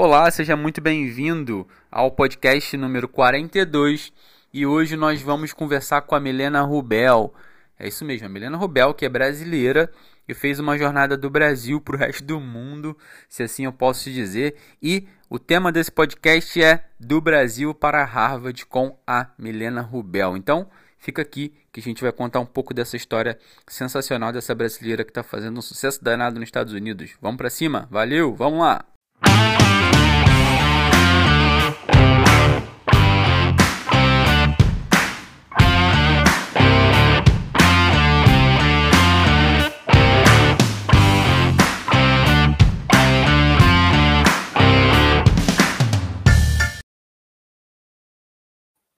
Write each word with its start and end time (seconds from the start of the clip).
Olá, 0.00 0.30
seja 0.30 0.54
muito 0.54 0.80
bem-vindo 0.80 1.66
ao 1.90 2.12
podcast 2.12 2.76
número 2.76 3.08
42 3.08 4.12
e 4.54 4.64
hoje 4.64 4.96
nós 4.96 5.20
vamos 5.20 5.52
conversar 5.52 6.02
com 6.02 6.14
a 6.14 6.20
Milena 6.20 6.62
Rubel. 6.62 7.34
É 7.76 7.88
isso 7.88 8.04
mesmo, 8.04 8.24
a 8.24 8.28
Milena 8.28 8.56
Rubel, 8.56 8.94
que 8.94 9.04
é 9.04 9.08
brasileira 9.08 9.90
e 10.28 10.34
fez 10.34 10.60
uma 10.60 10.78
jornada 10.78 11.16
do 11.16 11.28
Brasil 11.28 11.80
para 11.80 11.96
o 11.96 11.98
resto 11.98 12.22
do 12.22 12.38
mundo, 12.38 12.96
se 13.28 13.42
assim 13.42 13.64
eu 13.64 13.72
posso 13.72 14.08
dizer. 14.08 14.54
E 14.80 15.08
o 15.28 15.36
tema 15.36 15.72
desse 15.72 15.90
podcast 15.90 16.62
é 16.62 16.84
Do 17.00 17.20
Brasil 17.20 17.74
para 17.74 18.04
Harvard 18.04 18.66
com 18.66 18.96
a 19.04 19.26
Milena 19.36 19.80
Rubel. 19.80 20.36
Então, 20.36 20.70
fica 20.96 21.22
aqui 21.22 21.52
que 21.72 21.80
a 21.80 21.82
gente 21.82 22.02
vai 22.02 22.12
contar 22.12 22.38
um 22.38 22.46
pouco 22.46 22.72
dessa 22.72 22.96
história 22.96 23.36
sensacional 23.66 24.32
dessa 24.32 24.54
brasileira 24.54 25.02
que 25.02 25.10
está 25.10 25.24
fazendo 25.24 25.58
um 25.58 25.62
sucesso 25.62 26.04
danado 26.04 26.38
nos 26.38 26.46
Estados 26.46 26.72
Unidos. 26.72 27.16
Vamos 27.20 27.38
para 27.38 27.50
cima? 27.50 27.88
Valeu, 27.90 28.32
vamos 28.32 28.60
lá! 28.60 28.97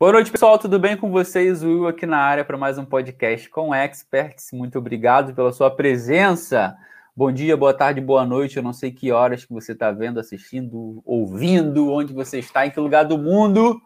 Boa 0.00 0.12
noite, 0.12 0.32
pessoal. 0.32 0.58
Tudo 0.58 0.78
bem 0.78 0.96
com 0.96 1.10
vocês? 1.10 1.62
Will 1.62 1.86
aqui 1.86 2.06
na 2.06 2.16
área 2.16 2.42
para 2.42 2.56
mais 2.56 2.78
um 2.78 2.86
podcast 2.86 3.50
com 3.50 3.74
experts. 3.74 4.50
Muito 4.50 4.78
obrigado 4.78 5.34
pela 5.34 5.52
sua 5.52 5.70
presença. 5.70 6.74
Bom 7.16 7.32
dia, 7.32 7.56
boa 7.56 7.74
tarde, 7.74 8.00
boa 8.00 8.24
noite. 8.24 8.56
Eu 8.56 8.62
não 8.62 8.72
sei 8.72 8.92
que 8.92 9.10
horas 9.10 9.44
que 9.44 9.52
você 9.52 9.72
está 9.72 9.90
vendo, 9.90 10.20
assistindo, 10.20 11.02
ouvindo, 11.04 11.90
onde 11.90 12.12
você 12.12 12.38
está, 12.38 12.64
em 12.64 12.70
que 12.70 12.78
lugar 12.78 13.02
do 13.02 13.18
mundo. 13.18 13.80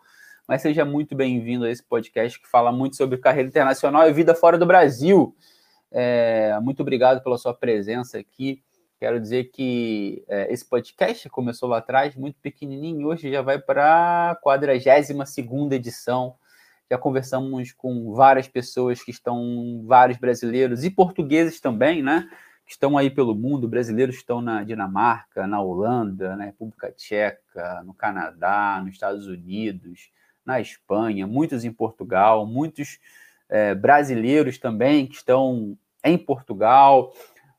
Mas 0.47 0.61
seja 0.61 0.85
muito 0.85 1.17
bem-vindo 1.17 1.65
a 1.65 1.71
esse 1.71 1.83
podcast 1.83 2.39
que 2.39 2.47
fala 2.47 2.71
muito 2.71 2.97
sobre 2.97 3.17
carreira 3.17 3.49
internacional 3.49 4.07
e 4.07 4.13
vida 4.13 4.35
fora 4.35 4.59
do 4.59 4.67
Brasil. 4.67 5.35
É, 5.91 6.57
muito 6.61 6.83
obrigado 6.83 7.23
pela 7.25 7.39
sua 7.39 7.55
presença 7.55 8.19
aqui. 8.19 8.63
Quero 9.01 9.19
dizer 9.19 9.45
que 9.45 10.23
é, 10.29 10.53
esse 10.53 10.69
podcast 10.69 11.27
começou 11.31 11.67
lá 11.67 11.79
atrás, 11.79 12.15
muito 12.15 12.39
pequenininho, 12.43 13.09
hoje 13.09 13.33
já 13.33 13.41
vai 13.41 13.59
para 13.59 14.33
a 14.33 14.37
42 14.37 15.73
edição. 15.73 16.35
Já 16.91 16.99
conversamos 16.99 17.73
com 17.73 18.13
várias 18.13 18.47
pessoas 18.47 19.03
que 19.03 19.11
estão, 19.11 19.83
vários 19.87 20.19
brasileiros 20.19 20.85
e 20.85 20.91
portugueses 20.91 21.59
também, 21.59 22.03
né? 22.03 22.29
Que 22.65 22.73
estão 22.73 22.97
aí 22.97 23.11
pelo 23.11 23.35
mundo. 23.35 23.69
Brasileiros 23.69 24.17
estão 24.17 24.41
na 24.41 24.63
Dinamarca, 24.63 25.47
na 25.47 25.61
Holanda, 25.61 26.37
na 26.37 26.45
República 26.45 26.91
Tcheca, 26.93 27.83
no 27.85 27.95
Canadá, 27.95 28.81
nos 28.83 28.95
Estados 28.95 29.27
Unidos, 29.27 30.11
na 30.45 30.61
Espanha, 30.61 31.27
muitos 31.27 31.65
em 31.65 31.73
Portugal, 31.73 32.47
muitos 32.47 32.99
é, 33.49 33.75
brasileiros 33.75 34.59
também 34.59 35.07
que 35.07 35.15
estão 35.15 35.77
em 36.03 36.19
Portugal 36.19 37.13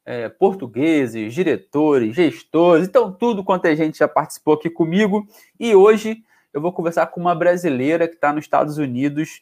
é, 0.06 0.30
portugueses, 0.30 1.34
diretores, 1.34 2.16
gestores, 2.16 2.88
então 2.88 3.12
tudo 3.12 3.44
quanto 3.44 3.68
a 3.68 3.74
gente 3.74 3.98
já 3.98 4.08
participou 4.08 4.54
aqui 4.54 4.70
comigo. 4.70 5.28
E 5.60 5.74
hoje 5.74 6.24
eu 6.54 6.62
vou 6.62 6.72
conversar 6.72 7.08
com 7.08 7.20
uma 7.20 7.34
brasileira 7.34 8.08
que 8.08 8.14
está 8.14 8.32
nos 8.32 8.46
Estados 8.46 8.78
Unidos. 8.78 9.42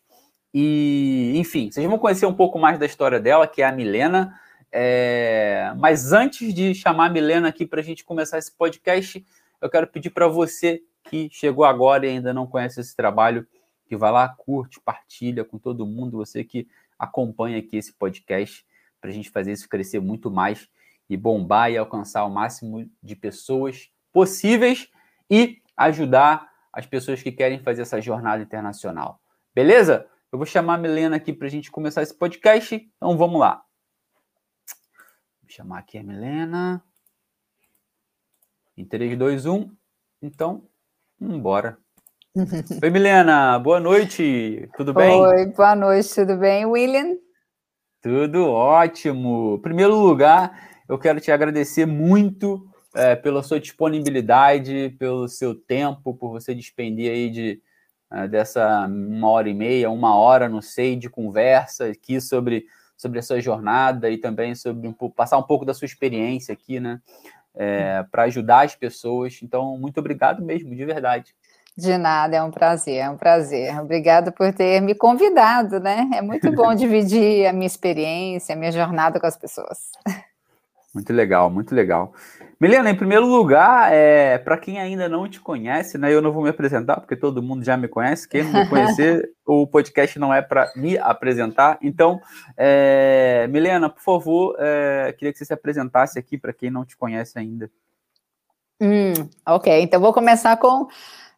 E, 0.54 1.34
enfim, 1.36 1.70
vocês 1.70 1.86
vão 1.86 1.98
conhecer 1.98 2.26
um 2.26 2.34
pouco 2.34 2.58
mais 2.58 2.80
da 2.80 2.86
história 2.86 3.20
dela, 3.20 3.48
que 3.48 3.62
é 3.62 3.66
a 3.66 3.72
Milena. 3.72 4.40
É... 4.76 5.72
Mas 5.78 6.12
antes 6.12 6.52
de 6.52 6.74
chamar 6.74 7.06
a 7.06 7.10
Milena 7.10 7.50
aqui 7.50 7.66
para 7.66 7.80
a 7.80 7.84
gente 7.84 8.04
começar 8.04 8.40
esse 8.40 8.52
podcast, 8.52 9.24
eu 9.62 9.70
quero 9.70 9.86
pedir 9.86 10.10
para 10.10 10.28
você 10.28 10.82
que 11.04 11.30
chegou 11.32 11.64
agora 11.64 12.08
e 12.08 12.10
ainda 12.10 12.34
não 12.34 12.48
conhece 12.48 12.82
esse 12.82 12.96
trabalho, 12.96 13.46
que 13.86 13.96
vá 13.96 14.10
lá, 14.10 14.28
curte, 14.28 14.80
partilha 14.80 15.46
com 15.46 15.60
todo 15.60 15.86
mundo, 15.86 16.18
você 16.18 16.44
que 16.44 16.68
acompanha 16.98 17.60
aqui 17.60 17.78
esse 17.78 17.94
podcast 17.94 18.66
para 19.00 19.12
a 19.12 19.14
gente 19.14 19.30
fazer 19.30 19.52
isso 19.52 19.70
crescer 19.70 20.00
muito 20.00 20.32
mais 20.32 20.68
e 21.10 21.16
bombar 21.16 21.70
e 21.70 21.78
alcançar 21.78 22.24
o 22.26 22.30
máximo 22.30 22.90
de 23.02 23.16
pessoas 23.16 23.92
possíveis 24.12 24.90
e 25.30 25.62
ajudar 25.78 26.50
as 26.72 26.86
pessoas 26.88 27.22
que 27.22 27.32
querem 27.32 27.60
fazer 27.60 27.84
essa 27.84 28.02
jornada 28.02 28.42
internacional. 28.42 29.20
Beleza? 29.54 30.08
Eu 30.32 30.40
vou 30.40 30.48
chamar 30.48 30.76
a 30.76 30.78
Milena 30.78 31.18
aqui 31.18 31.32
para 31.32 31.48
a 31.48 31.52
gente 31.52 31.70
começar 31.70 32.02
esse 32.02 32.18
podcast. 32.18 32.76
Então 32.98 33.16
vamos 33.16 33.40
lá. 33.40 33.64
Chamar 35.56 35.78
aqui 35.78 36.00
a 36.00 36.04
Milena. 36.04 36.84
Em 38.76 38.84
3, 38.84 39.16
2, 39.16 39.46
1. 39.46 39.70
Então, 40.20 40.64
embora. 41.22 41.78
Oi, 42.82 42.90
Milena. 42.90 43.60
Boa 43.60 43.80
noite. 43.80 44.68
Tudo 44.76 44.96
bem? 44.96 45.16
Oi, 45.16 45.46
boa 45.52 45.76
noite. 45.76 46.16
Tudo 46.16 46.38
bem, 46.38 46.66
William? 46.66 47.20
Tudo 48.02 48.50
ótimo. 48.50 49.58
Em 49.60 49.62
primeiro 49.62 49.96
lugar, 49.96 50.82
eu 50.90 50.98
quero 50.98 51.22
te 51.22 51.32
agradecer 51.32 51.86
muito 51.86 52.68
é, 52.96 53.16
pela 53.16 53.44
sua 53.44 53.60
disponibilidade, 53.60 54.96
pelo 54.98 55.28
seu 55.28 55.54
tempo, 55.54 56.16
por 56.16 56.32
você 56.32 56.56
despender 56.56 57.12
aí 57.12 57.30
de 57.30 57.62
é, 58.12 58.28
dessa 58.28 58.88
uma 58.88 59.30
hora 59.30 59.48
e 59.48 59.54
meia, 59.54 59.92
uma 59.92 60.16
hora, 60.16 60.50
não 60.50 60.64
sei, 60.64 60.96
de 60.96 61.12
conversa 61.12 61.90
aqui 61.90 62.20
sobre, 62.20 62.66
sobre 62.98 63.20
essa 63.20 63.40
jornada 63.40 64.10
e 64.10 64.18
também 64.18 64.56
sobre 64.56 64.88
um, 64.88 64.94
passar 65.10 65.38
um 65.38 65.44
pouco 65.44 65.66
da 65.66 65.74
sua 65.74 65.86
experiência 65.86 66.54
aqui, 66.54 66.80
né? 66.80 67.00
É, 67.56 68.04
para 68.12 68.24
ajudar 68.24 68.66
as 68.66 68.76
pessoas. 68.76 69.40
Então, 69.44 69.78
muito 69.78 70.00
obrigado 70.00 70.44
mesmo, 70.44 70.76
de 70.76 70.86
verdade. 70.86 71.36
De 71.76 71.98
nada, 71.98 72.36
é 72.36 72.44
um 72.44 72.52
prazer, 72.52 72.98
é 72.98 73.10
um 73.10 73.18
prazer. 73.18 73.80
Obrigado 73.80 74.32
por 74.32 74.54
ter 74.54 74.80
me 74.80 74.94
convidado, 74.94 75.80
né? 75.80 76.08
É 76.14 76.22
muito 76.22 76.52
bom 76.52 76.74
dividir 76.76 77.48
a 77.48 77.54
minha 77.54 77.66
experiência, 77.66 78.54
a 78.54 78.58
minha 78.58 78.72
jornada 78.72 79.20
com 79.20 79.26
as 79.26 79.36
pessoas. 79.36 79.92
Muito 80.94 81.12
legal, 81.12 81.50
muito 81.50 81.74
legal. 81.74 82.14
Milena, 82.64 82.90
em 82.90 82.96
primeiro 82.96 83.26
lugar, 83.26 83.92
é, 83.92 84.38
para 84.38 84.58
quem 84.58 84.80
ainda 84.80 85.10
não 85.10 85.28
te 85.28 85.38
conhece, 85.38 85.98
né? 85.98 86.14
Eu 86.14 86.22
não 86.22 86.32
vou 86.32 86.42
me 86.42 86.50
apresentar, 86.50 86.98
porque 87.02 87.14
todo 87.14 87.44
mundo 87.44 87.62
já 87.62 87.76
me 87.76 87.90
conhece. 87.90 88.26
Quem 88.26 88.42
não 88.42 88.54
me 88.54 88.70
conhecer, 88.70 89.34
o 89.46 89.68
podcast 89.68 90.18
não 90.18 90.34
é 90.34 90.42
para 90.42 90.72
me 90.74 90.98
apresentar. 90.98 91.78
Então, 91.82 92.22
é, 92.56 93.48
Milena, 93.50 93.90
por 93.90 94.02
favor, 94.02 94.56
é, 94.58 95.12
queria 95.12 95.34
que 95.34 95.40
você 95.40 95.44
se 95.44 95.54
apresentasse 95.54 96.18
aqui 96.18 96.38
para 96.38 96.54
quem 96.54 96.72
não 96.72 96.86
te 96.86 96.96
conhece 96.96 97.38
ainda. 97.38 97.70
Hum, 98.80 99.12
ok, 99.46 99.82
então 99.82 100.00
vou 100.00 100.14
começar 100.14 100.56
com 100.56 100.88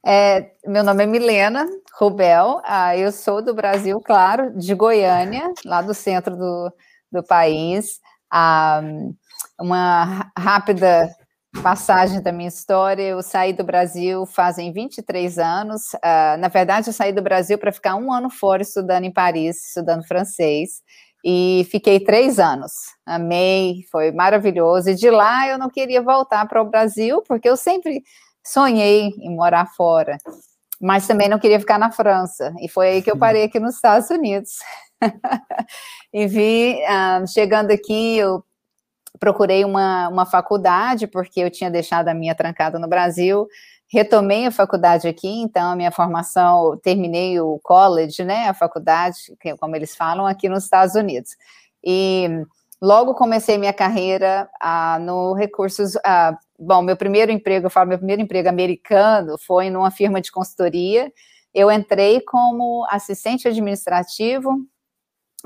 é, 0.06 0.52
meu 0.64 0.84
nome 0.84 1.06
é 1.06 1.08
Milena 1.08 1.68
Rubel, 1.98 2.62
ah, 2.64 2.96
eu 2.96 3.12
sou 3.12 3.42
do 3.42 3.56
Brasil, 3.56 4.00
claro, 4.00 4.56
de 4.56 4.76
Goiânia, 4.76 5.52
lá 5.66 5.82
do 5.82 5.96
centro 5.96 6.36
do, 6.38 6.72
do 7.12 7.24
país. 7.24 8.00
Ah, 8.30 8.84
uma 9.60 10.32
rápida 10.38 11.10
passagem 11.62 12.22
da 12.22 12.32
minha 12.32 12.50
história, 12.50 13.04
eu 13.04 13.22
saí 13.22 13.54
do 13.54 13.64
Brasil 13.64 14.26
fazem 14.26 14.72
23 14.72 15.38
anos. 15.40 15.96
Ah, 16.02 16.36
na 16.38 16.48
verdade, 16.48 16.90
eu 16.90 16.94
saí 16.94 17.12
do 17.14 17.22
Brasil 17.22 17.58
para 17.58 17.72
ficar 17.72 17.96
um 17.96 18.12
ano 18.12 18.30
fora 18.30 18.62
estudando 18.62 19.06
em 19.06 19.14
Paris, 19.14 19.68
estudando 19.68 20.06
francês. 20.06 20.82
E 21.24 21.68
fiquei 21.72 22.00
três 22.00 22.38
anos. 22.40 22.72
Amei, 23.06 23.84
foi 23.92 24.12
maravilhoso. 24.12 24.90
E 24.92 24.96
de 24.96 25.10
lá 25.10 25.48
eu 25.48 25.58
não 25.58 25.70
queria 25.70 26.02
voltar 26.02 26.48
para 26.48 26.62
o 26.62 26.70
Brasil, 26.70 27.24
porque 27.28 27.50
eu 27.50 27.58
sempre 27.58 28.04
sonhei 28.46 29.10
em 29.20 29.36
morar 29.36 29.66
fora, 29.76 30.18
mas 30.80 31.08
também 31.08 31.28
não 31.28 31.40
queria 31.40 31.60
ficar 31.60 31.80
na 31.80 31.92
França. 31.92 32.54
E 32.62 32.70
foi 32.70 32.90
aí 32.90 33.02
que 33.02 33.10
eu 33.10 33.18
parei 33.18 33.44
aqui 33.44 33.60
nos 33.60 33.76
Estados 33.76 34.10
Unidos. 34.12 34.60
e 36.14 36.28
vi, 36.28 36.80
uh, 36.84 37.28
chegando 37.28 37.72
aqui, 37.72 38.18
eu 38.18 38.44
procurei 39.20 39.64
uma, 39.66 40.10
uma 40.10 40.26
faculdade, 40.26 41.08
porque 41.08 41.40
eu 41.42 41.52
tinha 41.52 41.70
deixado 41.70 42.08
a 42.08 42.14
minha 42.14 42.36
trancada 42.36 42.80
no 42.80 42.88
Brasil. 42.88 43.48
Retomei 43.88 44.46
a 44.46 44.52
faculdade 44.52 45.08
aqui, 45.08 45.28
então 45.28 45.72
a 45.72 45.76
minha 45.76 45.92
formação, 45.92 46.78
terminei 46.82 47.40
o 47.40 47.60
college, 47.64 48.24
né, 48.24 48.48
a 48.48 48.54
faculdade, 48.54 49.18
como 49.60 49.76
eles 49.76 49.96
falam, 49.96 50.26
aqui 50.26 50.50
nos 50.50 50.64
Estados 50.64 50.96
Unidos. 50.96 51.32
E 51.84 52.28
logo 52.82 53.14
comecei 53.14 53.58
minha 53.58 53.74
carreira 53.74 54.50
ah, 54.60 54.98
no 55.00 55.34
recursos. 55.34 55.94
Ah, 56.04 56.36
bom, 56.58 56.82
meu 56.82 56.98
primeiro 56.98 57.32
emprego, 57.32 57.68
eu 57.68 57.70
falo, 57.70 57.90
meu 57.90 57.98
primeiro 57.98 58.22
emprego 58.22 58.50
americano 58.50 59.38
foi 59.38 59.70
numa 59.70 59.92
firma 59.92 60.20
de 60.20 60.32
consultoria. 60.32 61.12
Eu 61.54 61.72
entrei 61.72 62.20
como 62.22 62.86
assistente 62.90 63.48
administrativo, 63.48 64.50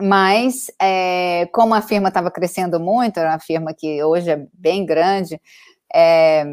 mas 0.02 0.68
é, 0.82 1.48
como 1.52 1.74
a 1.74 1.82
firma 1.82 2.10
estava 2.10 2.32
crescendo 2.32 2.80
muito, 2.80 3.20
era 3.20 3.32
uma 3.32 3.40
firma 3.40 3.74
que 3.74 4.04
hoje 4.04 4.30
é 4.30 4.48
bem 4.54 4.86
grande, 4.86 5.40
é, 5.94 6.46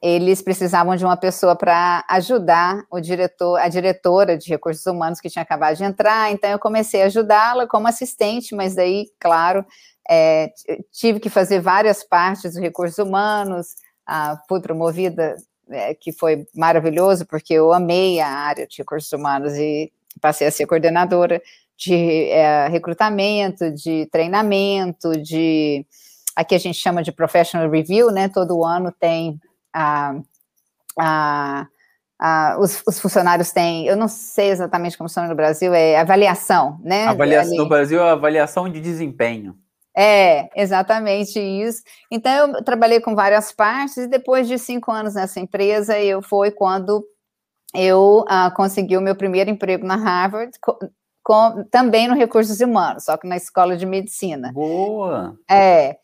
eles 0.00 0.40
precisavam 0.40 0.94
de 0.94 1.04
uma 1.04 1.16
pessoa 1.16 1.56
para 1.56 2.04
ajudar 2.08 2.84
o 2.90 3.00
diretor, 3.00 3.58
a 3.58 3.68
diretora 3.68 4.38
de 4.38 4.48
recursos 4.48 4.86
humanos 4.86 5.20
que 5.20 5.28
tinha 5.28 5.42
acabado 5.42 5.76
de 5.76 5.84
entrar, 5.84 6.30
então 6.30 6.50
eu 6.50 6.58
comecei 6.58 7.02
a 7.02 7.06
ajudá-la 7.06 7.66
como 7.66 7.88
assistente, 7.88 8.54
mas 8.54 8.74
daí, 8.74 9.06
claro, 9.18 9.64
é, 10.08 10.52
tive 10.92 11.18
que 11.18 11.28
fazer 11.28 11.60
várias 11.60 12.04
partes 12.04 12.52
dos 12.52 12.60
recursos 12.60 12.98
humanos, 12.98 13.74
ah, 14.06 14.40
fui 14.48 14.60
promovida 14.60 15.36
é, 15.70 15.94
que 15.94 16.12
foi 16.12 16.46
maravilhoso, 16.54 17.26
porque 17.26 17.54
eu 17.54 17.72
amei 17.72 18.20
a 18.20 18.28
área 18.28 18.66
de 18.66 18.78
recursos 18.78 19.12
humanos 19.12 19.54
e 19.54 19.92
passei 20.20 20.46
a 20.46 20.50
ser 20.50 20.66
coordenadora 20.66 21.42
de 21.78 22.28
é, 22.30 22.66
recrutamento, 22.68 23.70
de 23.70 24.06
treinamento, 24.10 25.12
de 25.12 25.86
aqui 26.34 26.54
a 26.54 26.58
gente 26.58 26.78
chama 26.78 27.02
de 27.02 27.12
professional 27.12 27.70
review, 27.70 28.10
né? 28.10 28.28
Todo 28.28 28.64
ano 28.64 28.92
tem 28.92 29.40
a, 29.72 30.16
a, 30.98 31.66
a 32.18 32.56
os, 32.58 32.82
os, 32.86 32.98
funcionários 32.98 33.52
têm, 33.52 33.86
eu 33.86 33.96
não 33.96 34.08
sei 34.08 34.50
exatamente 34.50 34.98
como 34.98 35.08
chama 35.08 35.28
no 35.28 35.36
Brasil, 35.36 35.72
é 35.72 35.96
avaliação, 35.98 36.80
né? 36.82 37.06
Avaliação, 37.06 37.56
no 37.56 37.68
Brasil 37.68 38.02
é 38.02 38.10
avaliação 38.10 38.68
de 38.68 38.80
desempenho. 38.80 39.56
É, 39.96 40.48
exatamente 40.60 41.40
isso. 41.40 41.82
Então, 42.10 42.54
eu 42.54 42.64
trabalhei 42.64 43.00
com 43.00 43.14
várias 43.14 43.52
partes 43.52 43.96
e 43.96 44.06
depois 44.06 44.46
de 44.46 44.58
cinco 44.58 44.90
anos 44.92 45.14
nessa 45.14 45.40
empresa, 45.40 45.98
eu 45.98 46.22
foi 46.22 46.50
quando 46.50 47.04
eu 47.74 48.20
uh, 48.20 48.54
consegui 48.54 48.96
o 48.96 49.00
meu 49.00 49.14
primeiro 49.14 49.50
emprego 49.50 49.86
na 49.86 49.96
Harvard, 49.96 50.52
com, 51.28 51.62
também 51.70 52.08
no 52.08 52.14
recursos 52.14 52.58
humanos, 52.60 53.04
só 53.04 53.18
que 53.18 53.28
na 53.28 53.36
escola 53.36 53.76
de 53.76 53.84
medicina. 53.84 54.50
Boa! 54.50 55.36
É. 55.46 55.98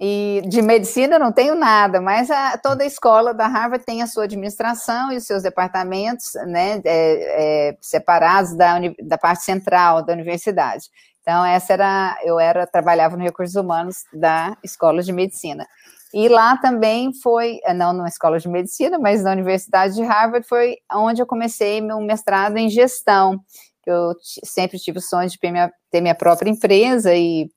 E 0.00 0.42
de 0.46 0.62
medicina 0.62 1.18
não 1.18 1.30
tenho 1.30 1.54
nada, 1.54 2.00
mas 2.00 2.30
a, 2.30 2.56
toda 2.56 2.82
a 2.82 2.86
escola 2.86 3.34
da 3.34 3.46
Harvard 3.46 3.84
tem 3.84 4.00
a 4.00 4.06
sua 4.06 4.24
administração 4.24 5.12
e 5.12 5.18
os 5.18 5.26
seus 5.26 5.42
departamentos, 5.42 6.32
né, 6.46 6.80
é, 6.82 7.68
é, 7.68 7.76
separados 7.82 8.56
da, 8.56 8.76
da 9.02 9.18
parte 9.18 9.42
central 9.42 10.02
da 10.02 10.14
universidade. 10.14 10.84
Então, 11.20 11.44
essa 11.44 11.74
era, 11.74 12.18
eu 12.24 12.40
era, 12.40 12.66
trabalhava 12.66 13.18
no 13.18 13.22
recursos 13.22 13.56
humanos 13.56 14.04
da 14.10 14.56
escola 14.64 15.02
de 15.02 15.12
medicina. 15.12 15.66
E 16.14 16.26
lá 16.26 16.56
também 16.56 17.12
foi, 17.22 17.60
não 17.76 17.92
na 17.92 18.08
escola 18.08 18.38
de 18.38 18.48
medicina, 18.48 18.98
mas 18.98 19.22
na 19.22 19.32
Universidade 19.32 19.94
de 19.94 20.02
Harvard, 20.02 20.48
foi 20.48 20.78
onde 20.90 21.20
eu 21.20 21.26
comecei 21.26 21.82
meu 21.82 22.00
mestrado 22.00 22.56
em 22.56 22.70
gestão. 22.70 23.38
Eu 23.86 24.14
sempre 24.22 24.78
tive 24.78 24.98
o 24.98 25.02
sonho 25.02 25.28
de 25.28 25.38
ter 25.38 25.50
minha, 25.50 25.72
ter 25.90 26.00
minha 26.00 26.14
própria 26.14 26.50
empresa 26.50 27.14
e 27.14 27.50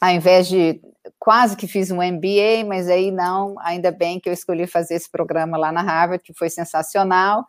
ao 0.00 0.10
invés 0.10 0.46
de 0.48 0.80
quase 1.18 1.56
que 1.56 1.66
fiz 1.66 1.90
um 1.90 2.02
MBA, 2.02 2.64
mas 2.66 2.88
aí 2.88 3.10
não, 3.10 3.54
ainda 3.60 3.90
bem 3.90 4.20
que 4.20 4.28
eu 4.28 4.32
escolhi 4.32 4.66
fazer 4.66 4.94
esse 4.94 5.10
programa 5.10 5.56
lá 5.56 5.72
na 5.72 5.82
Harvard, 5.82 6.22
que 6.22 6.34
foi 6.34 6.50
sensacional. 6.50 7.44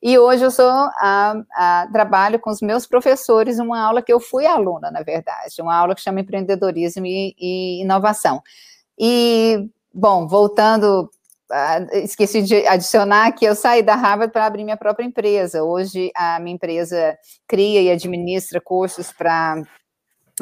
E 0.00 0.16
hoje 0.16 0.44
eu 0.44 0.50
sou 0.50 0.70
a, 0.70 1.34
a, 1.54 1.88
trabalho 1.92 2.38
com 2.38 2.50
os 2.50 2.60
meus 2.60 2.86
professores 2.86 3.58
uma 3.58 3.80
aula 3.80 4.00
que 4.00 4.12
eu 4.12 4.20
fui 4.20 4.46
aluna, 4.46 4.90
na 4.92 5.02
verdade, 5.02 5.60
uma 5.60 5.74
aula 5.74 5.94
que 5.94 6.00
chama 6.00 6.20
empreendedorismo 6.20 7.04
e, 7.04 7.34
e 7.36 7.82
inovação. 7.82 8.40
E 8.96 9.68
bom, 9.92 10.28
voltando, 10.28 11.10
esqueci 11.92 12.42
de 12.42 12.66
adicionar 12.66 13.32
que 13.32 13.44
eu 13.44 13.54
saí 13.54 13.82
da 13.82 13.94
Harvard 13.94 14.32
para 14.32 14.46
abrir 14.46 14.64
minha 14.64 14.76
própria 14.76 15.04
empresa. 15.04 15.62
Hoje 15.62 16.10
a 16.14 16.38
minha 16.40 16.54
empresa 16.54 17.16
cria 17.46 17.80
e 17.82 17.90
administra 17.90 18.60
cursos 18.60 19.12
para 19.12 19.62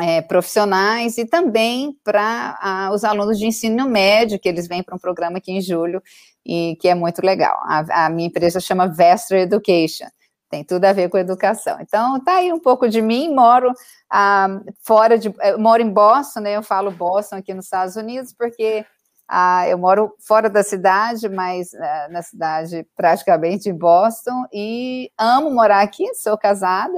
é, 0.00 0.20
profissionais 0.22 1.16
e 1.18 1.24
também 1.24 1.96
para 2.04 2.90
os 2.92 3.04
alunos 3.04 3.38
de 3.38 3.46
ensino 3.46 3.88
médio, 3.88 4.38
que 4.38 4.48
eles 4.48 4.68
vêm 4.68 4.82
para 4.82 4.94
um 4.94 4.98
programa 4.98 5.38
aqui 5.38 5.52
em 5.52 5.60
julho 5.60 6.02
e 6.44 6.76
que 6.80 6.88
é 6.88 6.94
muito 6.94 7.24
legal. 7.24 7.56
A, 7.64 8.06
a 8.06 8.10
minha 8.10 8.28
empresa 8.28 8.60
chama 8.60 8.88
Vestra 8.88 9.40
Education, 9.40 10.06
tem 10.50 10.64
tudo 10.64 10.84
a 10.84 10.92
ver 10.92 11.08
com 11.08 11.18
educação. 11.18 11.78
Então, 11.80 12.22
tá 12.22 12.36
aí 12.36 12.52
um 12.52 12.60
pouco 12.60 12.88
de 12.88 13.02
mim, 13.02 13.34
moro 13.34 13.72
ah, 14.10 14.60
fora 14.82 15.18
de, 15.18 15.32
moro 15.58 15.82
em 15.82 15.90
Boston, 15.90 16.40
né, 16.40 16.56
eu 16.56 16.62
falo 16.62 16.90
Boston 16.90 17.36
aqui 17.36 17.54
nos 17.54 17.64
Estados 17.64 17.96
Unidos, 17.96 18.32
porque 18.32 18.84
ah, 19.28 19.68
eu 19.68 19.78
moro 19.78 20.14
fora 20.20 20.48
da 20.48 20.62
cidade, 20.62 21.28
mas 21.28 21.74
ah, 21.74 22.08
na 22.10 22.22
cidade 22.22 22.86
praticamente 22.96 23.68
em 23.68 23.74
Boston, 23.74 24.46
e 24.52 25.10
amo 25.18 25.50
morar 25.50 25.82
aqui, 25.82 26.14
sou 26.14 26.36
casada, 26.38 26.96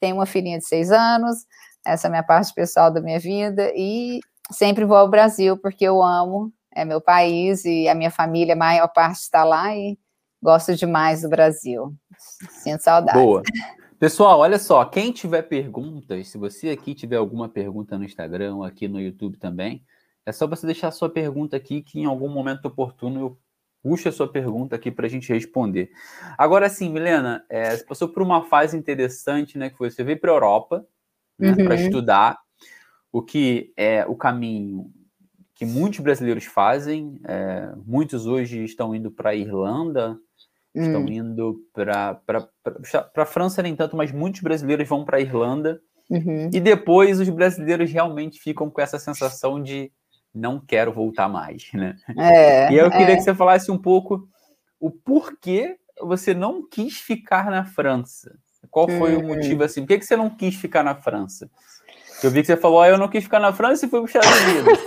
tenho 0.00 0.16
uma 0.16 0.26
filhinha 0.26 0.58
de 0.58 0.66
seis 0.66 0.90
anos, 0.90 1.46
essa 1.86 2.06
é 2.06 2.08
a 2.08 2.10
minha 2.10 2.22
parte 2.22 2.52
pessoal 2.52 2.90
da 2.90 3.00
minha 3.00 3.18
vida, 3.18 3.72
e 3.74 4.20
sempre 4.50 4.84
vou 4.84 4.96
ao 4.96 5.08
Brasil, 5.08 5.56
porque 5.56 5.84
eu 5.84 6.02
amo 6.02 6.52
é 6.78 6.84
meu 6.84 7.00
país 7.00 7.64
e 7.64 7.88
a 7.88 7.94
minha 7.94 8.10
família, 8.10 8.54
a 8.54 8.56
maior 8.56 8.88
parte 8.88 9.20
está 9.20 9.42
lá 9.42 9.74
e 9.74 9.98
gosto 10.40 10.74
demais 10.76 11.22
do 11.22 11.28
Brasil. 11.28 11.92
Sinto 12.50 12.82
saudade. 12.82 13.18
Boa. 13.18 13.42
Pessoal, 13.98 14.38
olha 14.38 14.60
só, 14.60 14.84
quem 14.84 15.10
tiver 15.10 15.42
perguntas, 15.42 16.28
se 16.28 16.38
você 16.38 16.70
aqui 16.70 16.94
tiver 16.94 17.16
alguma 17.16 17.48
pergunta 17.48 17.98
no 17.98 18.04
Instagram, 18.04 18.64
aqui 18.64 18.86
no 18.86 19.00
YouTube 19.00 19.36
também, 19.38 19.82
é 20.28 20.32
só 20.32 20.46
você 20.46 20.66
deixar 20.66 20.88
a 20.88 20.92
sua 20.92 21.08
pergunta 21.08 21.56
aqui, 21.56 21.80
que 21.80 22.00
em 22.00 22.04
algum 22.04 22.28
momento 22.28 22.66
oportuno 22.66 23.18
eu 23.18 23.38
puxo 23.82 24.08
a 24.08 24.12
sua 24.12 24.30
pergunta 24.30 24.76
aqui 24.76 24.90
para 24.90 25.06
a 25.06 25.08
gente 25.08 25.32
responder. 25.32 25.90
Agora 26.36 26.68
sim, 26.68 26.90
Milena, 26.90 27.44
é, 27.48 27.74
você 27.74 27.84
passou 27.84 28.08
por 28.08 28.22
uma 28.22 28.44
fase 28.44 28.76
interessante, 28.76 29.56
né? 29.56 29.70
Que 29.70 29.76
foi 29.78 29.90
você 29.90 30.04
veio 30.04 30.20
para 30.20 30.30
a 30.30 30.34
Europa 30.34 30.86
né, 31.38 31.50
uhum. 31.50 31.64
para 31.64 31.76
estudar, 31.76 32.38
o 33.10 33.22
que 33.22 33.72
é 33.74 34.04
o 34.06 34.14
caminho 34.14 34.92
que 35.54 35.64
muitos 35.64 36.00
brasileiros 36.00 36.44
fazem. 36.44 37.18
É, 37.24 37.72
muitos 37.86 38.26
hoje 38.26 38.62
estão 38.62 38.94
indo 38.94 39.10
para 39.10 39.30
a 39.30 39.34
Irlanda, 39.34 40.18
hum. 40.74 40.82
estão 40.82 41.08
indo 41.08 41.60
para 41.72 42.20
a 43.16 43.24
França, 43.24 43.62
nem 43.62 43.74
tanto, 43.74 43.96
mas 43.96 44.12
muitos 44.12 44.42
brasileiros 44.42 44.86
vão 44.86 45.06
para 45.06 45.16
a 45.16 45.20
Irlanda. 45.20 45.80
Uhum. 46.10 46.50
E 46.52 46.60
depois 46.60 47.18
os 47.18 47.28
brasileiros 47.28 47.90
realmente 47.90 48.38
ficam 48.40 48.70
com 48.70 48.80
essa 48.80 48.98
sensação 48.98 49.62
de 49.62 49.90
não 50.38 50.60
quero 50.60 50.92
voltar 50.92 51.28
mais, 51.28 51.68
né? 51.74 51.96
É, 52.18 52.72
e 52.72 52.76
eu 52.76 52.90
queria 52.90 53.14
é. 53.14 53.16
que 53.16 53.22
você 53.22 53.34
falasse 53.34 53.70
um 53.70 53.78
pouco 53.78 54.28
o 54.80 54.90
porquê 54.90 55.76
você 56.00 56.32
não 56.32 56.66
quis 56.66 56.98
ficar 56.98 57.50
na 57.50 57.64
França. 57.64 58.36
Qual 58.70 58.88
foi 58.88 59.16
o 59.16 59.20
hum. 59.20 59.28
motivo 59.28 59.64
assim? 59.64 59.82
Por 59.82 59.88
que, 59.88 59.98
que 59.98 60.06
você 60.06 60.16
não 60.16 60.30
quis 60.30 60.54
ficar 60.54 60.82
na 60.82 60.94
França? 60.94 61.50
Eu 62.22 62.30
vi 62.30 62.40
que 62.40 62.46
você 62.46 62.56
falou, 62.56 62.80
ah, 62.80 62.88
eu 62.88 62.98
não 62.98 63.08
quis 63.08 63.22
ficar 63.22 63.38
na 63.38 63.52
França 63.52 63.86
e 63.86 63.88
fui 63.88 64.00
para 64.00 64.06
os 64.06 64.14
Estados 64.14 64.40
Unidos. 64.42 64.78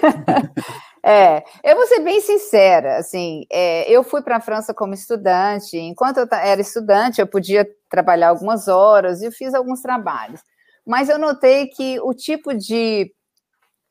é, 1.04 1.44
eu 1.64 1.76
vou 1.78 1.88
ser 1.88 2.02
bem 2.02 2.20
sincera, 2.20 2.98
assim, 2.98 3.46
é, 3.50 3.90
eu 3.90 4.04
fui 4.04 4.22
para 4.22 4.38
a 4.38 4.42
França 4.42 4.74
como 4.74 4.94
estudante, 4.94 5.78
enquanto 5.78 6.18
eu 6.18 6.28
era 6.30 6.60
estudante, 6.60 7.22
eu 7.22 7.28
podia 7.28 7.66
trabalhar 7.90 8.30
algumas 8.30 8.68
horas 8.68 9.22
e 9.22 9.26
eu 9.26 9.32
fiz 9.32 9.54
alguns 9.54 9.82
trabalhos, 9.82 10.42
mas 10.86 11.08
eu 11.08 11.18
notei 11.18 11.68
que 11.68 12.02
o 12.02 12.14
tipo 12.14 12.54
de 12.54 13.10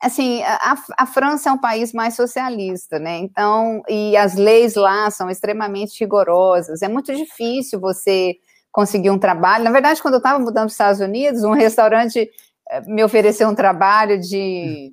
assim, 0.01 0.43
a, 0.43 0.77
a, 0.99 1.07
França 1.07 1.51
é 1.51 1.53
um 1.53 1.59
país 1.59 1.93
mais 1.93 2.15
socialista, 2.15 2.99
né? 2.99 3.19
Então, 3.19 3.83
e 3.89 4.17
as 4.17 4.35
leis 4.35 4.75
lá 4.75 5.11
são 5.11 5.29
extremamente 5.29 6.01
rigorosas. 6.01 6.83
É 6.83 6.89
muito 6.89 7.15
difícil 7.15 7.79
você 7.79 8.35
conseguir 8.73 9.11
um 9.11 9.19
trabalho. 9.19 9.65
Na 9.65 9.71
verdade, 9.71 10.01
quando 10.01 10.15
eu 10.15 10.19
estava 10.19 10.39
mudando 10.39 10.55
para 10.55 10.67
os 10.67 10.73
Estados 10.73 11.01
Unidos, 11.01 11.45
um 11.45 11.53
restaurante 11.55 12.31
me 12.87 13.05
ofereceu 13.05 13.49
um 13.49 13.55
trabalho 13.55 14.19
de 14.19 14.93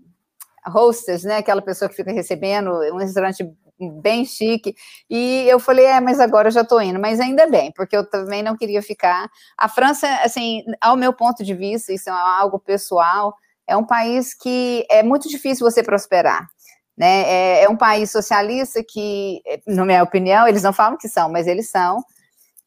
hostess, 0.67 1.23
né? 1.23 1.37
Aquela 1.37 1.61
pessoa 1.61 1.87
que 1.87 1.95
fica 1.95 2.11
recebendo 2.11 2.71
um 2.93 2.97
restaurante 2.97 3.45
bem 4.01 4.25
chique. 4.25 4.75
E 5.09 5.45
eu 5.47 5.59
falei, 5.59 5.85
é, 5.85 6.01
mas 6.01 6.19
agora 6.19 6.47
eu 6.47 6.51
já 6.51 6.61
estou 6.61 6.81
indo. 6.81 6.99
Mas 6.99 7.19
ainda 7.19 7.47
bem, 7.47 7.71
porque 7.75 7.95
eu 7.95 8.09
também 8.09 8.41
não 8.43 8.57
queria 8.57 8.81
ficar. 8.81 9.29
A 9.57 9.69
França, 9.69 10.07
assim, 10.23 10.63
ao 10.81 10.95
meu 10.95 11.13
ponto 11.13 11.43
de 11.43 11.53
vista, 11.53 11.93
isso 11.93 12.09
é 12.09 12.13
algo 12.13 12.59
pessoal, 12.59 13.35
é 13.67 13.75
um 13.75 13.85
país 13.85 14.33
que 14.33 14.85
é 14.89 15.03
muito 15.03 15.27
difícil 15.27 15.69
você 15.69 15.83
prosperar. 15.83 16.47
Né? 16.97 17.23
É, 17.23 17.63
é 17.63 17.69
um 17.69 17.77
país 17.77 18.09
socialista 18.09 18.83
que, 18.87 19.41
na 19.67 19.85
minha 19.85 20.01
opinião, 20.01 20.47
eles 20.47 20.63
não 20.63 20.73
falam 20.73 20.97
que 20.97 21.07
são, 21.07 21.29
mas 21.29 21.45
eles 21.45 21.69
são. 21.69 22.03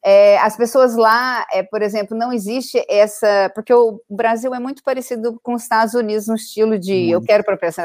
É, 0.03 0.39
as 0.39 0.57
pessoas 0.57 0.95
lá, 0.95 1.45
é, 1.51 1.61
por 1.61 1.81
exemplo, 1.81 2.17
não 2.17 2.33
existe 2.33 2.83
essa. 2.89 3.51
Porque 3.53 3.73
o 3.73 4.01
Brasil 4.09 4.53
é 4.55 4.59
muito 4.59 4.83
parecido 4.83 5.39
com 5.43 5.53
os 5.53 5.63
Estados 5.63 5.93
Unidos 5.93 6.27
no 6.27 6.35
estilo 6.35 6.79
de 6.79 7.11
eu 7.11 7.21
quero 7.21 7.43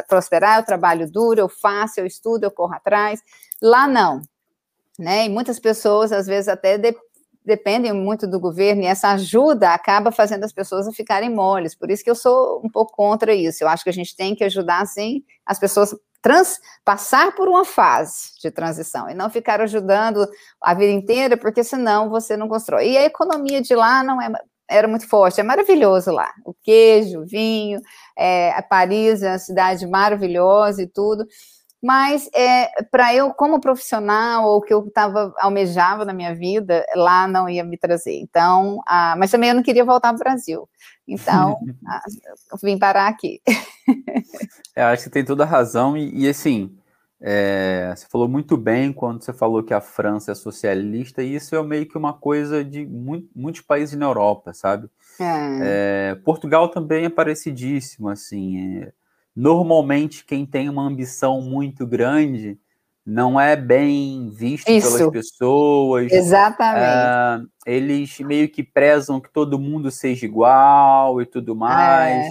prosperar, 0.08 0.58
eu 0.58 0.64
trabalho 0.64 1.10
duro, 1.10 1.40
eu 1.40 1.48
faço, 1.48 2.00
eu 2.00 2.06
estudo, 2.06 2.44
eu 2.44 2.50
corro 2.50 2.74
atrás. 2.74 3.20
Lá 3.60 3.86
não. 3.86 4.22
Né? 4.98 5.26
E 5.26 5.28
muitas 5.28 5.58
pessoas, 5.58 6.10
às 6.10 6.26
vezes, 6.26 6.48
até 6.48 6.78
de, 6.78 6.94
dependem 7.46 7.92
muito 7.92 8.26
do 8.26 8.40
governo, 8.40 8.82
e 8.82 8.86
essa 8.86 9.10
ajuda 9.10 9.70
acaba 9.72 10.10
fazendo 10.10 10.44
as 10.44 10.52
pessoas 10.52 10.92
ficarem 10.94 11.30
moles. 11.30 11.74
Por 11.74 11.90
isso 11.90 12.02
que 12.02 12.10
eu 12.10 12.14
sou 12.14 12.60
um 12.64 12.68
pouco 12.68 12.92
contra 12.92 13.32
isso. 13.32 13.62
Eu 13.62 13.68
acho 13.68 13.84
que 13.84 13.90
a 13.90 13.92
gente 13.92 14.16
tem 14.16 14.34
que 14.34 14.44
ajudar, 14.44 14.84
sim, 14.86 15.22
as 15.46 15.58
pessoas 15.58 15.94
trans, 16.20 16.58
passar 16.84 17.36
por 17.36 17.48
uma 17.48 17.64
fase 17.64 18.32
de 18.42 18.50
transição 18.50 19.08
e 19.08 19.14
não 19.14 19.30
ficar 19.30 19.60
ajudando 19.60 20.28
a 20.60 20.74
vida 20.74 20.90
inteira, 20.90 21.36
porque 21.36 21.62
senão 21.62 22.10
você 22.10 22.36
não 22.36 22.48
constrói. 22.48 22.90
E 22.90 22.98
a 22.98 23.04
economia 23.04 23.62
de 23.62 23.74
lá 23.76 24.02
não 24.02 24.20
é 24.20 24.28
era 24.68 24.88
muito 24.88 25.08
forte, 25.08 25.40
é 25.40 25.44
maravilhoso 25.44 26.10
lá. 26.10 26.32
O 26.44 26.52
queijo, 26.52 27.20
o 27.20 27.24
vinho, 27.24 27.80
é, 28.18 28.60
Paris 28.62 29.22
é 29.22 29.30
uma 29.30 29.38
cidade 29.38 29.86
maravilhosa 29.86 30.82
e 30.82 30.88
tudo. 30.88 31.24
Mas 31.86 32.28
é, 32.34 32.68
para 32.90 33.14
eu, 33.14 33.32
como 33.32 33.60
profissional, 33.60 34.44
ou 34.48 34.60
que 34.60 34.74
eu 34.74 34.90
tava, 34.90 35.32
almejava 35.38 36.04
na 36.04 36.12
minha 36.12 36.34
vida, 36.34 36.84
lá 36.96 37.28
não 37.28 37.48
ia 37.48 37.62
me 37.62 37.78
trazer. 37.78 38.18
Então, 38.20 38.80
ah, 38.88 39.14
mas 39.16 39.30
também 39.30 39.50
eu 39.50 39.54
não 39.54 39.62
queria 39.62 39.84
voltar 39.84 40.08
para 40.08 40.16
o 40.16 40.24
Brasil. 40.24 40.68
Então, 41.06 41.56
ah, 41.86 42.02
vim 42.62 42.76
parar 42.76 43.06
aqui. 43.06 43.40
é, 44.74 44.82
acho 44.82 45.04
que 45.04 45.10
tem 45.10 45.24
toda 45.24 45.44
a 45.44 45.46
razão, 45.46 45.96
e, 45.96 46.24
e 46.24 46.28
assim, 46.28 46.76
É, 47.20 47.94
você 47.96 48.06
falou 48.10 48.28
muito 48.28 48.56
bem 48.58 48.92
quando 48.92 49.22
você 49.24 49.32
falou 49.32 49.62
que 49.62 49.72
a 49.72 49.80
França 49.80 50.32
é 50.32 50.34
socialista, 50.34 51.22
e 51.22 51.34
isso 51.34 51.56
é 51.56 51.62
meio 51.62 51.88
que 51.88 51.96
uma 51.96 52.12
coisa 52.12 52.62
de 52.64 52.84
muito, 52.84 53.28
muitos 53.34 53.62
países 53.62 53.96
na 53.96 54.06
Europa, 54.06 54.52
sabe? 54.52 54.88
É. 55.20 56.12
É, 56.12 56.14
Portugal 56.24 56.68
também 56.68 57.06
é 57.06 57.08
parecidíssimo, 57.10 58.08
assim. 58.10 58.86
Normalmente, 59.36 60.24
quem 60.24 60.46
tem 60.46 60.70
uma 60.70 60.86
ambição 60.86 61.42
muito 61.42 61.86
grande 61.86 62.58
não 63.04 63.38
é 63.38 63.54
bem 63.54 64.30
visto 64.30 64.68
isso. 64.68 64.96
pelas 64.96 65.12
pessoas. 65.12 66.10
Exatamente. 66.10 67.50
É, 67.66 67.74
eles 67.76 68.18
meio 68.18 68.48
que 68.48 68.64
prezam 68.64 69.20
que 69.20 69.30
todo 69.30 69.60
mundo 69.60 69.90
seja 69.90 70.24
igual 70.24 71.20
e 71.20 71.26
tudo 71.26 71.54
mais. 71.54 72.26
É. 72.26 72.30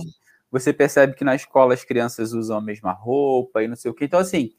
Você 0.52 0.74
percebe 0.74 1.14
que 1.14 1.24
na 1.24 1.36
escola 1.36 1.74
as 1.74 1.84
crianças 1.84 2.34
usam 2.34 2.58
a 2.58 2.62
mesma 2.62 2.92
roupa 2.92 3.62
e 3.62 3.68
não 3.68 3.76
sei 3.76 3.92
o 3.92 3.94
que. 3.94 4.06
Então, 4.06 4.20
assim, 4.20 4.52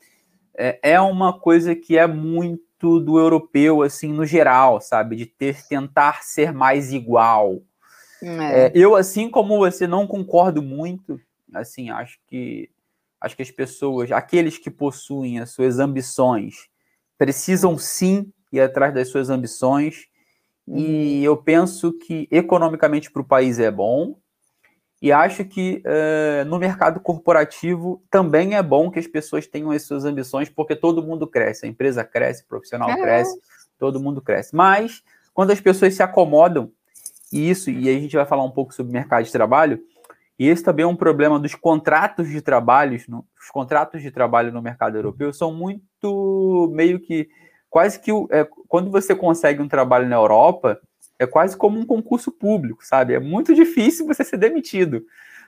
é, 0.56 0.78
é 0.82 1.00
uma 1.00 1.38
coisa 1.38 1.74
que 1.74 1.98
é 1.98 2.06
muito 2.06 3.00
do 3.00 3.18
europeu, 3.18 3.82
assim, 3.82 4.12
no 4.12 4.24
geral, 4.24 4.80
sabe? 4.80 5.16
De 5.16 5.26
ter 5.26 5.66
tentar 5.66 6.22
ser 6.22 6.52
mais 6.52 6.92
igual. 6.92 7.60
É. 8.22 8.66
É, 8.66 8.72
eu, 8.74 8.94
assim 8.94 9.28
como 9.28 9.58
você, 9.58 9.86
não 9.86 10.06
concordo 10.06 10.62
muito. 10.62 11.20
Assim, 11.54 11.90
acho 11.90 12.18
que 12.26 12.70
acho 13.20 13.34
que 13.34 13.42
as 13.42 13.50
pessoas, 13.50 14.12
aqueles 14.12 14.58
que 14.58 14.70
possuem 14.70 15.40
as 15.40 15.50
suas 15.50 15.78
ambições, 15.78 16.68
precisam 17.16 17.78
sim 17.78 18.30
ir 18.52 18.60
atrás 18.60 18.94
das 18.94 19.08
suas 19.08 19.30
ambições. 19.30 20.06
E 20.68 21.18
uhum. 21.18 21.22
eu 21.22 21.36
penso 21.36 21.92
que 21.92 22.28
economicamente 22.30 23.10
para 23.10 23.22
o 23.22 23.24
país 23.24 23.58
é 23.58 23.70
bom, 23.70 24.16
e 25.00 25.12
acho 25.12 25.44
que 25.44 25.82
uh, 25.84 26.44
no 26.46 26.58
mercado 26.58 26.98
corporativo 27.00 28.02
também 28.10 28.56
é 28.56 28.62
bom 28.62 28.90
que 28.90 28.98
as 28.98 29.06
pessoas 29.06 29.46
tenham 29.46 29.70
as 29.70 29.82
suas 29.82 30.04
ambições, 30.04 30.48
porque 30.48 30.74
todo 30.74 31.02
mundo 31.02 31.26
cresce, 31.26 31.66
a 31.66 31.68
empresa 31.68 32.02
cresce, 32.02 32.42
o 32.42 32.46
profissional 32.46 32.90
é. 32.90 33.00
cresce, 33.00 33.38
todo 33.78 34.00
mundo 34.00 34.22
cresce. 34.22 34.56
Mas 34.56 35.02
quando 35.34 35.50
as 35.50 35.60
pessoas 35.60 35.94
se 35.94 36.02
acomodam, 36.02 36.72
e 37.32 37.50
isso, 37.50 37.70
e 37.70 37.88
a 37.88 37.92
gente 37.92 38.16
vai 38.16 38.24
falar 38.24 38.44
um 38.44 38.50
pouco 38.50 38.72
sobre 38.72 38.92
mercado 38.92 39.24
de 39.24 39.32
trabalho, 39.32 39.80
e 40.38 40.48
esse 40.48 40.62
também 40.62 40.84
é 40.84 40.86
um 40.86 40.96
problema 40.96 41.38
dos 41.38 41.54
contratos 41.54 42.28
de 42.28 42.40
trabalho, 42.40 42.96
os 42.96 43.50
contratos 43.50 44.02
de 44.02 44.10
trabalho 44.10 44.52
no 44.52 44.60
mercado 44.60 44.96
europeu 44.96 45.32
são 45.32 45.52
muito 45.52 46.70
meio 46.74 47.00
que 47.00 47.28
quase 47.70 48.00
que 48.00 48.10
é, 48.30 48.46
quando 48.68 48.90
você 48.90 49.14
consegue 49.14 49.62
um 49.62 49.68
trabalho 49.68 50.08
na 50.08 50.16
Europa, 50.16 50.80
é 51.18 51.26
quase 51.26 51.56
como 51.56 51.78
um 51.78 51.86
concurso 51.86 52.30
público, 52.30 52.84
sabe? 52.84 53.14
É 53.14 53.20
muito 53.20 53.52
difícil 53.54 54.06
você 54.06 54.24
ser 54.24 54.36
demitido. 54.36 55.02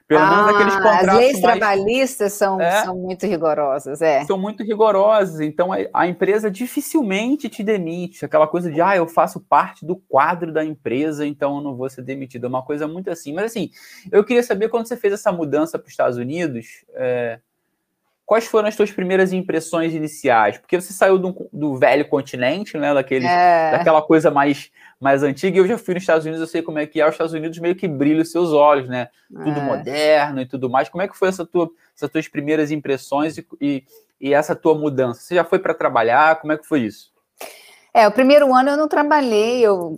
Pelo 0.09 0.23
ah, 0.23 0.31
menos 0.31 0.55
aqueles 0.55 0.75
contratos. 0.75 1.09
As 1.09 1.17
leis 1.17 1.41
mais... 1.41 1.59
trabalhistas 1.59 2.33
são, 2.33 2.59
é, 2.59 2.83
são 2.83 2.97
muito 2.97 3.27
rigorosas, 3.27 4.01
é. 4.01 4.25
São 4.25 4.39
muito 4.39 4.63
rigorosas. 4.63 5.41
Então 5.41 5.71
a, 5.71 5.77
a, 5.93 6.09
empresa 6.09 6.51
dificilmente 6.51 7.47
te 7.51 7.63
demite. 7.63 8.25
Aquela 8.25 8.49
coisa 8.49 8.73
de, 8.73 8.81
ah, 8.81 8.97
eu 8.97 9.07
faço 9.07 9.39
parte 9.39 9.85
do 9.85 9.97
quadro 9.97 10.51
da 10.51 10.65
empresa, 10.65 11.27
então 11.27 11.57
eu 11.57 11.63
não 11.63 11.77
vou 11.77 11.91
ser 11.91 12.01
demitido. 12.01 12.47
É 12.47 12.49
uma 12.49 12.65
coisa 12.65 12.89
muito 12.89 13.11
assim. 13.11 13.35
Mas 13.35 13.45
assim, 13.45 13.71
eu 14.11 14.25
queria 14.25 14.43
saber 14.43 14.71
quando 14.71 14.89
você 14.89 14.97
fez 14.97 15.13
essa 15.13 15.31
mudança 15.31 15.79
para 15.79 15.87
os 15.87 15.93
Estados 15.93 16.17
Unidos. 16.17 16.87
É, 16.95 17.39
quais 18.29 18.47
foram 18.47 18.69
as 18.69 18.75
suas 18.75 18.91
primeiras 18.91 19.33
impressões 19.35 19.95
iniciais? 19.95 20.57
Porque 20.57 20.81
você 20.81 20.93
saiu 20.93 21.19
do, 21.19 21.49
do 21.53 21.77
velho 21.77 22.07
continente, 22.09 22.79
né? 22.79 22.95
Daquele, 22.95 23.27
é. 23.27 23.73
Daquela 23.73 24.01
coisa 24.01 24.31
mais, 24.31 24.71
mais 25.01 25.23
antiga. 25.23 25.57
E 25.57 25.61
eu 25.61 25.67
já 25.67 25.79
fui 25.79 25.95
nos 25.95 26.03
Estados 26.03 26.25
Unidos, 26.25 26.41
eu 26.41 26.47
sei 26.47 26.63
como 26.63 26.79
é 26.79 26.87
que 26.87 27.01
é. 27.01 27.07
Os 27.07 27.13
Estados 27.13 27.33
Unidos 27.33 27.59
meio 27.59 27.75
que 27.75 27.87
brilha 27.87 28.23
os 28.23 28.31
seus 28.31 28.53
olhos, 28.53 28.89
né? 28.89 29.09
Tudo 29.29 29.61
é. 29.61 29.63
moderno 29.63 30.41
e 30.41 30.47
tudo 30.47 30.69
mais. 30.69 30.89
Como 30.89 31.03
é 31.03 31.09
que 31.09 31.17
foi 31.17 31.29
essa 31.29 31.47
tua, 31.47 31.71
essas 31.95 32.11
tuas 32.11 32.29
primeiras 32.29 32.71
impressões 32.71 33.39
e, 33.39 33.47
e, 33.61 33.85
e 34.21 34.35
essa 34.35 34.55
tua 34.55 34.75
mudança? 34.77 35.21
Você 35.21 35.35
já 35.35 35.45
foi 35.45 35.59
para 35.59 35.75
trabalhar? 35.75 36.41
Como 36.41 36.53
é 36.53 36.59
que 36.59 36.67
foi 36.67 36.81
isso? 36.81 37.13
É, 37.95 38.07
o 38.07 38.13
primeiro 38.13 38.55
ano 38.55 38.71
eu 38.71 38.77
não 38.77 38.89
trabalhei, 38.89 39.61
eu 39.61 39.97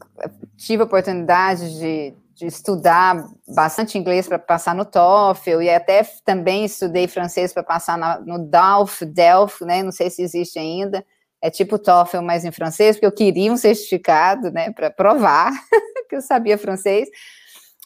tive 0.57 0.83
a 0.83 0.87
oportunidade 0.87 1.79
de 1.79 2.15
de 2.41 2.47
estudar 2.47 3.29
bastante 3.47 3.99
inglês 3.99 4.27
para 4.27 4.39
passar 4.39 4.75
no 4.75 4.87
TOEFL 4.87 5.61
e 5.61 5.69
até 5.69 6.03
também 6.25 6.65
estudei 6.65 7.07
francês 7.07 7.53
para 7.53 7.63
passar 7.63 7.99
na, 7.99 8.19
no 8.19 8.39
DALF, 8.39 9.05
DELF, 9.05 9.63
né? 9.63 9.83
Não 9.83 9.93
sei 9.93 10.09
se 10.09 10.23
existe 10.23 10.59
ainda. 10.59 11.05
É 11.43 11.51
tipo 11.51 11.79
TOEFL, 11.79 12.21
mas 12.21 12.45
em 12.45 12.53
francês, 12.53 12.97
porque 12.97 13.07
eu 13.07 13.13
queria 13.13 13.53
um 13.53 13.57
certificado, 13.57 14.51
né, 14.51 14.71
para 14.73 14.91
provar 14.91 15.53
que 16.09 16.17
eu 16.17 16.21
sabia 16.21 16.59
francês. 16.59 17.09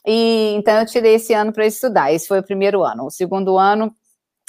E 0.07 0.55
então 0.57 0.79
eu 0.81 0.87
tirei 0.87 1.15
esse 1.15 1.33
ano 1.33 1.53
para 1.53 1.67
estudar. 1.67 2.13
Esse 2.13 2.27
foi 2.29 2.41
o 2.41 2.43
primeiro 2.43 2.83
ano. 2.83 3.07
O 3.07 3.11
segundo 3.11 3.57
ano 3.57 3.95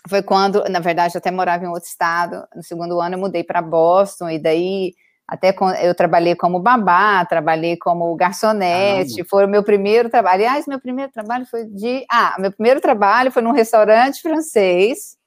foi 0.09 0.21
quando, 0.21 0.63
na 0.69 0.79
verdade, 0.79 1.15
eu 1.15 1.19
até 1.19 1.31
morava 1.31 1.63
em 1.63 1.67
outro 1.67 1.87
estado. 1.87 2.45
No 2.55 2.63
segundo 2.63 2.99
ano 2.99 3.15
eu 3.15 3.19
mudei 3.19 3.43
para 3.43 3.61
Boston 3.61 4.29
e 4.29 4.39
daí 4.39 4.93
até 5.27 5.55
eu 5.81 5.95
trabalhei 5.95 6.35
como 6.35 6.59
babá, 6.59 7.25
trabalhei 7.25 7.75
como 7.77 8.15
garçonete, 8.15 9.21
ah, 9.21 9.25
foi 9.27 9.45
o 9.45 9.49
meu 9.49 9.63
primeiro 9.63 10.07
trabalho. 10.07 10.35
Aliás, 10.35 10.67
meu 10.67 10.79
primeiro 10.79 11.11
trabalho 11.11 11.45
foi 11.47 11.65
de. 11.65 12.05
Ah, 12.11 12.35
meu 12.37 12.51
primeiro 12.51 12.79
trabalho 12.79 13.31
foi 13.31 13.41
num 13.41 13.51
restaurante 13.51 14.21
francês 14.21 15.17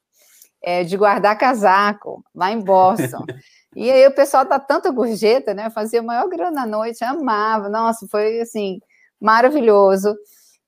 é, 0.63 0.85
de 0.85 0.97
guardar 0.97 1.37
casaco, 1.37 2.25
lá 2.33 2.53
em 2.53 2.61
Boston. 2.61 3.25
e 3.77 3.91
aí 3.91 4.07
o 4.07 4.15
pessoal 4.15 4.47
tá 4.47 4.59
tanta 4.59 4.91
gorjeta, 4.91 5.55
né? 5.55 5.71
Fazia 5.71 6.03
maior 6.03 6.29
grana 6.29 6.63
à 6.63 6.67
noite, 6.67 7.05
amava. 7.05 7.69
Nossa, 7.69 8.07
foi 8.09 8.41
assim, 8.41 8.81
maravilhoso. 9.21 10.17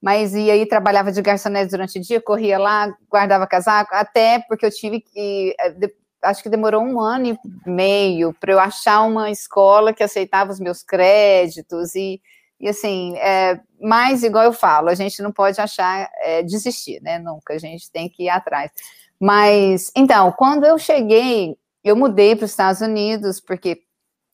Mas 0.01 0.35
e 0.35 0.51
aí 0.51 0.67
trabalhava 0.67 1.13
de 1.13 1.21
garçonete 1.21 1.71
durante 1.71 1.99
o 1.99 2.03
dia, 2.03 2.21
corria 2.21 2.59
lá, 2.59 2.95
guardava 3.11 3.47
casaco, 3.47 3.95
até 3.95 4.39
porque 4.49 4.65
eu 4.65 4.71
tive 4.71 5.01
que 5.01 5.55
eh, 5.61 5.75
acho 6.23 6.43
que 6.43 6.49
demorou 6.49 6.83
um 6.83 7.01
ano 7.01 7.27
e 7.29 7.39
meio 7.69 8.35
para 8.41 8.53
eu 8.53 8.59
achar 8.61 9.03
uma 9.03 9.31
escola 9.31 9.93
que 9.93 10.03
aceitava 10.03 10.53
os 10.53 10.61
meus 10.61 10.83
créditos 10.83 11.95
e, 11.95 12.21
e 12.59 12.69
assim, 12.69 13.17
é, 13.19 13.61
mais 13.81 14.23
igual 14.23 14.45
eu 14.45 14.53
falo, 14.53 14.89
a 14.89 14.95
gente 14.95 15.23
não 15.23 15.33
pode 15.33 15.61
achar, 15.61 16.11
é, 16.19 16.43
desistir, 16.43 17.01
né, 17.03 17.19
nunca, 17.19 17.55
a 17.55 17.59
gente 17.59 17.91
tem 17.91 18.09
que 18.09 18.25
ir 18.25 18.29
atrás. 18.29 18.71
Mas, 19.19 19.91
então, 19.95 20.33
quando 20.33 20.65
eu 20.65 20.79
cheguei, 20.79 21.57
eu 21.85 21.97
mudei 21.97 22.37
para 22.37 22.45
os 22.45 22.51
Estados 22.51 22.81
Unidos, 22.81 23.41
porque, 23.41 23.83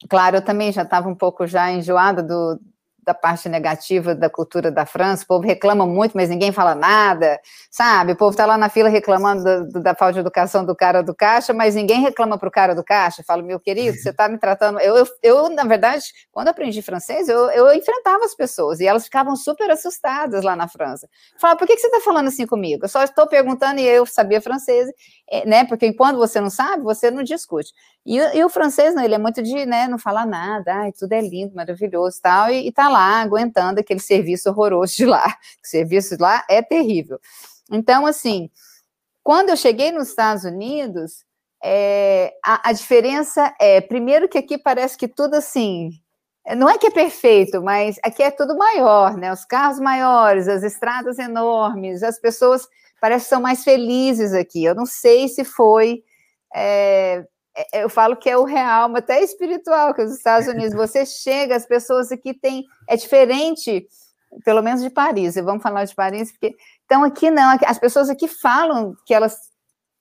claro, 0.08 0.36
eu 0.36 0.42
também 0.44 0.72
já 0.72 0.82
estava 0.82 1.08
um 1.08 1.14
pouco 1.14 1.46
já 1.46 1.70
enjoada 1.70 2.22
do, 2.22 2.60
da 3.06 3.14
parte 3.14 3.48
negativa 3.48 4.16
da 4.16 4.28
cultura 4.28 4.68
da 4.68 4.84
França, 4.84 5.22
o 5.22 5.26
povo 5.28 5.46
reclama 5.46 5.86
muito, 5.86 6.16
mas 6.16 6.28
ninguém 6.28 6.50
fala 6.50 6.74
nada, 6.74 7.40
sabe? 7.70 8.12
O 8.12 8.16
povo 8.16 8.32
está 8.32 8.44
lá 8.44 8.58
na 8.58 8.68
fila 8.68 8.88
reclamando 8.88 9.44
da, 9.44 9.80
da, 9.80 9.94
falta 9.94 10.14
de 10.14 10.18
educação 10.18 10.64
do 10.64 10.74
cara 10.74 11.04
do 11.04 11.14
caixa, 11.14 11.54
mas 11.54 11.76
ninguém 11.76 12.00
reclama 12.00 12.36
para 12.36 12.48
o 12.48 12.50
cara 12.50 12.74
do 12.74 12.82
caixa, 12.82 13.22
fala, 13.24 13.44
meu 13.44 13.60
querido, 13.60 13.96
você 13.96 14.10
está 14.10 14.28
me 14.28 14.38
tratando... 14.38 14.80
Eu, 14.80 14.96
eu, 14.96 15.06
eu, 15.22 15.48
na 15.48 15.62
verdade, 15.62 16.04
quando 16.32 16.48
aprendi 16.48 16.82
francês, 16.82 17.28
eu, 17.28 17.48
eu 17.50 17.72
enfrentava 17.72 18.24
as 18.24 18.34
pessoas, 18.34 18.80
e 18.80 18.86
elas 18.86 19.04
ficavam 19.04 19.36
super 19.36 19.70
assustadas 19.70 20.42
lá 20.42 20.56
na 20.56 20.66
França. 20.66 21.08
Falava, 21.38 21.60
por 21.60 21.68
que, 21.68 21.76
que 21.76 21.80
você 21.80 21.86
está 21.86 22.00
falando 22.00 22.26
assim 22.26 22.44
comigo? 22.44 22.84
Eu 22.84 22.88
só 22.88 23.04
estou 23.04 23.28
perguntando 23.28 23.78
e 23.78 23.86
eu 23.86 24.04
sabia 24.04 24.40
francês, 24.40 24.88
né? 25.46 25.64
Porque 25.64 25.92
quando 25.92 26.18
você 26.18 26.40
não 26.40 26.50
sabe, 26.50 26.82
você 26.82 27.08
não 27.08 27.22
discute. 27.22 27.72
E, 28.06 28.18
e 28.38 28.44
o 28.44 28.48
francês, 28.48 28.94
não, 28.94 29.02
ele 29.02 29.16
é 29.16 29.18
muito 29.18 29.42
de, 29.42 29.66
né, 29.66 29.88
não 29.88 29.98
falar 29.98 30.24
nada, 30.24 30.72
ai, 30.72 30.92
tudo 30.92 31.12
é 31.12 31.20
lindo, 31.20 31.56
maravilhoso 31.56 32.20
tal, 32.22 32.48
e, 32.48 32.68
e 32.68 32.72
tá 32.72 32.88
lá 32.88 33.20
aguentando 33.20 33.80
aquele 33.80 33.98
serviço 33.98 34.48
horroroso 34.48 34.94
de 34.94 35.04
lá. 35.04 35.26
O 35.62 35.66
serviço 35.66 36.16
lá 36.20 36.44
é 36.48 36.62
terrível. 36.62 37.18
Então, 37.72 38.06
assim, 38.06 38.48
quando 39.24 39.50
eu 39.50 39.56
cheguei 39.56 39.90
nos 39.90 40.10
Estados 40.10 40.44
Unidos, 40.44 41.24
é, 41.62 42.32
a, 42.44 42.70
a, 42.70 42.72
diferença 42.72 43.52
é, 43.60 43.80
primeiro 43.80 44.28
que 44.28 44.38
aqui 44.38 44.56
parece 44.56 44.96
que 44.96 45.08
tudo 45.08 45.34
assim, 45.34 45.90
não 46.56 46.70
é 46.70 46.78
que 46.78 46.86
é 46.86 46.90
perfeito, 46.92 47.60
mas 47.60 47.98
aqui 48.04 48.22
é 48.22 48.30
tudo 48.30 48.56
maior, 48.56 49.16
né? 49.16 49.32
Os 49.32 49.44
carros 49.44 49.80
maiores, 49.80 50.46
as 50.46 50.62
estradas 50.62 51.18
enormes, 51.18 52.04
as 52.04 52.20
pessoas 52.20 52.68
parecem 53.00 53.24
que 53.24 53.30
são 53.30 53.42
mais 53.42 53.64
felizes 53.64 54.32
aqui. 54.32 54.64
Eu 54.64 54.76
não 54.76 54.86
sei 54.86 55.26
se 55.26 55.44
foi 55.44 56.04
é, 56.54 57.26
eu 57.72 57.88
falo 57.88 58.16
que 58.16 58.28
é 58.28 58.36
o 58.36 58.44
real, 58.44 58.88
mas 58.88 59.02
até 59.02 59.22
espiritual, 59.22 59.94
que 59.94 60.02
os 60.02 60.14
Estados 60.14 60.48
Unidos, 60.48 60.74
você 60.76 61.06
chega, 61.06 61.56
as 61.56 61.66
pessoas 61.66 62.12
aqui 62.12 62.34
têm, 62.34 62.64
é 62.88 62.96
diferente, 62.96 63.86
pelo 64.44 64.62
menos 64.62 64.82
de 64.82 64.90
Paris, 64.90 65.34
vamos 65.36 65.62
falar 65.62 65.84
de 65.84 65.94
Paris, 65.94 66.32
porque, 66.32 66.54
então 66.84 67.04
aqui 67.04 67.30
não, 67.30 67.56
as 67.66 67.78
pessoas 67.78 68.10
aqui 68.10 68.28
falam 68.28 68.94
que 69.06 69.14
elas 69.14 69.38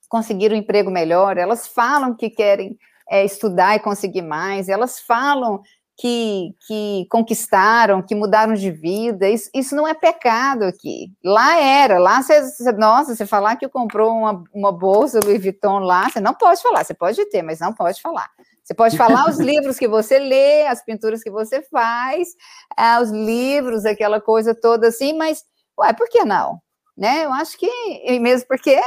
conseguiram 0.10 0.56
um 0.56 0.60
emprego 0.60 0.92
melhor, 0.92 1.38
elas 1.38 1.68
falam 1.68 2.16
que 2.16 2.30
querem 2.30 2.78
é, 3.10 3.24
estudar 3.24 3.76
e 3.76 3.80
conseguir 3.80 4.22
mais, 4.22 4.70
elas 4.70 5.00
falam 5.00 5.62
que, 5.98 6.54
que 6.68 7.08
conquistaram, 7.10 8.02
que 8.02 8.14
mudaram 8.14 8.54
de 8.54 8.70
vida, 8.70 9.30
isso, 9.30 9.50
isso 9.54 9.76
não 9.76 9.88
é 9.88 9.94
pecado 9.94 10.64
aqui. 10.64 11.08
Lá 11.24 11.58
era, 11.58 11.98
lá 11.98 12.22
você, 12.22 12.42
nossa, 12.74 13.16
você 13.16 13.26
falar 13.26 13.56
que 13.56 13.70
comprou 13.70 14.12
uma, 14.12 14.44
uma 14.54 14.72
bolsa 14.72 15.20
Louis 15.24 15.42
Vuitton 15.42 15.80
lá, 15.80 16.10
você 16.10 16.20
não 16.20 16.34
pode 16.34 16.62
falar, 16.62 16.84
você 16.84 16.94
pode 16.94 17.24
ter, 17.30 17.42
mas 17.42 17.60
não 17.60 17.74
pode 17.74 18.02
falar. 18.02 18.30
Você 18.62 18.74
pode 18.74 18.98
falar 18.98 19.30
os 19.30 19.38
livros 19.40 19.78
que 19.78 19.88
você 19.88 20.20
lê, 20.20 20.68
as 20.68 20.84
pinturas 20.84 21.24
que 21.24 21.32
você 21.32 21.62
faz, 21.62 22.30
é, 22.78 23.00
os 23.00 23.10
livros, 23.12 23.86
aquela 23.86 24.20
coisa 24.20 24.54
toda 24.54 24.88
assim, 24.88 25.18
mas, 25.18 25.44
ué, 25.80 25.94
por 25.94 26.10
que 26.10 26.26
não? 26.26 26.60
Né? 26.98 27.26
Eu 27.26 27.32
acho 27.32 27.58
que, 27.58 28.20
mesmo 28.20 28.48
porque 28.48 28.80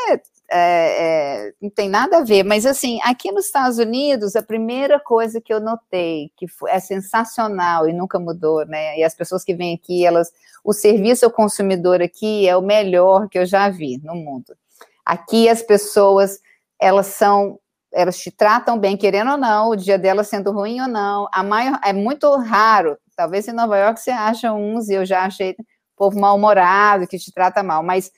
é, 0.50 1.48
é, 1.48 1.52
não 1.60 1.68
tem 1.68 1.88
nada 1.88 2.18
a 2.18 2.24
ver, 2.24 2.42
mas 2.42 2.64
assim, 2.64 2.98
aqui 3.02 3.30
nos 3.30 3.46
Estados 3.46 3.78
Unidos, 3.78 4.34
a 4.34 4.42
primeira 4.42 4.98
coisa 4.98 5.40
que 5.40 5.52
eu 5.52 5.60
notei, 5.60 6.32
que 6.36 6.46
é 6.68 6.80
sensacional 6.80 7.88
e 7.88 7.92
nunca 7.92 8.18
mudou, 8.18 8.64
né? 8.64 8.98
E 8.98 9.04
as 9.04 9.14
pessoas 9.14 9.44
que 9.44 9.54
vêm 9.54 9.74
aqui, 9.74 10.06
elas, 10.06 10.32
o 10.64 10.72
serviço 10.72 11.26
ao 11.26 11.30
consumidor 11.30 12.00
aqui 12.00 12.48
é 12.48 12.56
o 12.56 12.62
melhor 12.62 13.28
que 13.28 13.38
eu 13.38 13.44
já 13.44 13.68
vi 13.68 13.98
no 14.02 14.14
mundo. 14.14 14.56
Aqui 15.04 15.48
as 15.48 15.62
pessoas, 15.62 16.40
elas 16.80 17.08
são, 17.08 17.58
elas 17.92 18.18
te 18.18 18.30
tratam 18.30 18.78
bem, 18.78 18.96
querendo 18.96 19.32
ou 19.32 19.38
não, 19.38 19.70
o 19.70 19.76
dia 19.76 19.98
delas 19.98 20.28
sendo 20.28 20.50
ruim 20.50 20.80
ou 20.80 20.88
não. 20.88 21.28
A 21.32 21.42
maior, 21.42 21.78
é 21.84 21.92
muito 21.92 22.34
raro, 22.36 22.96
talvez 23.14 23.46
em 23.48 23.52
Nova 23.52 23.76
York 23.76 24.00
você 24.00 24.10
acha 24.10 24.52
uns, 24.52 24.88
e 24.88 24.94
eu 24.94 25.04
já 25.04 25.24
achei 25.24 25.54
povo 25.94 26.18
mal-humorado, 26.18 27.06
que 27.06 27.18
te 27.18 27.32
trata 27.32 27.62
mal, 27.62 27.82
mas 27.82 28.10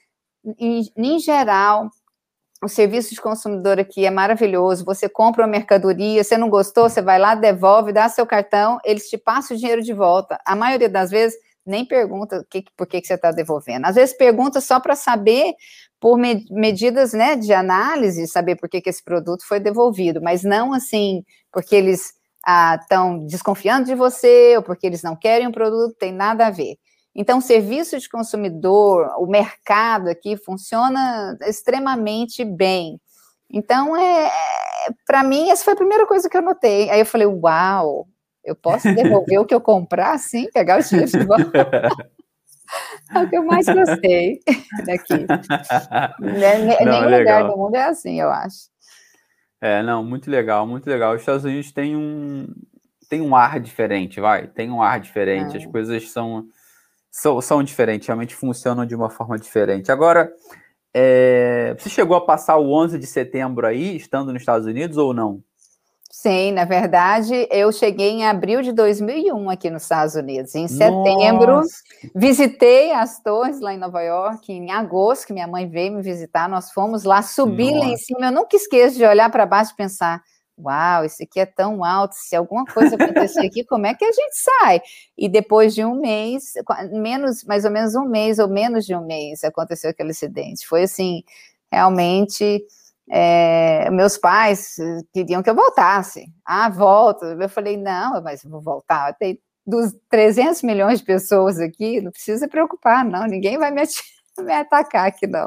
em, 0.58 0.82
em 0.96 1.18
geral, 1.18 1.90
o 2.62 2.68
serviço 2.68 3.14
de 3.14 3.20
consumidor 3.20 3.78
aqui 3.78 4.04
é 4.04 4.10
maravilhoso. 4.10 4.84
Você 4.84 5.08
compra 5.08 5.42
uma 5.42 5.48
mercadoria, 5.48 6.22
você 6.22 6.36
não 6.36 6.50
gostou, 6.50 6.88
você 6.88 7.00
vai 7.00 7.18
lá, 7.18 7.34
devolve, 7.34 7.92
dá 7.92 8.08
seu 8.08 8.26
cartão, 8.26 8.78
eles 8.84 9.08
te 9.08 9.16
passam 9.16 9.56
o 9.56 9.60
dinheiro 9.60 9.82
de 9.82 9.92
volta. 9.92 10.38
A 10.44 10.54
maioria 10.54 10.88
das 10.88 11.10
vezes 11.10 11.36
nem 11.64 11.84
pergunta 11.84 12.44
que, 12.50 12.64
por 12.76 12.86
que, 12.86 13.00
que 13.00 13.06
você 13.06 13.14
está 13.14 13.30
devolvendo. 13.30 13.86
Às 13.86 13.94
vezes 13.94 14.16
pergunta 14.16 14.60
só 14.60 14.80
para 14.80 14.94
saber, 14.94 15.54
por 16.00 16.18
me, 16.18 16.44
medidas 16.50 17.12
né, 17.12 17.36
de 17.36 17.52
análise, 17.52 18.26
saber 18.26 18.56
por 18.56 18.68
que, 18.68 18.80
que 18.80 18.90
esse 18.90 19.04
produto 19.04 19.46
foi 19.46 19.60
devolvido, 19.60 20.20
mas 20.22 20.42
não 20.42 20.72
assim, 20.72 21.24
porque 21.52 21.76
eles 21.76 22.12
estão 22.80 23.16
ah, 23.16 23.26
desconfiando 23.26 23.86
de 23.86 23.94
você 23.94 24.56
ou 24.56 24.62
porque 24.62 24.86
eles 24.86 25.02
não 25.02 25.14
querem 25.14 25.46
o 25.46 25.52
produto, 25.52 25.94
tem 25.98 26.12
nada 26.12 26.46
a 26.46 26.50
ver. 26.50 26.76
Então, 27.20 27.36
o 27.36 27.42
serviço 27.42 27.98
de 27.98 28.08
consumidor, 28.08 29.12
o 29.18 29.26
mercado 29.26 30.08
aqui 30.08 30.38
funciona 30.38 31.36
extremamente 31.42 32.42
bem. 32.42 32.98
Então, 33.50 33.94
é, 33.94 34.24
é 34.26 34.30
para 35.06 35.22
mim, 35.22 35.50
essa 35.50 35.62
foi 35.62 35.74
a 35.74 35.76
primeira 35.76 36.06
coisa 36.06 36.30
que 36.30 36.36
eu 36.38 36.40
notei. 36.40 36.88
Aí 36.88 36.98
eu 36.98 37.04
falei, 37.04 37.26
uau, 37.26 38.08
eu 38.42 38.56
posso 38.56 38.94
devolver 38.94 39.38
o 39.38 39.44
que 39.44 39.54
eu 39.54 39.60
comprar, 39.60 40.18
sim, 40.18 40.48
pegar 40.50 40.80
o 40.80 40.82
dinheiro 40.82 41.10
de 41.10 41.26
volta. 41.26 41.90
é 43.14 43.18
o 43.18 43.28
que 43.28 43.36
eu 43.36 43.44
mais 43.44 43.66
gostei 43.66 44.40
daqui. 44.86 45.26
Né, 46.20 46.56
nenhum 46.82 47.18
lugar 47.18 47.50
do 47.50 47.54
mundo 47.54 47.74
é 47.74 47.84
assim, 47.84 48.18
eu 48.18 48.30
acho. 48.30 48.70
É, 49.60 49.82
não, 49.82 50.02
muito 50.02 50.30
legal, 50.30 50.66
muito 50.66 50.88
legal. 50.88 51.12
Os 51.12 51.20
Estados 51.20 51.44
Unidos 51.44 51.70
têm 51.70 51.94
um, 51.94 52.46
tem 53.10 53.20
um 53.20 53.36
ar 53.36 53.60
diferente, 53.60 54.22
vai, 54.22 54.46
tem 54.46 54.70
um 54.70 54.80
ar 54.80 54.98
diferente. 54.98 55.54
É. 55.54 55.58
As 55.58 55.66
coisas 55.66 56.10
são 56.10 56.48
são, 57.10 57.40
são 57.40 57.62
diferentes, 57.62 58.06
realmente 58.06 58.34
funcionam 58.34 58.86
de 58.86 58.94
uma 58.94 59.10
forma 59.10 59.38
diferente. 59.38 59.90
Agora, 59.90 60.32
é, 60.94 61.74
você 61.78 61.88
chegou 61.88 62.16
a 62.16 62.24
passar 62.24 62.56
o 62.56 62.72
11 62.72 62.98
de 62.98 63.06
setembro 63.06 63.66
aí, 63.66 63.96
estando 63.96 64.32
nos 64.32 64.42
Estados 64.42 64.66
Unidos 64.66 64.96
ou 64.96 65.12
não? 65.14 65.42
Sim, 66.12 66.52
na 66.52 66.64
verdade, 66.64 67.48
eu 67.50 67.72
cheguei 67.72 68.10
em 68.10 68.26
abril 68.26 68.60
de 68.60 68.72
2001 68.72 69.48
aqui 69.48 69.70
nos 69.70 69.84
Estados 69.84 70.16
Unidos. 70.16 70.54
Em 70.54 70.68
setembro, 70.68 71.52
Nossa. 71.52 71.70
visitei 72.14 72.92
as 72.92 73.22
torres 73.22 73.60
lá 73.60 73.72
em 73.72 73.78
Nova 73.78 74.02
York. 74.02 74.52
Em 74.52 74.70
agosto, 74.70 75.28
que 75.28 75.32
minha 75.32 75.46
mãe 75.46 75.68
veio 75.68 75.92
me 75.92 76.02
visitar, 76.02 76.48
nós 76.48 76.72
fomos 76.72 77.04
lá, 77.04 77.22
subi 77.22 77.70
Nossa. 77.70 77.78
lá 77.78 77.86
em 77.86 77.96
cima. 77.96 78.26
Eu 78.26 78.32
nunca 78.32 78.56
esqueço 78.56 78.98
de 78.98 79.04
olhar 79.04 79.30
para 79.30 79.46
baixo 79.46 79.72
e 79.72 79.76
pensar: 79.76 80.20
uau, 80.64 81.04
isso 81.04 81.22
aqui 81.22 81.40
é 81.40 81.46
tão 81.46 81.84
alto, 81.84 82.14
se 82.14 82.34
alguma 82.36 82.64
coisa 82.64 82.96
acontecer 82.96 83.46
aqui, 83.46 83.64
como 83.64 83.86
é 83.86 83.94
que 83.94 84.04
a 84.04 84.12
gente 84.12 84.34
sai? 84.34 84.80
E 85.16 85.28
depois 85.28 85.74
de 85.74 85.84
um 85.84 86.00
mês, 86.00 86.52
menos, 86.92 87.44
mais 87.44 87.64
ou 87.64 87.70
menos 87.70 87.94
um 87.94 88.04
mês, 88.04 88.38
ou 88.38 88.48
menos 88.48 88.86
de 88.86 88.94
um 88.94 89.04
mês, 89.04 89.44
aconteceu 89.44 89.90
aquele 89.90 90.10
acidente. 90.10 90.66
Foi 90.66 90.82
assim, 90.84 91.22
realmente, 91.72 92.64
é, 93.10 93.90
meus 93.90 94.16
pais 94.18 94.76
queriam 95.12 95.42
que 95.42 95.50
eu 95.50 95.54
voltasse. 95.54 96.26
Ah, 96.44 96.68
volta. 96.68 97.26
Eu 97.26 97.48
falei, 97.48 97.76
não, 97.76 98.22
mas 98.22 98.42
vou 98.44 98.60
voltar. 98.60 99.14
Tem 99.14 99.40
dos 99.66 99.92
300 100.08 100.62
milhões 100.62 101.00
de 101.00 101.04
pessoas 101.04 101.58
aqui, 101.60 102.00
não 102.00 102.10
precisa 102.10 102.48
preocupar, 102.48 103.04
não, 103.04 103.26
ninguém 103.26 103.58
vai 103.58 103.70
me, 103.70 103.82
me 104.38 104.52
atacar 104.52 105.06
aqui, 105.06 105.26
não. 105.26 105.46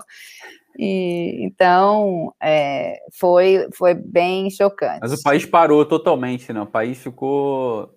E, 0.77 1.45
então, 1.45 2.33
é, 2.41 2.99
foi, 3.19 3.67
foi 3.75 3.93
bem 3.93 4.49
chocante. 4.49 4.99
Mas 5.01 5.13
o 5.13 5.21
país 5.21 5.45
parou 5.45 5.85
totalmente, 5.85 6.51
né? 6.51 6.61
O 6.61 6.67
país 6.67 6.97
ficou 6.97 7.89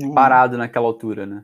é. 0.00 0.08
parado 0.12 0.56
naquela 0.56 0.86
altura, 0.86 1.26
né? 1.26 1.42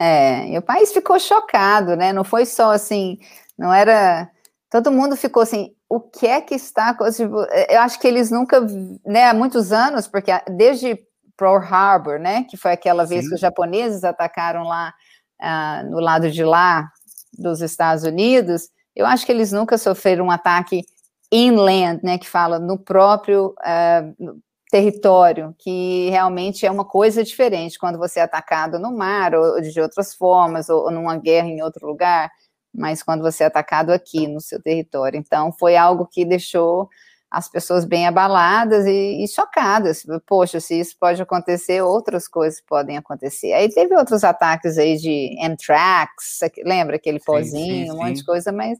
É, 0.00 0.48
e 0.50 0.58
o 0.58 0.62
país 0.62 0.92
ficou 0.92 1.18
chocado, 1.18 1.96
né? 1.96 2.12
Não 2.12 2.24
foi 2.24 2.46
só 2.46 2.72
assim, 2.72 3.18
não 3.58 3.72
era. 3.72 4.30
Todo 4.70 4.92
mundo 4.92 5.16
ficou 5.16 5.42
assim, 5.42 5.74
o 5.88 6.00
que 6.00 6.26
é 6.26 6.40
que 6.40 6.54
está. 6.54 6.94
Tipo, 6.94 7.46
eu 7.68 7.80
acho 7.80 7.98
que 7.98 8.06
eles 8.06 8.30
nunca, 8.30 8.60
né, 9.04 9.28
há 9.28 9.34
muitos 9.34 9.72
anos, 9.72 10.06
porque 10.06 10.30
desde 10.50 10.98
Pearl 11.36 11.62
Harbor, 11.62 12.18
né, 12.18 12.44
que 12.44 12.56
foi 12.56 12.72
aquela 12.72 13.04
vez 13.04 13.24
Sim. 13.24 13.30
que 13.30 13.34
os 13.36 13.40
japoneses 13.40 14.04
atacaram 14.04 14.64
lá 14.64 14.92
ah, 15.40 15.82
no 15.84 16.00
lado 16.00 16.30
de 16.30 16.44
lá 16.44 16.90
dos 17.36 17.60
Estados 17.60 18.04
Unidos, 18.04 18.68
eu 18.98 19.06
acho 19.06 19.24
que 19.24 19.30
eles 19.30 19.52
nunca 19.52 19.78
sofreram 19.78 20.26
um 20.26 20.30
ataque 20.30 20.84
inland, 21.30 22.00
né, 22.02 22.18
que 22.18 22.28
fala 22.28 22.58
no 22.58 22.76
próprio 22.76 23.54
uh, 23.60 24.40
território, 24.72 25.54
que 25.56 26.10
realmente 26.10 26.66
é 26.66 26.70
uma 26.70 26.84
coisa 26.84 27.22
diferente 27.22 27.78
quando 27.78 27.96
você 27.96 28.18
é 28.18 28.24
atacado 28.24 28.76
no 28.76 28.90
mar 28.90 29.36
ou 29.36 29.60
de 29.60 29.80
outras 29.80 30.12
formas, 30.14 30.68
ou, 30.68 30.86
ou 30.86 30.90
numa 30.90 31.16
guerra 31.16 31.46
em 31.46 31.62
outro 31.62 31.86
lugar, 31.86 32.28
mas 32.74 33.00
quando 33.00 33.22
você 33.22 33.44
é 33.44 33.46
atacado 33.46 33.90
aqui 33.92 34.26
no 34.26 34.40
seu 34.40 34.60
território. 34.60 35.16
Então, 35.16 35.52
foi 35.52 35.76
algo 35.76 36.04
que 36.04 36.24
deixou 36.24 36.88
as 37.30 37.48
pessoas 37.48 37.84
bem 37.84 38.06
abaladas 38.06 38.86
e, 38.86 39.22
e, 39.22 39.28
chocadas. 39.28 40.04
Poxa, 40.26 40.60
se 40.60 40.80
isso 40.80 40.96
pode 40.98 41.20
acontecer, 41.20 41.82
outras 41.82 42.26
coisas 42.26 42.60
podem 42.60 42.96
acontecer. 42.96 43.52
Aí 43.52 43.68
teve 43.68 43.94
outros 43.94 44.24
ataques 44.24 44.78
aí 44.78 44.96
de 44.96 45.36
anthrax, 45.42 46.40
lembra 46.64 46.96
aquele 46.96 47.20
pozinho, 47.20 47.86
sim, 47.86 47.86
sim, 47.86 47.92
um 47.92 47.96
monte 47.96 48.16
de 48.16 48.24
coisa, 48.24 48.50
mas 48.50 48.78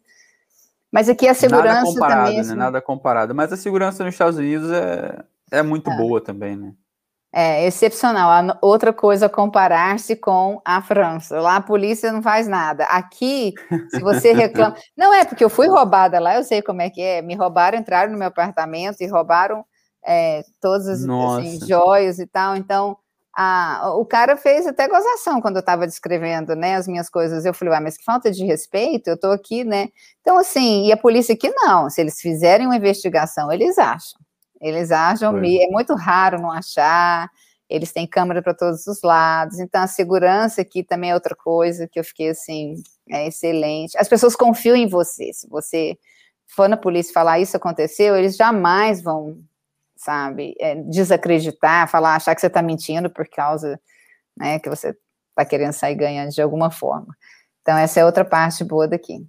mas 0.91 1.09
aqui 1.09 1.29
a 1.29 1.35
segurança 1.35 1.75
Nada 1.75 1.87
comparado, 1.87 2.21
também, 2.21 2.35
né? 2.37 2.41
assim, 2.41 2.55
Nada 2.55 2.81
comparado. 2.81 3.35
Mas 3.35 3.53
a 3.53 3.57
segurança 3.57 4.03
nos 4.03 4.15
Estados 4.15 4.39
Unidos 4.39 4.71
é, 4.71 5.23
é 5.53 5.63
muito 5.63 5.91
é. 5.91 5.97
boa 5.97 6.21
também, 6.21 6.57
né? 6.57 6.73
É 7.33 7.67
excepcional. 7.67 8.59
outra 8.63 8.91
coisa 8.93 9.29
comparar-se 9.29 10.17
com 10.17 10.61
a 10.65 10.81
França. 10.81 11.39
Lá 11.41 11.57
a 11.57 11.61
polícia 11.61 12.11
não 12.11 12.23
faz 12.23 12.49
nada. 12.49 12.85
Aqui, 12.85 13.53
se 13.91 14.01
você 14.01 14.33
reclama. 14.33 14.75
não 14.97 15.13
é 15.13 15.25
porque 15.27 15.45
eu 15.45 15.51
fui 15.51 15.69
roubada 15.69 16.19
lá, 16.19 16.37
eu 16.37 16.45
sei 16.45 16.63
como 16.63 16.81
é 16.81 16.89
que 16.89 17.03
é. 17.03 17.21
Me 17.21 17.35
roubaram, 17.35 17.79
entraram 17.79 18.13
no 18.13 18.19
meu 18.19 18.29
apartamento 18.29 19.03
e 19.03 19.07
roubaram 19.07 19.65
é, 20.05 20.43
todas 20.61 20.89
as 20.89 21.07
assim, 21.07 21.67
joias 21.67 22.19
e 22.19 22.27
tal. 22.27 22.57
Então, 22.57 22.97
a, 23.37 23.93
o 23.95 24.07
cara 24.07 24.37
fez 24.37 24.67
até 24.67 24.89
gozação 24.89 25.41
quando 25.41 25.57
eu 25.57 25.61
estava 25.61 25.87
descrevendo 25.87 26.57
né, 26.57 26.77
as 26.77 26.89
minhas 26.89 27.11
coisas. 27.11 27.45
Eu 27.45 27.53
falei, 27.53 27.75
ah, 27.75 27.81
mas 27.81 27.99
que 27.99 28.05
falta 28.05 28.31
de 28.31 28.45
respeito, 28.45 29.09
eu 29.09 29.15
estou 29.15 29.33
aqui, 29.33 29.65
né? 29.65 29.91
Então, 30.23 30.39
assim, 30.39 30.87
e 30.87 30.93
a 30.93 30.97
polícia 30.97 31.35
aqui 31.35 31.51
não. 31.51 31.91
Se 31.91 32.01
eles 32.01 32.21
fizerem 32.21 32.67
uma 32.67 32.77
investigação, 32.77 33.53
eles 33.53 33.79
acham. 33.79 34.19
Eles 34.61 34.91
acham, 34.91 35.37
é. 35.39 35.65
é 35.65 35.69
muito 35.69 35.95
raro 35.95 36.41
não 36.41 36.51
achar, 36.51 37.31
eles 37.69 37.93
têm 37.93 38.07
câmera 38.07 38.43
para 38.43 38.55
todos 38.55 38.87
os 38.87 39.03
lados, 39.03 39.59
então 39.59 39.83
a 39.83 39.87
segurança 39.87 40.63
aqui 40.63 40.83
também 40.83 41.11
é 41.11 41.15
outra 41.15 41.37
coisa 41.37 41.87
que 41.87 42.01
eu 42.01 42.05
fiquei 42.05 42.31
assim, 42.31 42.75
é 43.11 43.27
excelente. 43.27 43.97
As 43.99 44.09
pessoas 44.09 44.35
confiam 44.35 44.75
em 44.75 44.89
você, 44.89 45.33
se 45.33 45.49
você 45.49 45.99
for 46.47 46.69
na 46.69 46.77
polícia 46.77 47.13
falar 47.13 47.39
isso 47.39 47.57
aconteceu, 47.57 48.17
eles 48.17 48.37
jamais 48.37 49.03
vão, 49.03 49.39
sabe, 49.97 50.55
é, 50.59 50.77
desacreditar, 50.77 51.89
falar, 51.89 52.17
achar 52.17 52.35
que 52.35 52.41
você 52.41 52.47
está 52.47 52.63
mentindo 52.63 53.11
por 53.11 53.29
causa, 53.29 53.79
né, 54.37 54.59
que 54.59 54.71
você 54.71 54.97
está 55.31 55.45
querendo 55.45 55.73
sair 55.73 55.95
ganhando 55.95 56.31
de 56.31 56.41
alguma 56.41 56.71
forma. 56.71 57.15
Então 57.61 57.77
essa 57.77 58.01
é 58.01 58.05
outra 58.05 58.25
parte 58.25 58.65
boa 58.65 58.89
daqui. 58.89 59.27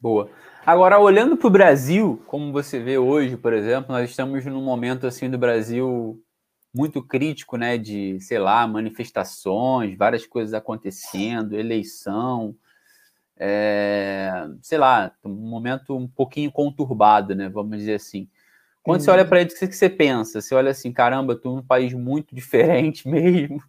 Boa. 0.00 0.28
Agora, 0.68 1.00
olhando 1.00 1.34
para 1.34 1.46
o 1.46 1.50
Brasil, 1.50 2.22
como 2.26 2.52
você 2.52 2.78
vê 2.78 2.98
hoje, 2.98 3.38
por 3.38 3.54
exemplo, 3.54 3.90
nós 3.90 4.10
estamos 4.10 4.44
num 4.44 4.62
momento 4.62 5.06
assim 5.06 5.30
do 5.30 5.38
Brasil 5.38 6.22
muito 6.74 7.02
crítico, 7.02 7.56
né? 7.56 7.78
De, 7.78 8.20
sei 8.20 8.38
lá, 8.38 8.66
manifestações, 8.66 9.96
várias 9.96 10.26
coisas 10.26 10.52
acontecendo, 10.52 11.58
eleição, 11.58 12.54
é, 13.38 14.30
sei 14.60 14.76
lá, 14.76 15.10
um 15.24 15.30
momento 15.30 15.96
um 15.96 16.06
pouquinho 16.06 16.52
conturbado, 16.52 17.34
né? 17.34 17.48
Vamos 17.48 17.78
dizer 17.78 17.94
assim. 17.94 18.28
Quando 18.82 19.00
você 19.00 19.10
olha 19.10 19.24
para 19.24 19.40
ele, 19.40 19.50
o 19.50 19.54
que 19.54 19.72
você 19.72 19.88
pensa? 19.88 20.42
Você 20.42 20.54
olha 20.54 20.70
assim, 20.70 20.92
caramba, 20.92 21.32
estou 21.32 21.56
num 21.56 21.62
país 21.62 21.94
muito 21.94 22.34
diferente 22.34 23.08
mesmo. 23.08 23.62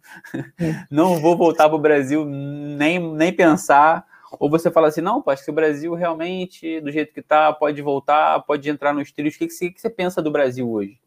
Não 0.90 1.16
vou 1.16 1.34
voltar 1.34 1.66
para 1.66 1.78
o 1.78 1.80
Brasil 1.80 2.26
nem, 2.26 2.98
nem 3.14 3.32
pensar. 3.32 4.04
Ou 4.38 4.50
você 4.50 4.70
fala 4.70 4.88
assim, 4.88 5.00
não, 5.00 5.22
acho 5.26 5.44
que 5.44 5.50
o 5.50 5.54
Brasil 5.54 5.94
realmente, 5.94 6.80
do 6.80 6.90
jeito 6.90 7.12
que 7.12 7.20
está, 7.20 7.52
pode 7.52 7.80
voltar, 7.82 8.40
pode 8.42 8.68
entrar 8.70 8.92
nos 8.92 9.10
trilhos. 9.10 9.34
O 9.34 9.38
que, 9.38 9.48
que, 9.48 9.70
que 9.70 9.80
você 9.80 9.90
pensa 9.90 10.22
do 10.22 10.30
Brasil 10.30 10.70
hoje? 10.70 10.98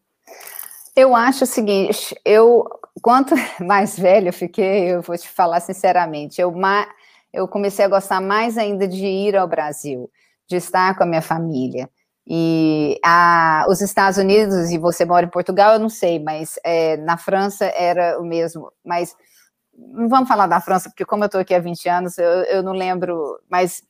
Eu 0.96 1.14
acho 1.16 1.44
o 1.44 1.46
seguinte, 1.46 2.14
eu, 2.24 2.64
quanto 3.02 3.34
mais 3.60 3.98
velho 3.98 4.28
eu 4.28 4.32
fiquei, 4.32 4.94
eu 4.94 5.02
vou 5.02 5.16
te 5.16 5.28
falar 5.28 5.60
sinceramente, 5.60 6.40
eu, 6.40 6.54
eu 7.32 7.48
comecei 7.48 7.84
a 7.84 7.88
gostar 7.88 8.20
mais 8.20 8.56
ainda 8.56 8.86
de 8.86 9.04
ir 9.04 9.36
ao 9.36 9.48
Brasil, 9.48 10.08
de 10.48 10.56
estar 10.56 10.96
com 10.96 11.02
a 11.02 11.06
minha 11.06 11.22
família. 11.22 11.88
E 12.26 12.98
a, 13.04 13.66
os 13.68 13.82
Estados 13.82 14.18
Unidos, 14.18 14.70
e 14.70 14.78
você 14.78 15.04
mora 15.04 15.26
em 15.26 15.30
Portugal, 15.30 15.74
eu 15.74 15.78
não 15.78 15.90
sei, 15.90 16.18
mas 16.18 16.58
é, 16.64 16.96
na 16.98 17.18
França 17.18 17.66
era 17.66 18.18
o 18.18 18.24
mesmo. 18.24 18.72
Mas 18.82 19.14
não 19.76 20.08
vamos 20.08 20.28
falar 20.28 20.46
da 20.46 20.60
França, 20.60 20.88
porque 20.88 21.04
como 21.04 21.24
eu 21.24 21.26
estou 21.26 21.40
aqui 21.40 21.54
há 21.54 21.58
20 21.58 21.88
anos, 21.88 22.18
eu, 22.18 22.28
eu 22.44 22.62
não 22.62 22.72
lembro, 22.72 23.38
mas 23.50 23.82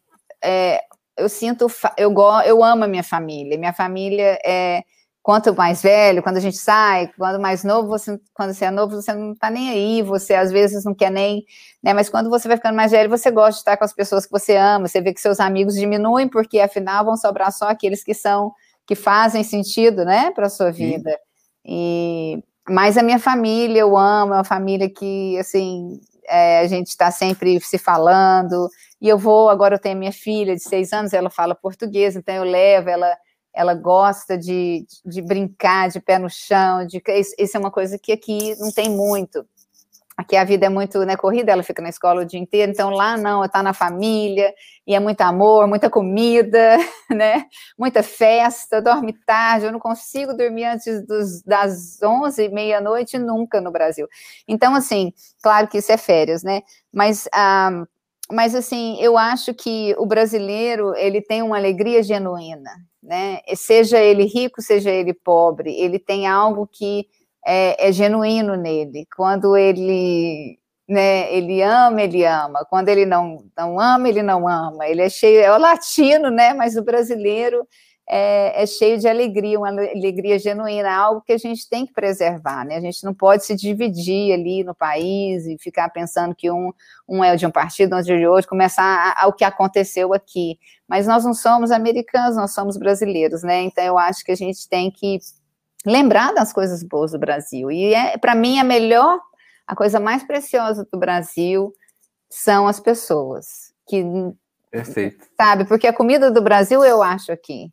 é, 0.43 0.81
eu 1.17 1.29
sinto, 1.29 1.67
eu, 1.97 2.13
eu 2.45 2.65
amo 2.65 2.85
a 2.85 2.89
minha 2.89 3.03
família. 3.05 3.59
Minha 3.59 3.73
família 3.73 4.39
é 4.45 4.83
quanto 5.23 5.55
mais 5.55 5.81
velho, 5.81 6.23
quando 6.23 6.37
a 6.37 6.41
gente 6.41 6.59
sai, 6.59 7.11
quando 7.17 7.41
mais 7.41 7.65
novo, 7.65 7.89
você, 7.89 8.21
quando 8.35 8.53
você 8.53 8.67
é 8.67 8.71
novo, 8.71 8.97
você 9.01 9.15
não 9.15 9.33
está 9.33 9.49
nem 9.49 9.71
aí, 9.71 10.03
você 10.03 10.35
às 10.35 10.53
vezes 10.53 10.85
não 10.85 10.95
quer 10.95 11.11
nem, 11.11 11.43
né? 11.83 11.95
Mas 11.95 12.11
quando 12.11 12.29
você 12.29 12.47
vai 12.47 12.59
ficando 12.59 12.77
mais 12.77 12.93
velho, 12.93 13.09
você 13.09 13.31
gosta 13.31 13.53
de 13.53 13.59
estar 13.59 13.79
com 13.79 13.85
as 13.85 13.95
pessoas 13.95 14.27
que 14.27 14.33
você 14.33 14.55
ama, 14.55 14.87
você 14.87 15.01
vê 15.01 15.15
que 15.15 15.21
seus 15.21 15.41
amigos 15.41 15.77
diminuem, 15.77 16.29
porque 16.29 16.61
afinal 16.61 17.07
vão 17.07 17.17
sobrar 17.17 17.51
só 17.53 17.71
aqueles 17.71 18.05
que 18.05 18.13
são, 18.13 18.53
que 18.87 18.95
fazem 18.95 19.43
sentido, 19.43 20.05
né, 20.05 20.31
para 20.33 20.47
a 20.47 20.51
sua 20.51 20.71
vida. 20.71 21.11
Sim. 21.11 21.17
E 21.65 22.45
mas 22.69 22.97
a 22.97 23.03
minha 23.03 23.19
família 23.19 23.81
eu 23.81 23.97
amo, 23.97 24.35
é 24.35 24.37
uma 24.39 24.45
família 24.45 24.89
que 24.89 25.39
assim 25.39 26.01
é, 26.27 26.61
a 26.61 26.67
gente 26.67 26.89
está 26.89 27.11
sempre 27.11 27.61
se 27.61 27.79
falando. 27.79 28.69
E 29.01 29.09
eu 29.09 29.19
vou, 29.19 29.51
agora 29.51 29.75
eu 29.75 29.79
tenho 29.79 29.99
minha 29.99 30.13
filha 30.13 30.55
de 30.55 30.63
seis 30.63 30.93
anos, 30.93 31.13
ela 31.13 31.31
fala 31.31 31.55
português, 31.55 32.17
então 32.17 32.35
eu 32.35 32.45
levo, 32.45 32.89
ela 32.89 33.17
ela 33.55 33.73
gosta 33.73 34.37
de, 34.37 34.85
de 35.07 35.23
brincar 35.23 35.89
de 35.89 36.01
pé 36.01 36.19
no 36.19 36.29
chão, 36.29 36.85
de 36.85 37.01
isso 37.39 37.57
é 37.57 37.61
uma 37.61 37.71
coisa 37.71 37.97
que 37.97 38.11
aqui 38.11 38.57
não 38.59 38.73
tem 38.73 38.91
muito. 38.91 39.47
Aqui 40.17 40.37
a 40.37 40.45
vida 40.45 40.67
é 40.67 40.69
muito 40.69 41.05
né, 41.05 41.17
corrida, 41.17 41.51
ela 41.51 41.65
fica 41.65 41.83
na 41.83 41.89
escola 41.89 42.23
o 42.23 42.25
dia 42.25 42.39
inteiro, 42.39 42.71
então 42.71 42.91
lá 42.91 43.17
não, 43.17 43.45
está 43.45 43.65
na 43.65 43.73
família, 43.73 44.55
e 44.87 44.95
é 44.95 45.01
muito 45.01 45.21
amor, 45.23 45.67
muita 45.67 45.91
comida, 45.91 46.77
né? 47.11 47.47
Muita 47.77 48.01
festa, 48.01 48.81
dorme 48.81 49.13
tarde, 49.27 49.67
eu 49.67 49.73
não 49.73 49.81
consigo 49.81 50.33
dormir 50.33 50.67
antes 50.67 51.05
dos, 51.05 51.43
das 51.43 52.01
11, 52.01 52.49
meia-noite 52.51 53.19
nunca 53.19 53.61
no 53.61 53.73
Brasil. 53.73 54.07
Então, 54.47 54.75
assim, 54.75 55.13
claro 55.43 55.67
que 55.67 55.79
isso 55.79 55.91
é 55.91 55.97
férias, 55.97 56.45
né? 56.45 56.63
Mas 56.93 57.29
ah, 57.33 57.85
mas 58.33 58.55
assim, 58.55 58.97
eu 59.01 59.19
acho 59.19 59.53
que 59.53 59.95
o 59.99 60.07
brasileiro 60.07 60.95
ele 60.97 61.21
tem 61.21 61.43
uma 61.43 61.57
alegria 61.57 62.03
genuína, 62.03 62.71
né? 63.03 63.41
Seja 63.55 63.99
ele 63.99 64.25
rico, 64.25 64.63
seja 64.63 64.91
ele 64.91 65.13
pobre, 65.13 65.75
ele 65.75 65.99
tem 65.99 66.27
algo 66.27 66.67
que 66.67 67.07
é, 67.47 67.89
é 67.89 67.93
genuíno 67.93 68.57
nele. 68.57 69.07
Quando 69.17 69.57
ele, 69.57 70.59
né? 70.89 71.33
Ele 71.35 71.63
ama, 71.63 72.03
ele 72.03 72.25
ama. 72.25 72.65
Quando 72.69 72.89
ele 72.89 73.07
não 73.07 73.45
não 73.57 73.79
ama, 73.81 74.09
ele 74.09 74.23
não 74.23 74.49
ama. 74.49 74.87
Ele 74.87 75.03
é 75.03 75.09
cheio, 75.11 75.41
é 75.41 75.53
o 75.53 75.59
latino, 75.59 76.31
né? 76.31 76.55
Mas 76.55 76.77
o 76.77 76.85
brasileiro 76.85 77.67
é, 78.09 78.63
é, 78.63 78.67
cheio 78.67 78.99
de 78.99 79.09
alegria, 79.09 79.59
uma 79.59 79.69
alegria 79.69 80.39
genuína, 80.39 80.93
algo 80.95 81.23
que 81.23 81.33
a 81.33 81.39
gente 81.39 81.69
tem 81.69 81.87
que 81.87 81.93
preservar, 81.93 82.65
né? 82.65 82.77
A 82.77 82.81
gente 82.81 83.03
não 83.05 83.15
pode 83.15 83.45
se 83.45 83.57
dividir 83.57 84.33
ali 84.33 84.63
no 84.63 84.75
país 84.75 85.47
e 85.47 85.57
ficar 85.59 85.89
pensando 85.89 86.35
que 86.35 86.51
um, 86.51 86.73
um 87.09 87.25
é 87.25 87.35
de 87.37 87.47
um 87.47 87.51
partido, 87.51 87.97
outro 87.97 88.13
é 88.13 88.19
de 88.19 88.27
outro, 88.27 88.49
começar 88.49 89.15
ao 89.19 89.33
que 89.33 89.45
aconteceu 89.45 90.13
aqui. 90.13 90.59
Mas 90.87 91.07
nós 91.07 91.25
não 91.25 91.33
somos 91.33 91.71
americanos, 91.71 92.37
nós 92.37 92.53
somos 92.53 92.77
brasileiros, 92.77 93.43
né? 93.43 93.63
Então 93.63 93.83
eu 93.85 93.99
acho 93.99 94.23
que 94.25 94.33
a 94.33 94.37
gente 94.37 94.69
tem 94.69 94.91
que 94.91 95.19
lembrar 95.85 96.33
das 96.33 96.53
coisas 96.53 96.83
boas 96.83 97.13
do 97.13 97.19
Brasil. 97.19 97.71
E 97.71 97.95
é, 97.95 98.17
para 98.19 98.35
mim, 98.35 98.59
a 98.59 98.65
melhor, 98.65 99.21
a 99.67 99.75
coisa 99.75 100.01
mais 100.01 100.23
preciosa 100.23 100.87
do 100.93 100.99
Brasil 100.99 101.73
são 102.31 102.67
as 102.67 102.81
pessoas. 102.81 103.73
Que, 103.87 104.05
Perfeito. 104.71 105.27
Sabe, 105.37 105.65
porque 105.65 105.87
a 105.87 105.93
comida 105.93 106.31
do 106.31 106.43
Brasil 106.43 106.85
eu 106.85 107.03
acho 107.03 107.31
aqui 107.31 107.71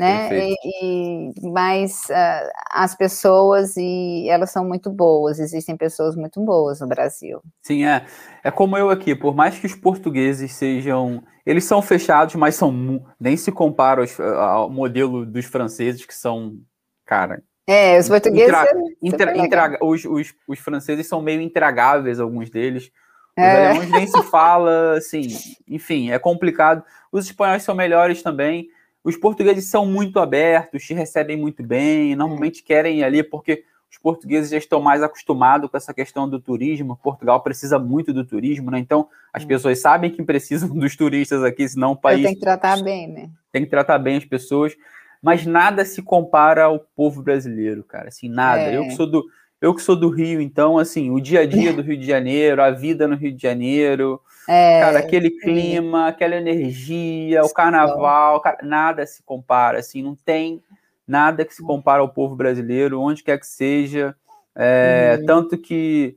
né? 0.00 0.30
E, 0.32 0.54
e, 0.82 1.50
mas 1.50 2.04
uh, 2.08 2.50
as 2.70 2.94
pessoas 2.94 3.76
e 3.76 4.26
elas 4.28 4.50
são 4.50 4.64
muito 4.64 4.90
boas. 4.90 5.38
Existem 5.38 5.76
pessoas 5.76 6.16
muito 6.16 6.40
boas 6.42 6.80
no 6.80 6.86
Brasil. 6.88 7.42
Sim, 7.60 7.84
é. 7.84 8.06
É 8.42 8.50
como 8.50 8.78
eu 8.78 8.88
aqui. 8.88 9.14
Por 9.14 9.34
mais 9.34 9.58
que 9.58 9.66
os 9.66 9.74
portugueses 9.74 10.52
sejam, 10.52 11.22
eles 11.44 11.64
são 11.64 11.82
fechados, 11.82 12.34
mas 12.34 12.54
são 12.54 13.04
nem 13.18 13.36
se 13.36 13.52
compara 13.52 14.04
ao 14.38 14.70
modelo 14.70 15.26
dos 15.26 15.44
franceses 15.44 16.06
que 16.06 16.14
são, 16.14 16.56
cara. 17.04 17.42
É, 17.70 17.96
os 18.00 18.08
portugueses. 18.08 18.48
Intra, 19.00 19.32
intra, 19.32 19.38
intra, 19.38 19.78
os, 19.80 20.04
os, 20.04 20.34
os 20.48 20.58
franceses 20.58 21.06
são 21.06 21.22
meio 21.22 21.40
intragáveis, 21.40 22.18
alguns 22.18 22.50
deles. 22.50 22.90
Os 23.38 23.44
é. 23.44 23.66
alemães 23.68 23.90
nem 23.90 24.06
se 24.08 24.22
fala, 24.24 24.96
assim, 24.96 25.28
enfim, 25.68 26.10
é 26.10 26.18
complicado. 26.18 26.82
Os 27.12 27.26
espanhóis 27.26 27.62
são 27.62 27.72
melhores 27.72 28.22
também. 28.22 28.68
Os 29.04 29.16
portugueses 29.16 29.70
são 29.70 29.86
muito 29.86 30.18
abertos, 30.18 30.84
te 30.84 30.92
recebem 30.94 31.36
muito 31.36 31.62
bem, 31.62 32.16
normalmente 32.16 32.64
querem 32.64 32.98
ir 32.98 33.04
ali 33.04 33.22
porque 33.22 33.62
os 33.88 33.98
portugueses 33.98 34.50
já 34.50 34.58
estão 34.58 34.80
mais 34.80 35.00
acostumados 35.00 35.70
com 35.70 35.76
essa 35.76 35.94
questão 35.94 36.28
do 36.28 36.40
turismo. 36.40 36.98
Portugal 37.00 37.40
precisa 37.40 37.78
muito 37.78 38.12
do 38.12 38.24
turismo, 38.24 38.70
né? 38.70 38.80
Então, 38.80 39.08
as 39.32 39.44
pessoas 39.44 39.80
sabem 39.80 40.10
que 40.10 40.22
precisam 40.24 40.68
dos 40.76 40.96
turistas 40.96 41.44
aqui, 41.44 41.68
senão 41.68 41.92
o 41.92 41.96
país. 41.96 42.24
Tem 42.24 42.34
que 42.34 42.40
tratar 42.40 42.82
bem, 42.82 43.06
né? 43.08 43.30
Tem 43.52 43.62
que 43.62 43.70
tratar 43.70 43.98
bem 43.98 44.16
as 44.16 44.24
pessoas, 44.24 44.76
mas 45.22 45.46
nada 45.46 45.84
se 45.84 46.02
compara 46.02 46.64
ao 46.64 46.78
povo 46.78 47.22
brasileiro, 47.22 47.84
cara. 47.84 48.08
Assim, 48.08 48.28
nada. 48.28 48.62
É. 48.62 48.76
Eu 48.76 48.84
que 48.84 48.94
sou 48.94 49.06
do 49.06 49.24
eu 49.60 49.74
que 49.74 49.82
sou 49.82 49.94
do 49.94 50.08
Rio, 50.08 50.40
então, 50.40 50.78
assim, 50.78 51.10
o 51.10 51.20
dia 51.20 51.40
a 51.40 51.46
dia 51.46 51.70
do 51.70 51.82
Rio 51.82 51.98
de 51.98 52.06
Janeiro, 52.06 52.62
a 52.62 52.70
vida 52.70 53.06
no 53.06 53.14
Rio 53.14 53.30
de 53.30 53.42
Janeiro, 53.42 54.18
é, 54.48 54.80
cara, 54.80 54.98
aquele 55.00 55.30
clima, 55.30 56.08
aquela 56.08 56.34
energia, 56.34 57.42
o 57.42 57.52
carnaval, 57.52 58.40
cara, 58.40 58.58
nada 58.62 59.04
se 59.04 59.22
compara, 59.22 59.78
assim, 59.78 60.02
não 60.02 60.16
tem 60.16 60.62
nada 61.06 61.44
que 61.44 61.54
se 61.54 61.62
compara 61.62 62.00
ao 62.00 62.08
povo 62.08 62.34
brasileiro, 62.34 63.00
onde 63.00 63.22
quer 63.22 63.38
que 63.38 63.46
seja. 63.46 64.14
É, 64.56 65.18
uhum. 65.18 65.26
Tanto 65.26 65.58
que, 65.58 66.16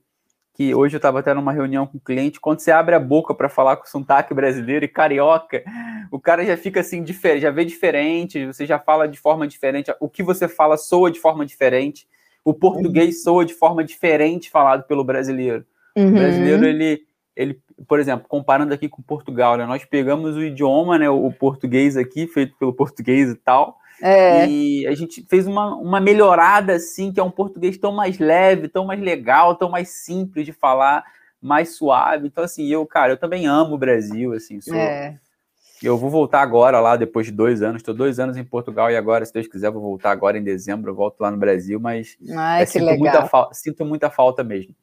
que 0.54 0.74
hoje 0.76 0.96
eu 0.96 1.00
estava 1.00 1.20
até 1.20 1.34
numa 1.34 1.52
reunião 1.52 1.88
com 1.88 1.98
o 1.98 1.98
um 1.98 2.04
cliente, 2.04 2.40
quando 2.40 2.60
você 2.60 2.72
abre 2.72 2.94
a 2.94 3.00
boca 3.00 3.34
para 3.34 3.50
falar 3.50 3.78
com 3.78 3.86
o 3.86 3.90
sotaque 3.90 4.34
brasileiro 4.34 4.86
e 4.86 4.88
carioca, 4.88 5.64
o 6.12 6.20
cara 6.20 6.46
já 6.46 6.56
fica 6.56 6.82
assim, 6.82 7.04
diferente, 7.04 7.42
já 7.42 7.52
vê 7.52 7.66
diferente, 7.66 8.46
você 8.46 8.66
já 8.66 8.78
fala 8.78 9.08
de 9.08 9.20
forma 9.20 9.48
diferente, 9.48 9.92
o 10.00 10.08
que 10.08 10.22
você 10.22 10.48
fala 10.48 10.78
soa 10.78 11.10
de 11.10 11.20
forma 11.20 11.46
diferente 11.46 12.08
o 12.44 12.54
português 12.54 13.18
uhum. 13.18 13.24
soa 13.24 13.46
de 13.46 13.54
forma 13.54 13.84
diferente 13.84 14.50
falado 14.50 14.84
pelo 14.84 15.04
brasileiro. 15.04 15.66
Uhum. 15.96 16.10
O 16.10 16.12
brasileiro, 16.12 16.66
ele, 16.66 17.04
ele, 17.36 17.60
por 17.88 18.00
exemplo, 18.00 18.28
comparando 18.28 18.74
aqui 18.74 18.90
com 18.90 19.02
Portugal, 19.02 19.56
né? 19.56 19.66
Nós 19.66 19.86
pegamos 19.86 20.36
o 20.36 20.44
idioma, 20.44 20.98
né? 20.98 21.10
O 21.10 21.32
português 21.32 21.96
aqui, 21.96 22.28
feito 22.28 22.56
pelo 22.58 22.74
português 22.74 23.30
e 23.30 23.36
tal. 23.36 23.78
É. 24.02 24.48
E 24.48 24.88
a 24.88 24.96
gente 24.96 25.26
fez 25.30 25.48
uma, 25.48 25.76
uma 25.76 26.00
melhorada, 26.00 26.74
assim, 26.74 27.12
que 27.12 27.20
é 27.20 27.24
um 27.24 27.32
português 27.32 27.78
tão 27.78 27.92
mais 27.92 28.20
leve, 28.20 28.68
tão 28.68 28.86
mais 28.86 29.00
legal, 29.00 29.56
tão 29.56 29.70
mais 29.70 29.90
simples 29.90 30.46
de 30.46 30.52
falar, 30.52 31.04
mais 31.42 31.76
suave. 31.76 32.28
Então, 32.28 32.44
assim, 32.44 32.68
eu, 32.68 32.86
cara, 32.86 33.14
eu 33.14 33.18
também 33.18 33.46
amo 33.46 33.76
o 33.76 33.78
Brasil, 33.78 34.34
assim, 34.34 34.60
sou, 34.62 34.76
é. 34.76 35.18
Eu 35.84 35.98
vou 35.98 36.10
voltar 36.10 36.42
agora 36.42 36.80
lá, 36.80 36.96
depois 36.96 37.26
de 37.26 37.34
dois 37.34 37.62
anos. 37.62 37.82
Estou 37.82 37.94
dois 37.94 38.18
anos 38.18 38.38
em 38.38 38.44
Portugal 38.44 38.90
e 38.90 38.96
agora, 38.96 39.26
se 39.26 39.34
Deus 39.34 39.48
quiser, 39.48 39.70
vou 39.70 39.82
voltar 39.82 40.12
agora 40.12 40.38
em 40.38 40.44
dezembro. 40.44 40.90
Eu 40.90 40.96
volto 40.96 41.20
lá 41.20 41.30
no 41.30 41.36
Brasil, 41.36 41.78
mas 41.78 42.18
Ai, 42.34 42.64
é, 42.64 42.66
sinto, 42.66 42.86
legal. 42.86 43.20
Muita 43.22 43.50
sinto 43.52 43.86
muita 43.86 44.10
falta 44.10 44.46
mesmo. 44.46 44.74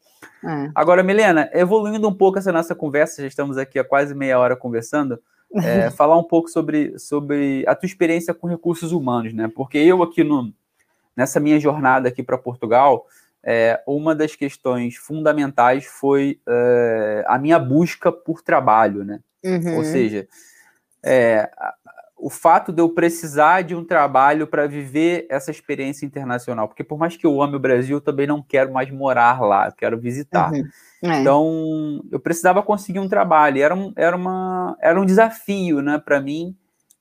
É. 0.45 0.71
Agora, 0.75 1.03
Milena, 1.03 1.49
evoluindo 1.55 2.07
um 2.07 2.15
pouco 2.15 2.39
essa 2.39 2.53
nossa 2.53 2.75
conversa, 2.75 3.23
já 3.23 3.29
estamos 3.29 3.57
aqui 3.57 3.79
há 3.79 3.85
quase 3.85 4.15
meia 4.15 4.39
hora 4.39 4.55
conversando, 4.55 5.19
é, 5.55 5.91
falar 5.93 6.19
um 6.19 6.25
pouco 6.25 6.49
sobre, 6.49 6.99
sobre 6.99 7.65
a 7.67 7.75
tua 7.75 7.87
experiência 7.87 8.35
com 8.35 8.47
recursos 8.47 8.93
humanos, 8.93 9.33
né? 9.33 9.51
Porque 9.55 9.79
eu 9.79 10.03
aqui 10.03 10.23
no, 10.23 10.53
nessa 11.17 11.41
minha 11.41 11.59
jornada 11.59 12.09
aqui 12.09 12.23
para 12.23 12.39
Portugal, 12.39 13.07
é, 13.43 13.83
uma 13.87 14.15
das 14.15 14.35
questões 14.35 14.97
fundamentais 14.97 15.87
foi 15.87 16.39
é, 16.47 17.25
a 17.27 17.39
minha 17.39 17.59
busca 17.59 18.13
por 18.13 18.43
trabalho, 18.43 19.05
né? 19.05 19.21
Uhum. 19.43 19.79
Ou 19.79 19.85
seja, 19.85 20.29
é, 21.03 21.51
o 22.21 22.29
fato 22.29 22.71
de 22.71 22.83
eu 22.83 22.89
precisar 22.91 23.63
de 23.63 23.75
um 23.75 23.85
trabalho 23.85 24.47
para 24.47 24.67
viver 24.67 25.27
essa 25.31 25.51
experiência 25.51 26.05
internacional, 26.05 26.69
porque 26.69 26.85
por 26.85 26.99
mais 26.99 27.17
que 27.17 27.27
eu 27.27 27.41
ame 27.41 27.57
o 27.57 27.61
Brasil, 27.61 27.97
eu 27.97 28.01
também 28.01 28.27
não 28.27 28.43
quero 28.43 28.73
mais 28.73 28.91
morar 28.91 29.41
lá, 29.41 29.73
quero 29.73 29.99
visitar. 29.99 30.53
Uhum. 30.53 30.69
É. 31.03 31.21
Então, 31.21 32.05
eu 32.11 32.21
precisava 32.21 32.63
conseguir 32.63 32.99
um 32.99 33.09
trabalho, 33.09 33.63
era 33.63 33.75
um, 33.75 33.93
era 33.97 34.15
uma, 34.15 34.77
era 34.81 35.01
um 35.01 35.07
desafio, 35.07 35.81
né, 35.81 35.99
para 35.99 36.21
mim, 36.21 36.55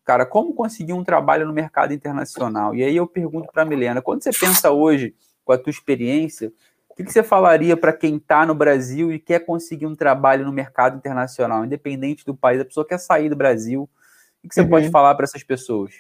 cara, 0.06 0.26
como 0.26 0.54
conseguir 0.54 0.94
um 0.94 1.04
trabalho 1.04 1.46
no 1.46 1.54
mercado 1.54 1.94
internacional? 1.94 2.74
E 2.74 2.84
aí 2.84 2.96
eu 2.96 3.06
pergunto 3.06 3.52
para 3.52 3.64
a 3.64 3.66
Milena, 3.66 4.02
quando 4.02 4.24
você 4.24 4.32
pensa 4.32 4.72
hoje, 4.72 5.14
com 5.44 5.52
a 5.52 5.58
tua 5.58 5.72
experiência, 5.72 6.52
o 6.90 6.96
que, 6.96 7.04
que 7.04 7.12
você 7.12 7.24
falaria 7.24 7.76
para 7.76 7.92
quem 7.92 8.16
está 8.16 8.46
no 8.46 8.56
Brasil 8.56 9.12
e 9.12 9.20
quer 9.20 9.40
conseguir 9.46 9.86
um 9.86 9.96
trabalho 9.96 10.46
no 10.46 10.52
mercado 10.52 10.98
internacional, 10.98 11.66
independente 11.66 12.26
do 12.26 12.36
país, 12.36 12.62
a 12.62 12.66
pessoa 12.66 12.88
quer 12.88 13.00
sair 13.00 13.30
do 13.30 13.36
Brasil, 13.36 13.90
o 14.44 14.48
que 14.48 14.56
você 14.56 14.62
uhum. 14.62 14.70
pode 14.70 14.90
falar 14.90 15.16
para 15.16 15.26
essas 15.26 15.44
pessoas? 15.44 15.94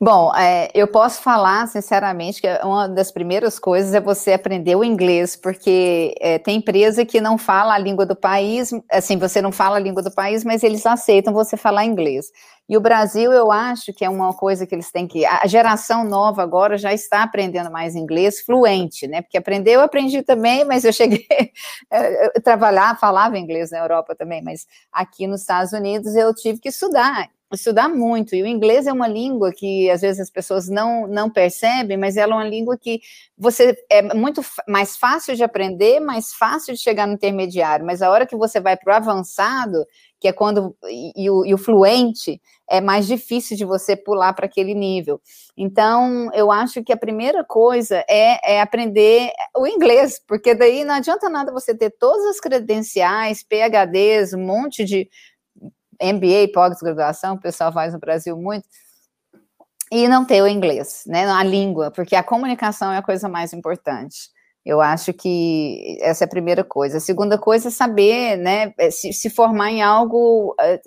Bom, 0.00 0.34
é, 0.34 0.70
eu 0.74 0.88
posso 0.88 1.22
falar 1.22 1.66
sinceramente 1.68 2.40
que 2.40 2.48
uma 2.64 2.88
das 2.88 3.12
primeiras 3.12 3.58
coisas 3.58 3.94
é 3.94 4.00
você 4.00 4.32
aprender 4.32 4.74
o 4.76 4.84
inglês, 4.84 5.36
porque 5.36 6.14
é, 6.20 6.38
tem 6.38 6.56
empresa 6.56 7.04
que 7.04 7.20
não 7.20 7.38
fala 7.38 7.74
a 7.74 7.78
língua 7.78 8.04
do 8.04 8.16
país, 8.16 8.70
assim, 8.90 9.16
você 9.18 9.40
não 9.40 9.52
fala 9.52 9.76
a 9.76 9.80
língua 9.80 10.02
do 10.02 10.12
país, 10.12 10.44
mas 10.44 10.62
eles 10.62 10.84
aceitam 10.84 11.32
você 11.32 11.56
falar 11.56 11.84
inglês. 11.84 12.26
E 12.68 12.76
o 12.76 12.80
Brasil, 12.80 13.30
eu 13.30 13.52
acho 13.52 13.92
que 13.92 14.04
é 14.04 14.08
uma 14.08 14.32
coisa 14.32 14.66
que 14.66 14.74
eles 14.74 14.90
têm 14.90 15.06
que. 15.06 15.24
A 15.26 15.46
geração 15.46 16.02
nova 16.02 16.42
agora 16.42 16.78
já 16.78 16.92
está 16.94 17.22
aprendendo 17.22 17.70
mais 17.70 17.94
inglês 17.94 18.40
fluente, 18.40 19.06
né? 19.06 19.20
Porque 19.20 19.36
aprender, 19.36 19.72
eu 19.72 19.82
aprendi 19.82 20.22
também, 20.22 20.64
mas 20.64 20.82
eu 20.84 20.92
cheguei 20.92 21.26
a 22.36 22.40
trabalhar, 22.40 22.98
falava 22.98 23.38
inglês 23.38 23.70
na 23.70 23.78
Europa 23.78 24.14
também, 24.14 24.42
mas 24.42 24.66
aqui 24.90 25.26
nos 25.26 25.42
Estados 25.42 25.72
Unidos 25.72 26.14
eu 26.16 26.34
tive 26.34 26.58
que 26.58 26.70
estudar 26.70 27.28
estudar 27.52 27.88
muito. 27.88 28.34
E 28.34 28.42
o 28.42 28.46
inglês 28.46 28.86
é 28.86 28.92
uma 28.92 29.08
língua 29.08 29.52
que 29.52 29.90
às 29.90 30.00
vezes 30.00 30.20
as 30.20 30.30
pessoas 30.30 30.68
não, 30.68 31.06
não 31.06 31.30
percebem, 31.30 31.96
mas 31.96 32.16
ela 32.16 32.32
é 32.32 32.36
uma 32.36 32.48
língua 32.48 32.76
que 32.76 33.00
você 33.36 33.76
é 33.90 34.02
muito 34.14 34.40
mais 34.68 34.96
fácil 34.96 35.34
de 35.36 35.44
aprender, 35.44 36.00
mais 36.00 36.32
fácil 36.34 36.74
de 36.74 36.80
chegar 36.80 37.06
no 37.06 37.14
intermediário. 37.14 37.84
Mas 37.84 38.02
a 38.02 38.10
hora 38.10 38.26
que 38.26 38.36
você 38.36 38.60
vai 38.60 38.76
para 38.76 38.94
o 38.94 38.96
avançado, 38.96 39.84
que 40.18 40.28
é 40.28 40.32
quando 40.32 40.74
e, 40.88 41.24
e, 41.24 41.30
o, 41.30 41.44
e 41.44 41.52
o 41.52 41.58
fluente, 41.58 42.40
é 42.68 42.80
mais 42.80 43.06
difícil 43.06 43.56
de 43.56 43.64
você 43.64 43.94
pular 43.94 44.32
para 44.32 44.46
aquele 44.46 44.74
nível. 44.74 45.20
Então, 45.56 46.30
eu 46.32 46.50
acho 46.50 46.82
que 46.82 46.92
a 46.92 46.96
primeira 46.96 47.44
coisa 47.44 48.04
é, 48.08 48.54
é 48.54 48.60
aprender 48.60 49.30
o 49.54 49.66
inglês, 49.66 50.18
porque 50.26 50.54
daí 50.54 50.82
não 50.84 50.94
adianta 50.94 51.28
nada 51.28 51.52
você 51.52 51.74
ter 51.74 51.90
todas 51.90 52.24
as 52.24 52.40
credenciais, 52.40 53.42
PHDs, 53.42 54.32
um 54.32 54.44
monte 54.44 54.84
de 54.84 55.08
MBA, 56.02 56.52
pós-graduação, 56.52 57.34
o 57.34 57.40
pessoal 57.40 57.72
faz 57.72 57.92
no 57.92 57.98
Brasil 57.98 58.36
muito, 58.36 58.66
e 59.90 60.08
não 60.08 60.24
ter 60.24 60.42
o 60.42 60.48
inglês, 60.48 61.04
né, 61.06 61.24
a 61.26 61.42
língua, 61.42 61.90
porque 61.90 62.16
a 62.16 62.22
comunicação 62.22 62.92
é 62.92 62.98
a 62.98 63.02
coisa 63.02 63.28
mais 63.28 63.52
importante. 63.52 64.30
Eu 64.64 64.80
acho 64.80 65.12
que 65.12 65.98
essa 66.00 66.24
é 66.24 66.26
a 66.26 66.30
primeira 66.30 66.64
coisa. 66.64 66.96
A 66.96 67.00
segunda 67.00 67.36
coisa 67.38 67.68
é 67.68 67.70
saber, 67.70 68.36
né, 68.38 68.72
é 68.78 68.90
se, 68.90 69.12
se 69.12 69.28
formar 69.28 69.70
em 69.70 69.82
algo, 69.82 70.54
é, 70.58 70.80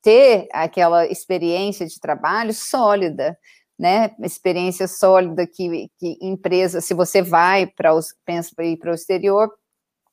ter 0.00 0.48
aquela 0.52 1.06
experiência 1.06 1.86
de 1.86 1.98
trabalho 2.00 2.54
sólida, 2.54 3.36
né, 3.78 4.12
experiência 4.22 4.86
sólida 4.86 5.46
que, 5.46 5.90
que 5.98 6.16
empresa, 6.22 6.80
se 6.80 6.94
você 6.94 7.20
vai 7.22 7.66
para 7.66 7.92
os, 7.92 8.14
pensa 8.24 8.50
para 8.54 8.64
para 8.78 8.92
o 8.92 8.94
exterior, 8.94 9.50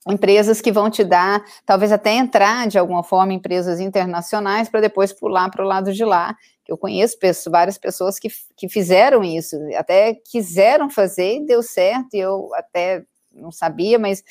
empresas 0.08 0.62
que 0.62 0.72
vão 0.72 0.90
te 0.90 1.04
dar, 1.04 1.44
talvez 1.66 1.92
até 1.92 2.12
entrar 2.14 2.68
de 2.68 2.78
alguma 2.78 3.04
forma 3.04 3.34
empresas 3.34 3.80
internacionais 3.80 4.70
para 4.70 4.82
depois 4.82 5.14
pular 5.14 5.50
para 5.50 5.64
o 5.64 5.68
lado 5.68 5.94
de 5.94 6.04
lá. 6.04 6.36
Eu 6.68 6.78
conheço 6.78 7.20
pessoas, 7.20 7.52
várias 7.52 7.78
pessoas 7.78 8.18
que, 8.18 8.30
que 8.56 8.70
fizeram 8.70 9.24
isso, 9.24 9.58
até 9.76 10.16
quiseram 10.16 10.90
fazer 10.90 11.38
e 11.38 11.46
deu 11.46 11.62
certo, 11.62 12.14
e 12.14 12.20
eu 12.20 12.50
até 12.56 13.04
não 13.34 13.52
sabia, 13.52 14.00
mas 14.00 14.24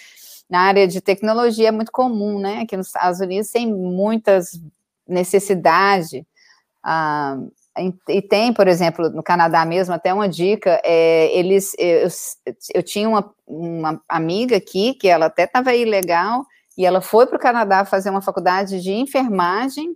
na 0.49 0.61
área 0.61 0.89
de 0.89 1.01
tecnologia 1.01 1.69
é 1.69 1.73
muito 1.73 1.93
comum, 1.93 2.39
né? 2.39 2.61
Aqui 2.63 2.77
nos 2.77 2.89
Estados 2.89 3.21
Unidos 3.21 3.51
tem 3.51 3.73
muitas 3.73 4.61
necessidade. 5.07 6.27
Ah, 6.83 7.37
e 8.09 8.23
tem, 8.23 8.53
por 8.53 8.67
exemplo, 8.67 9.09
no 9.11 9.23
Canadá 9.23 9.65
mesmo, 9.65 9.95
até 9.95 10.13
uma 10.13 10.29
dica, 10.29 10.81
é, 10.85 11.31
eles, 11.37 11.73
eu, 11.79 12.09
eu 12.75 12.83
tinha 12.83 13.09
uma, 13.09 13.33
uma 13.47 14.03
amiga 14.09 14.57
aqui, 14.57 14.95
que 14.95 15.09
ela 15.09 15.27
até 15.27 15.45
estava 15.45 15.71
aí 15.71 15.85
legal, 15.85 16.45
e 16.77 16.85
ela 16.85 17.01
foi 17.01 17.27
para 17.27 17.37
o 17.37 17.41
Canadá 17.41 17.85
fazer 17.85 18.11
uma 18.11 18.23
faculdade 18.23 18.81
de 18.83 18.93
enfermagem, 18.93 19.95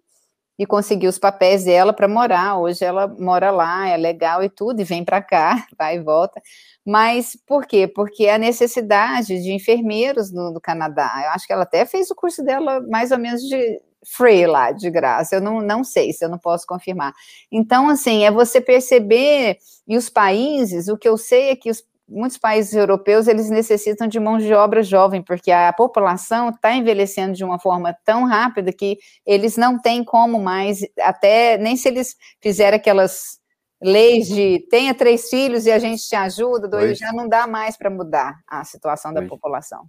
e 0.59 0.67
conseguiu 0.67 1.11
os 1.11 1.19
papéis 1.19 1.65
dela 1.65 1.93
para 1.93 2.09
morar. 2.09 2.59
Hoje 2.59 2.85
ela 2.85 3.09
mora 3.09 3.51
lá, 3.51 3.89
é 3.89 3.97
legal 3.97 4.43
e 4.43 4.49
tudo, 4.49 4.81
e 4.81 4.85
vem 4.85 5.05
para 5.05 5.21
cá, 5.21 5.67
vai 5.77 5.97
e 5.97 6.01
volta. 6.01 6.41
Mas 6.87 7.37
por 7.47 7.67
quê? 7.67 7.89
Porque 7.89 8.29
a 8.29 8.39
necessidade 8.39 9.43
de 9.43 9.53
enfermeiros 9.53 10.31
no, 10.33 10.53
no, 10.53 10.61
Canadá. 10.61 11.11
Eu 11.25 11.31
acho 11.31 11.47
que 11.47 11.53
ela 11.53 11.63
até 11.65 11.85
fez 11.87 12.11
o 12.11 12.15
curso 12.15 12.45
dela 12.45 12.81
mais 12.89 13.11
ou 13.11 13.19
menos 13.19 13.43
de 13.43 13.81
free 14.05 14.47
lá, 14.47 14.73
de 14.73 14.91
graça. 14.91 15.37
Eu 15.37 15.41
não, 15.41 15.61
não 15.61 15.85
sei 15.85 16.13
se 16.13 16.25
eu 16.25 16.29
não 16.29 16.39
posso 16.39 16.67
confirmar. 16.67 17.13
Então, 17.51 17.89
assim, 17.89 18.25
é 18.25 18.31
você 18.31 18.61
perceber, 18.61 19.59
e 19.87 19.97
os 19.97 20.09
países, 20.09 20.89
o 20.89 20.97
que 20.97 21.09
eu 21.09 21.17
sei 21.17 21.51
é 21.51 21.57
que 21.57 21.71
os, 21.71 21.83
muitos 22.09 22.39
países 22.39 22.75
europeus, 22.75 23.27
eles 23.27 23.51
necessitam 23.51 24.07
de 24.07 24.21
mão 24.21 24.39
de 24.39 24.53
obra 24.53 24.83
jovem, 24.83 25.23
porque 25.23 25.51
a 25.51 25.73
população 25.73 26.51
está 26.51 26.75
envelhecendo 26.75 27.35
de 27.35 27.45
uma 27.45 27.59
forma 27.59 27.97
tão 28.05 28.25
rápida 28.25 28.73
que 28.73 28.99
eles 29.27 29.57
não 29.57 29.81
têm 29.81 30.05
como 30.05 30.39
mais, 30.39 30.81
até, 31.01 31.57
nem 31.59 31.77
se 31.77 31.89
eles 31.89 32.17
fizerem 32.41 32.79
aquelas 32.79 33.39
leis 33.83 34.29
de 34.29 34.67
tenha 34.71 34.95
três 34.95 35.29
filhos 35.29 35.67
e 35.67 35.73
a 35.73 35.79
gente 35.79 36.07
te 36.09 36.15
ajuda, 36.15 36.69
dois, 36.69 36.99
já 36.99 37.13
não 37.13 37.29
dá 37.29 37.47
mais 37.47 37.77
para 37.77 37.91
mudar 37.91 38.41
a 38.47 38.65
situação 38.65 39.13
da 39.13 39.23
população. 39.23 39.87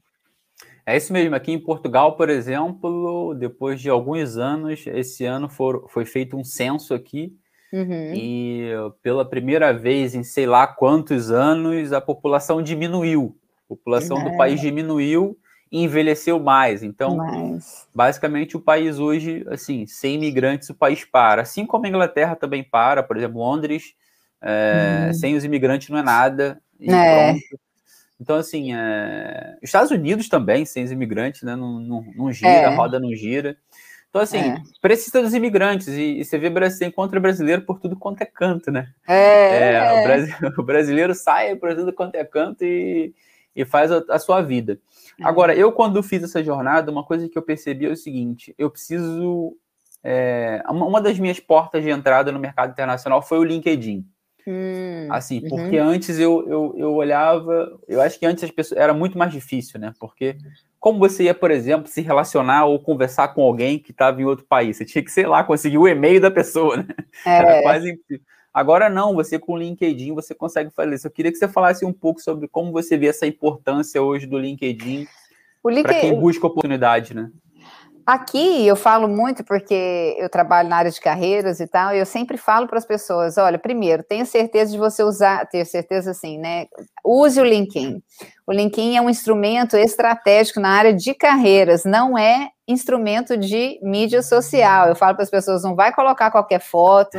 É 0.86 0.96
isso 0.96 1.12
mesmo. 1.12 1.36
Aqui 1.36 1.52
em 1.52 1.60
Portugal, 1.60 2.16
por 2.16 2.30
exemplo, 2.30 3.34
depois 3.34 3.82
de 3.82 3.90
alguns 3.90 4.38
anos, 4.38 4.86
esse 4.86 5.26
ano 5.26 5.50
for, 5.50 5.88
foi 5.90 6.06
feito 6.06 6.38
um 6.38 6.44
censo 6.44 6.94
aqui. 6.94 7.36
Uhum. 7.74 8.14
E 8.14 8.70
pela 9.02 9.26
primeira 9.28 9.74
vez 9.74 10.14
em 10.14 10.24
sei 10.24 10.46
lá 10.46 10.68
quantos 10.68 11.32
anos, 11.32 11.92
a 11.92 12.00
população 12.00 12.62
diminuiu. 12.62 13.36
A 13.66 13.70
população 13.70 14.22
é. 14.22 14.30
do 14.30 14.38
país 14.38 14.62
diminuiu 14.62 15.38
e 15.72 15.84
envelheceu 15.84 16.40
mais. 16.40 16.84
Então, 16.84 17.18
Mas... 17.18 17.88
basicamente, 17.94 18.56
o 18.56 18.62
país 18.62 19.00
hoje, 19.00 19.44
assim, 19.50 19.88
sem 19.88 20.16
imigrantes, 20.16 20.70
o 20.70 20.76
país 20.76 21.04
para. 21.04 21.42
Assim 21.42 21.66
como 21.66 21.86
a 21.86 21.90
Inglaterra 21.90 22.36
também 22.36 22.64
para, 22.64 23.02
por 23.02 23.18
exemplo, 23.18 23.40
Londres, 23.40 23.96
é, 24.40 25.06
uhum. 25.08 25.14
sem 25.14 25.36
os 25.36 25.44
imigrantes 25.44 25.90
não 25.90 25.98
é 25.98 26.04
nada. 26.04 26.62
é. 26.80 27.32
Pronto. 27.32 27.65
Então, 28.20 28.38
assim, 28.38 28.74
é... 28.74 29.58
Estados 29.62 29.92
Unidos 29.92 30.30
também, 30.30 30.66
sem 30.66 30.84
os 30.84 30.92
imigrantes, 30.92 31.44
né? 31.44 31.56
Não, 31.56 31.80
não, 31.80 32.06
não 32.16 32.32
gira, 32.32 32.50
é. 32.50 32.66
a 32.66 32.76
roda 32.76 33.00
não 33.00 33.14
gira. 33.14 33.58
Então, 34.16 34.22
assim, 34.24 34.38
é. 34.38 34.62
precisa 34.82 35.22
dos 35.22 35.34
imigrantes. 35.34 35.90
E, 35.90 36.20
e, 36.20 36.24
você 36.24 36.38
vê, 36.38 36.50
você 36.50 36.86
encontra 36.86 37.20
brasileiro 37.20 37.64
por 37.64 37.82
tudo 37.82 37.98
quanto 37.98 38.22
é 38.22 38.26
canto, 38.26 38.72
né? 38.72 38.88
É. 39.06 39.74
é 39.74 40.00
o, 40.00 40.04
brasileiro, 40.04 40.56
o, 40.58 40.64
brasileiro 40.64 41.14
sai 41.14 41.56
por 41.58 41.76
tudo 41.76 41.92
quanto 41.92 42.16
é 42.16 42.24
canto 42.24 42.64
e, 42.64 43.14
e 43.54 43.66
faz 43.66 43.92
a, 43.92 44.02
a 44.10 44.18
sua 44.18 44.42
vida. 44.42 44.80
É. 45.20 45.26
Agora, 45.26 45.54
eu, 45.54 45.70
quando 45.74 46.02
fiz 46.02 46.24
essa 46.24 46.42
jornada, 46.42 46.90
uma 46.90 47.04
coisa 47.04 47.28
que 47.28 47.38
eu 47.38 47.42
percebi 47.42 47.88
é 47.88 47.90
o 47.90 47.96
seguinte: 47.98 48.56
eu 48.58 48.70
preciso. 48.70 49.58
É, 50.02 50.64
uma 50.70 51.02
das 51.02 51.20
minhas 51.20 51.42
portas 51.42 51.84
de 51.84 51.90
entrada 51.90 52.32
no 52.32 52.40
mercado 52.40 52.72
internacional 52.72 53.22
foi 53.22 53.40
o 53.40 53.44
LinkedIn. 53.44 54.08
Hum, 54.48 55.08
assim, 55.10 55.42
uhum. 55.42 55.50
porque 55.50 55.78
antes 55.78 56.20
eu, 56.20 56.48
eu, 56.48 56.76
eu 56.78 56.94
olhava, 56.94 57.80
eu 57.88 58.00
acho 58.00 58.20
que 58.20 58.26
antes 58.26 58.44
as 58.44 58.52
pessoas 58.52 58.80
era 58.80 58.94
muito 58.94 59.18
mais 59.18 59.32
difícil, 59.32 59.80
né? 59.80 59.94
Porque 60.00 60.38
como 60.80 61.00
você 61.00 61.24
ia, 61.24 61.34
por 61.34 61.50
exemplo, 61.50 61.88
se 61.88 62.02
relacionar 62.02 62.66
ou 62.66 62.80
conversar 62.80 63.30
com 63.30 63.42
alguém 63.42 63.80
que 63.80 63.92
estava 63.92 64.22
em 64.22 64.26
outro 64.26 64.46
país? 64.46 64.78
Você 64.78 64.86
tinha 64.86 65.04
que, 65.04 65.12
sei 65.12 65.26
lá, 65.26 65.44
conseguir 65.44 65.80
o 65.80 65.88
e-mail 65.88 66.22
da 66.22 66.30
pessoa, 66.30 66.78
né? 66.78 66.88
É. 67.26 67.38
Era 67.38 67.62
quase 67.64 67.92
impossível. 67.92 68.26
Agora 68.54 68.90
não, 68.90 69.16
você 69.16 69.40
com 69.40 69.54
o 69.54 69.58
LinkedIn 69.58 70.14
você 70.14 70.36
consegue 70.36 70.70
fazer 70.70 70.96
isso. 70.96 71.08
Eu 71.08 71.12
queria 71.12 71.32
que 71.32 71.38
você 71.38 71.48
falasse 71.48 71.86
um 71.86 71.92
pouco 71.92 72.22
sobre 72.22 72.48
como 72.48 72.72
você 72.72 72.98
vê 72.98 73.08
essa 73.08 73.26
importância 73.26 74.02
hoje 74.02 74.26
do 74.26 74.38
LinkedIn 74.38 75.08
LinkedIn... 75.70 75.84
para 75.84 76.00
quem 76.00 76.20
busca 76.20 76.48
oportunidade, 76.48 77.14
né? 77.14 77.32
Aqui 78.06 78.68
eu 78.68 78.76
falo 78.76 79.08
muito 79.08 79.44
porque 79.44 80.16
eu 80.20 80.30
trabalho 80.30 80.70
na 80.70 80.78
área 80.78 80.92
de 80.92 81.02
carreiras 81.02 81.60
e 81.60 81.66
tal, 81.66 81.96
e 81.96 81.98
eu 81.98 82.06
sempre 82.06 82.38
falo 82.38 82.68
para 82.68 82.78
as 82.78 82.86
pessoas: 82.86 83.36
olha, 83.36 83.58
primeiro, 83.58 84.04
tenha 84.04 84.26
certeza 84.26 84.72
de 84.72 84.78
você 84.78 85.02
usar, 85.02 85.48
ter 85.48 85.66
certeza 85.66 86.12
assim, 86.12 86.38
né? 86.38 86.68
Use 87.04 87.42
o 87.42 87.44
LinkedIn. 87.44 88.00
O 88.46 88.54
LinkedIn 88.54 88.96
é 88.96 89.02
um 89.02 89.10
instrumento 89.10 89.76
estratégico 89.76 90.60
na 90.60 90.70
área 90.70 90.94
de 90.94 91.16
carreiras, 91.16 91.84
não 91.84 92.16
é 92.16 92.50
instrumento 92.68 93.36
de 93.36 93.80
mídia 93.82 94.22
social. 94.22 94.88
Eu 94.88 94.96
falo 94.96 95.16
para 95.16 95.24
as 95.24 95.32
pessoas: 95.32 95.64
não 95.64 95.76
vai 95.76 95.92
colocar 95.92 96.30
qualquer 96.30 96.62
foto, 96.62 97.18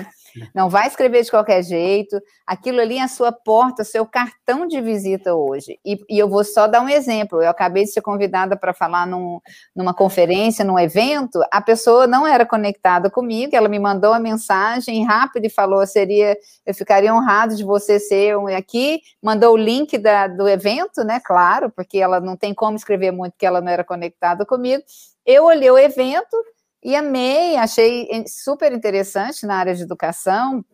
não 0.54 0.68
vai 0.68 0.86
escrever 0.86 1.22
de 1.22 1.30
qualquer 1.30 1.62
jeito. 1.62 2.20
Aquilo 2.46 2.80
ali 2.80 2.98
é 2.98 3.02
a 3.02 3.08
sua 3.08 3.32
porta, 3.32 3.84
seu 3.84 4.06
cartão 4.06 4.66
de 4.66 4.80
visita 4.80 5.34
hoje. 5.34 5.78
E, 5.84 5.98
e 6.08 6.18
eu 6.18 6.28
vou 6.28 6.44
só 6.44 6.66
dar 6.66 6.80
um 6.80 6.88
exemplo. 6.88 7.42
Eu 7.42 7.50
acabei 7.50 7.84
de 7.84 7.90
ser 7.90 8.02
convidada 8.02 8.56
para 8.56 8.72
falar 8.72 9.06
num, 9.06 9.40
numa 9.74 9.94
conferência, 9.94 10.64
num 10.64 10.78
evento. 10.78 11.40
A 11.50 11.60
pessoa 11.60 12.06
não 12.06 12.26
era 12.26 12.46
conectada 12.46 13.10
comigo, 13.10 13.54
ela 13.54 13.68
me 13.68 13.78
mandou 13.78 14.12
a 14.12 14.18
mensagem 14.18 15.04
rápida 15.04 15.46
e 15.46 15.50
falou: 15.50 15.86
seria, 15.86 16.36
eu 16.64 16.74
ficaria 16.74 17.14
honrado 17.14 17.56
de 17.56 17.64
você 17.64 17.98
ser 17.98 18.36
um 18.36 18.46
aqui. 18.46 19.00
Mandou 19.22 19.54
o 19.54 19.56
link 19.56 19.98
da, 19.98 20.26
do 20.26 20.48
evento, 20.48 21.04
né? 21.04 21.20
Claro, 21.24 21.70
porque 21.70 21.98
ela 21.98 22.20
não 22.20 22.36
tem 22.36 22.54
como 22.54 22.76
escrever 22.76 23.10
muito, 23.10 23.32
porque 23.32 23.46
ela 23.46 23.60
não 23.60 23.70
era 23.70 23.84
conectada 23.84 24.44
comigo. 24.44 24.82
Eu 25.24 25.44
olhei 25.44 25.70
o 25.70 25.78
evento, 25.78 26.36
e 26.82 26.94
amei, 26.94 27.56
achei 27.56 28.08
super 28.28 28.72
interessante 28.72 29.46
na 29.46 29.56
área 29.56 29.74
de 29.74 29.82
educação. 29.82 30.64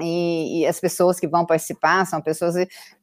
E, 0.00 0.62
e, 0.62 0.66
as 0.66 0.80
pessoas 0.80 1.20
que 1.20 1.26
vão 1.28 1.46
participar 1.46 2.04
são 2.04 2.20
pessoas. 2.20 2.56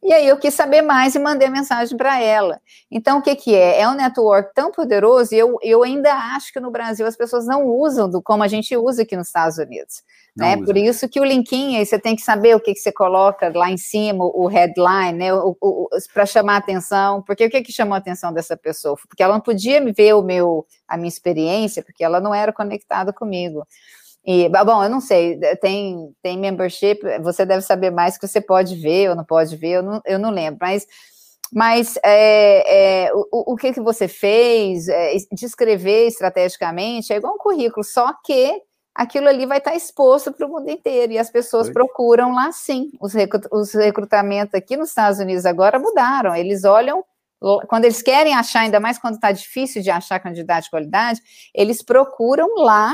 E 0.04 0.12
aí 0.12 0.28
eu 0.28 0.38
quis 0.38 0.54
saber 0.54 0.82
mais 0.82 1.16
e 1.16 1.20
mandei 1.20 1.48
mensagem 1.48 1.96
para 1.96 2.22
ela. 2.22 2.60
Então, 2.90 3.20
o 3.20 3.22
que, 3.22 3.34
que 3.34 3.56
é? 3.56 3.80
É 3.80 3.88
um 3.88 3.94
network 3.94 4.54
tão 4.54 4.72
poderoso 4.72 5.34
e 5.34 5.38
eu, 5.38 5.58
eu 5.62 5.84
ainda 5.84 6.14
acho 6.36 6.52
que 6.52 6.60
no 6.60 6.70
Brasil 6.70 7.08
as 7.08 7.16
pessoas 7.16 7.46
não 7.46 7.66
usam 7.66 8.10
do 8.10 8.22
como 8.22 8.44
a 8.44 8.48
gente 8.48 8.76
usa 8.76 9.04
aqui 9.04 9.16
nos 9.16 9.28
Estados 9.28 9.58
Unidos. 9.58 10.04
né? 10.36 10.58
Por 10.58 10.76
isso 10.76 11.08
que 11.08 11.22
o 11.22 11.24
linkinho 11.24 11.80
aí 11.80 11.86
você 11.86 11.98
tem 11.98 12.14
que 12.14 12.22
saber 12.22 12.56
o 12.58 12.60
que, 12.60 12.74
que 12.74 12.80
você 12.80 12.92
coloca 12.92 13.50
lá 13.56 13.72
em 13.72 13.78
cima, 13.78 14.26
o 14.26 14.48
headline, 14.48 15.18
né? 15.18 15.30
para 16.14 16.26
chamar 16.26 16.56
a 16.56 16.58
atenção. 16.58 17.22
Porque 17.22 17.46
o 17.46 17.50
que, 17.50 17.62
que 17.62 17.72
chamou 17.72 17.96
a 17.96 18.00
atenção 18.00 18.34
dessa 18.34 18.58
pessoa? 18.58 18.98
Porque 19.08 19.24
ela 19.24 19.36
não 19.36 19.42
podia 19.42 19.80
me 19.80 19.94
ver 19.94 20.14
o 20.14 20.22
meu, 20.22 20.66
a 20.86 20.98
minha 20.98 21.08
experiência, 21.08 21.82
porque 21.82 22.04
ela 22.04 22.20
não 22.20 22.36
era 22.36 22.52
conectada 22.52 23.14
comigo. 23.14 23.66
E, 24.24 24.48
bom, 24.50 24.84
eu 24.84 24.90
não 24.90 25.02
sei, 25.02 25.40
tem, 25.62 26.14
tem 26.22 26.38
membership, 26.38 27.00
você 27.22 27.44
deve 27.44 27.64
saber 27.64 27.90
mais 27.90 28.18
que 28.18 28.28
você 28.28 28.40
pode 28.40 28.76
ver 28.76 29.10
ou 29.10 29.16
não 29.16 29.26
pode 29.26 29.56
ver, 29.56 29.78
eu 29.78 29.84
não, 29.84 30.02
eu 30.06 30.20
não 30.20 30.30
lembro, 30.30 30.60
mas, 30.62 30.86
mas 31.52 31.98
é, 32.04 33.08
é, 33.08 33.14
o, 33.14 33.54
o 33.54 33.58
que, 33.58 33.74
que 33.74 33.82
você 33.82 34.08
fez, 34.08 34.88
é, 34.88 35.14
descrever 35.32 36.06
estrategicamente, 36.06 37.12
é 37.12 37.16
igual 37.16 37.34
um 37.34 37.40
currículo, 37.40 37.84
só 37.84 38.14
que 38.24 38.62
aquilo 38.94 39.28
ali 39.28 39.48
vai 39.48 39.58
estar 39.58 39.76
exposto 39.76 40.32
para 40.32 40.46
o 40.46 40.50
mundo 40.50 40.70
inteiro, 40.70 41.14
e 41.14 41.18
as 41.18 41.32
pessoas 41.32 41.68
Oi. 41.68 41.74
procuram 41.74 42.32
lá 42.36 42.52
sim, 42.52 42.92
os, 43.02 43.14
os 43.52 43.74
recrutamentos 43.74 44.54
aqui 44.54 44.78
nos 44.78 44.90
Estados 44.90 45.20
Unidos 45.20 45.48
agora 45.48 45.80
mudaram, 45.80 46.36
eles 46.36 46.64
olham 46.64 47.04
quando 47.68 47.86
eles 47.86 48.04
querem 48.04 48.36
achar, 48.36 48.60
ainda 48.60 48.80
mais 48.80 49.00
quando 49.00 49.16
está 49.16 49.32
difícil 49.32 49.82
de 49.82 49.90
achar 49.90 50.20
candidato 50.20 50.66
de 50.66 50.70
qualidade, 50.70 51.20
eles 51.56 51.82
procuram 51.82 52.48
lá 52.58 52.94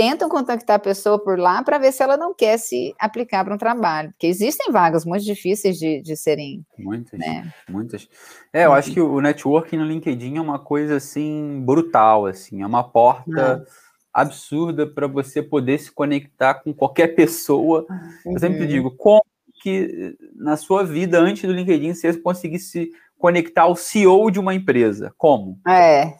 tentam 0.00 0.30
contactar 0.30 0.76
a 0.76 0.78
pessoa 0.78 1.22
por 1.22 1.38
lá 1.38 1.62
para 1.62 1.76
ver 1.76 1.92
se 1.92 2.02
ela 2.02 2.16
não 2.16 2.32
quer 2.32 2.56
se 2.56 2.94
aplicar 2.98 3.44
para 3.44 3.54
um 3.54 3.58
trabalho, 3.58 4.08
porque 4.12 4.26
existem 4.26 4.72
vagas 4.72 5.04
muito 5.04 5.26
difíceis 5.26 5.78
de, 5.78 6.00
de 6.00 6.16
serem. 6.16 6.64
Muitas, 6.78 7.20
né? 7.20 7.52
muitas. 7.68 8.08
É, 8.50 8.64
eu 8.64 8.72
acho 8.72 8.92
que 8.92 8.98
o 8.98 9.20
networking 9.20 9.76
no 9.76 9.84
LinkedIn 9.84 10.38
é 10.38 10.40
uma 10.40 10.58
coisa 10.58 10.96
assim 10.96 11.62
brutal, 11.66 12.24
assim, 12.24 12.62
é 12.62 12.66
uma 12.66 12.82
porta 12.82 13.62
ah. 13.62 14.22
absurda 14.22 14.86
para 14.86 15.06
você 15.06 15.42
poder 15.42 15.76
se 15.76 15.92
conectar 15.92 16.54
com 16.54 16.72
qualquer 16.72 17.08
pessoa. 17.08 17.84
Uhum. 17.90 18.32
Eu 18.32 18.40
sempre 18.40 18.66
digo, 18.66 18.92
como 18.92 19.22
que 19.62 20.16
na 20.34 20.56
sua 20.56 20.82
vida 20.82 21.20
antes 21.20 21.44
do 21.44 21.52
LinkedIn 21.52 21.92
você 21.92 22.16
conseguisse 22.16 22.90
conectar 23.18 23.64
ao 23.64 23.76
CEO 23.76 24.30
de 24.30 24.40
uma 24.40 24.54
empresa? 24.54 25.12
Como? 25.18 25.60
É, 25.68 26.14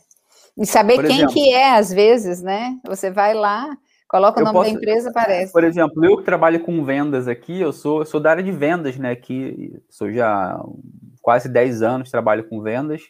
e 0.57 0.67
saber 0.67 0.97
por 0.97 1.07
quem 1.07 1.17
exemplo, 1.17 1.35
que 1.35 1.53
é, 1.53 1.77
às 1.77 1.93
vezes, 1.93 2.43
né? 2.43 2.79
Você 2.87 3.11
vai 3.11 3.35
lá, 3.35 3.77
coloca 4.09 4.41
o 4.41 4.45
nome 4.45 4.59
posso, 4.59 4.71
da 4.71 4.77
empresa, 4.77 5.11
aparece. 5.11 5.53
Por 5.53 5.65
exemplo, 5.65 6.05
eu 6.05 6.17
que 6.19 6.25
trabalho 6.25 6.61
com 6.61 6.85
vendas 6.85 7.29
aqui, 7.29 7.61
eu 7.61 7.73
sou, 7.73 8.01
eu 8.01 8.07
sou 8.07 8.21
da 8.21 8.31
área 8.31 8.43
de 8.43 8.53
vendas, 8.53 8.97
né? 8.97 9.11
Aqui, 9.11 9.81
sou 9.89 10.11
já 10.13 10.61
quase 11.23 11.49
10 11.49 11.83
anos, 11.83 12.11
trabalho 12.11 12.49
com 12.49 12.61
vendas. 12.61 13.03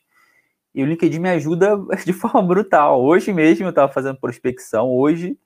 E 0.75 0.83
o 0.83 0.87
LinkedIn 0.87 1.19
me 1.19 1.31
ajuda 1.31 1.77
de 2.05 2.13
forma 2.13 2.43
brutal. 2.43 3.03
Hoje 3.03 3.33
mesmo 3.33 3.67
eu 3.67 3.71
estava 3.71 3.93
fazendo 3.93 4.21
prospecção, 4.21 4.89
hoje, 4.89 5.37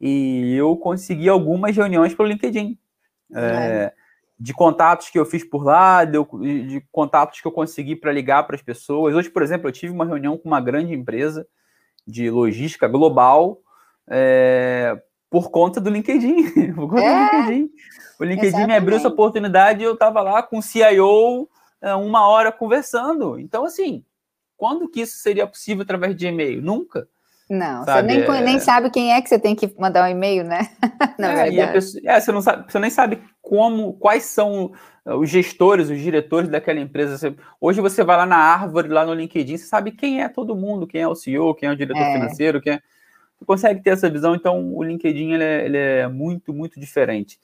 e 0.00 0.54
eu 0.54 0.76
consegui 0.76 1.28
algumas 1.28 1.76
reuniões 1.76 2.14
pelo 2.14 2.28
LinkedIn. 2.28 2.78
É. 3.34 3.40
É, 3.40 3.92
de 4.38 4.54
contatos 4.54 5.10
que 5.10 5.18
eu 5.18 5.26
fiz 5.26 5.42
por 5.42 5.64
lá, 5.64 6.04
de, 6.04 6.18
de 6.66 6.80
contatos 6.92 7.40
que 7.40 7.46
eu 7.46 7.52
consegui 7.52 7.96
para 7.96 8.12
ligar 8.12 8.44
para 8.44 8.54
as 8.54 8.62
pessoas. 8.62 9.14
Hoje, 9.14 9.28
por 9.28 9.42
exemplo, 9.42 9.68
eu 9.68 9.72
tive 9.72 9.92
uma 9.92 10.04
reunião 10.04 10.38
com 10.38 10.48
uma 10.48 10.60
grande 10.60 10.94
empresa 10.94 11.46
de 12.06 12.30
logística 12.30 12.86
global 12.86 13.60
é, 14.08 15.00
por 15.28 15.50
conta 15.50 15.80
do 15.80 15.90
LinkedIn. 15.90 16.72
por 16.72 16.88
conta 16.88 17.02
é, 17.02 17.30
do 17.30 17.50
LinkedIn. 17.50 17.70
O 18.20 18.24
LinkedIn 18.24 18.46
exatamente. 18.46 18.68
me 18.68 18.76
abriu 18.76 18.96
essa 18.96 19.08
oportunidade 19.08 19.80
e 19.80 19.84
eu 19.84 19.94
estava 19.94 20.22
lá 20.22 20.42
com 20.42 20.58
o 20.58 20.62
CIO 20.62 21.48
é, 21.82 21.94
uma 21.94 22.28
hora 22.28 22.52
conversando. 22.52 23.38
Então, 23.40 23.64
assim, 23.64 24.04
quando 24.56 24.88
que 24.88 25.00
isso 25.00 25.18
seria 25.18 25.46
possível 25.46 25.82
através 25.82 26.14
de 26.14 26.26
e-mail? 26.26 26.62
Nunca. 26.62 27.08
Não, 27.48 27.84
sabe? 27.84 28.12
você 28.12 28.18
nem, 28.18 28.36
é... 28.36 28.40
nem 28.42 28.60
sabe 28.60 28.90
quem 28.90 29.12
é 29.12 29.22
que 29.22 29.28
você 29.28 29.38
tem 29.38 29.56
que 29.56 29.72
mandar 29.78 30.04
um 30.04 30.10
e-mail, 30.10 30.44
né? 30.44 30.68
Na 31.18 31.32
é, 31.32 31.44
verdade. 31.44 31.72
Pessoa, 31.72 32.02
é, 32.04 32.20
você, 32.20 32.32
não 32.32 32.42
sabe, 32.42 32.70
você 32.70 32.78
nem 32.78 32.90
sabe 32.90 33.22
como, 33.40 33.94
quais 33.94 34.24
são 34.24 34.72
uh, 35.06 35.14
os 35.14 35.30
gestores, 35.30 35.88
os 35.88 35.98
diretores 35.98 36.50
daquela 36.50 36.78
empresa. 36.78 37.16
Você, 37.16 37.34
hoje 37.58 37.80
você 37.80 38.04
vai 38.04 38.18
lá 38.18 38.26
na 38.26 38.36
árvore, 38.36 38.88
lá 38.88 39.06
no 39.06 39.14
LinkedIn, 39.14 39.56
você 39.56 39.64
sabe 39.64 39.92
quem 39.92 40.22
é 40.22 40.28
todo 40.28 40.54
mundo, 40.54 40.86
quem 40.86 41.00
é 41.00 41.08
o 41.08 41.14
CEO, 41.14 41.54
quem 41.54 41.68
é 41.68 41.72
o 41.72 41.76
diretor 41.76 42.02
é. 42.02 42.12
financeiro, 42.12 42.60
quem 42.60 42.74
é... 42.74 42.82
Você 43.38 43.44
consegue 43.44 43.82
ter 43.82 43.90
essa 43.90 44.10
visão, 44.10 44.34
então 44.34 44.74
o 44.74 44.82
LinkedIn 44.82 45.32
ele 45.32 45.44
é, 45.44 45.64
ele 45.64 45.78
é 45.78 46.08
muito, 46.08 46.52
muito 46.52 46.80
diferente. 46.80 47.38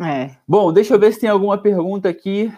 É. 0.00 0.30
Bom, 0.46 0.72
deixa 0.72 0.94
eu 0.94 0.98
ver 0.98 1.12
se 1.12 1.20
tem 1.20 1.28
alguma 1.28 1.58
pergunta 1.58 2.08
aqui 2.08 2.52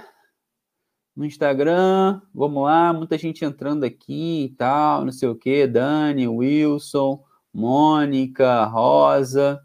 no 1.16 1.24
Instagram. 1.24 2.20
Vamos 2.34 2.64
lá, 2.64 2.92
muita 2.92 3.16
gente 3.18 3.44
entrando 3.44 3.84
aqui 3.84 4.44
e 4.44 4.48
tal, 4.56 5.04
não 5.04 5.12
sei 5.12 5.28
o 5.28 5.34
que. 5.34 5.66
Dani, 5.66 6.26
Wilson, 6.26 7.22
Mônica, 7.52 8.64
Rosa. 8.64 9.60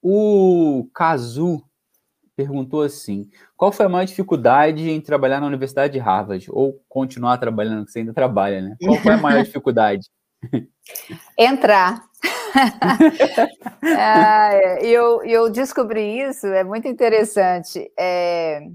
O 0.00 0.88
Kazu 0.92 1.62
perguntou 2.36 2.82
assim: 2.82 3.30
qual 3.56 3.70
foi 3.70 3.86
a 3.86 3.88
maior 3.88 4.04
dificuldade 4.04 4.90
em 4.90 5.00
trabalhar 5.00 5.40
na 5.40 5.46
Universidade 5.46 5.92
de 5.92 5.98
Harvard? 5.98 6.46
Ou 6.50 6.82
continuar 6.88 7.38
trabalhando, 7.38 7.84
que 7.84 7.92
você 7.92 8.00
ainda 8.00 8.12
trabalha, 8.12 8.60
né? 8.60 8.76
Qual 8.82 8.96
foi 8.96 9.12
a 9.12 9.18
maior 9.18 9.42
dificuldade? 9.44 10.08
Entrar. 11.38 12.02
ah, 13.96 14.50
eu, 14.82 15.22
eu 15.24 15.50
descobri 15.50 16.20
isso, 16.20 16.46
é 16.46 16.64
muito 16.64 16.88
interessante. 16.88 17.90
É, 17.98 18.60
é, 18.60 18.66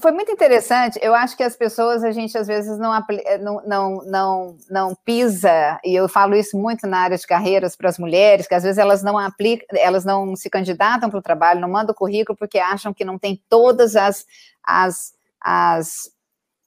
foi 0.00 0.12
muito 0.12 0.30
interessante. 0.30 0.98
Eu 1.02 1.14
acho 1.14 1.36
que 1.36 1.42
as 1.42 1.56
pessoas, 1.56 2.04
a 2.04 2.10
gente 2.10 2.36
às 2.36 2.46
vezes 2.46 2.78
não, 2.78 2.94
é, 2.94 3.38
não, 3.38 3.62
não, 3.66 4.04
não, 4.04 4.56
não 4.70 4.94
pisa, 5.04 5.80
e 5.84 5.94
eu 5.94 6.08
falo 6.08 6.34
isso 6.34 6.56
muito 6.58 6.86
na 6.86 6.98
área 6.98 7.16
de 7.16 7.26
carreiras 7.26 7.74
para 7.74 7.88
as 7.88 7.98
mulheres, 7.98 8.46
que 8.46 8.54
às 8.54 8.62
vezes 8.62 8.78
elas 8.78 9.02
não 9.02 9.18
aplicam, 9.18 9.66
elas 9.72 10.04
não 10.04 10.36
se 10.36 10.50
candidatam 10.50 11.08
para 11.10 11.18
o 11.18 11.22
trabalho, 11.22 11.60
não 11.60 11.70
mandam 11.70 11.94
currículo 11.94 12.36
porque 12.36 12.58
acham 12.58 12.92
que 12.92 13.04
não 13.04 13.18
tem 13.18 13.42
todas 13.48 13.96
as, 13.96 14.26
as, 14.62 15.14
as 15.40 16.10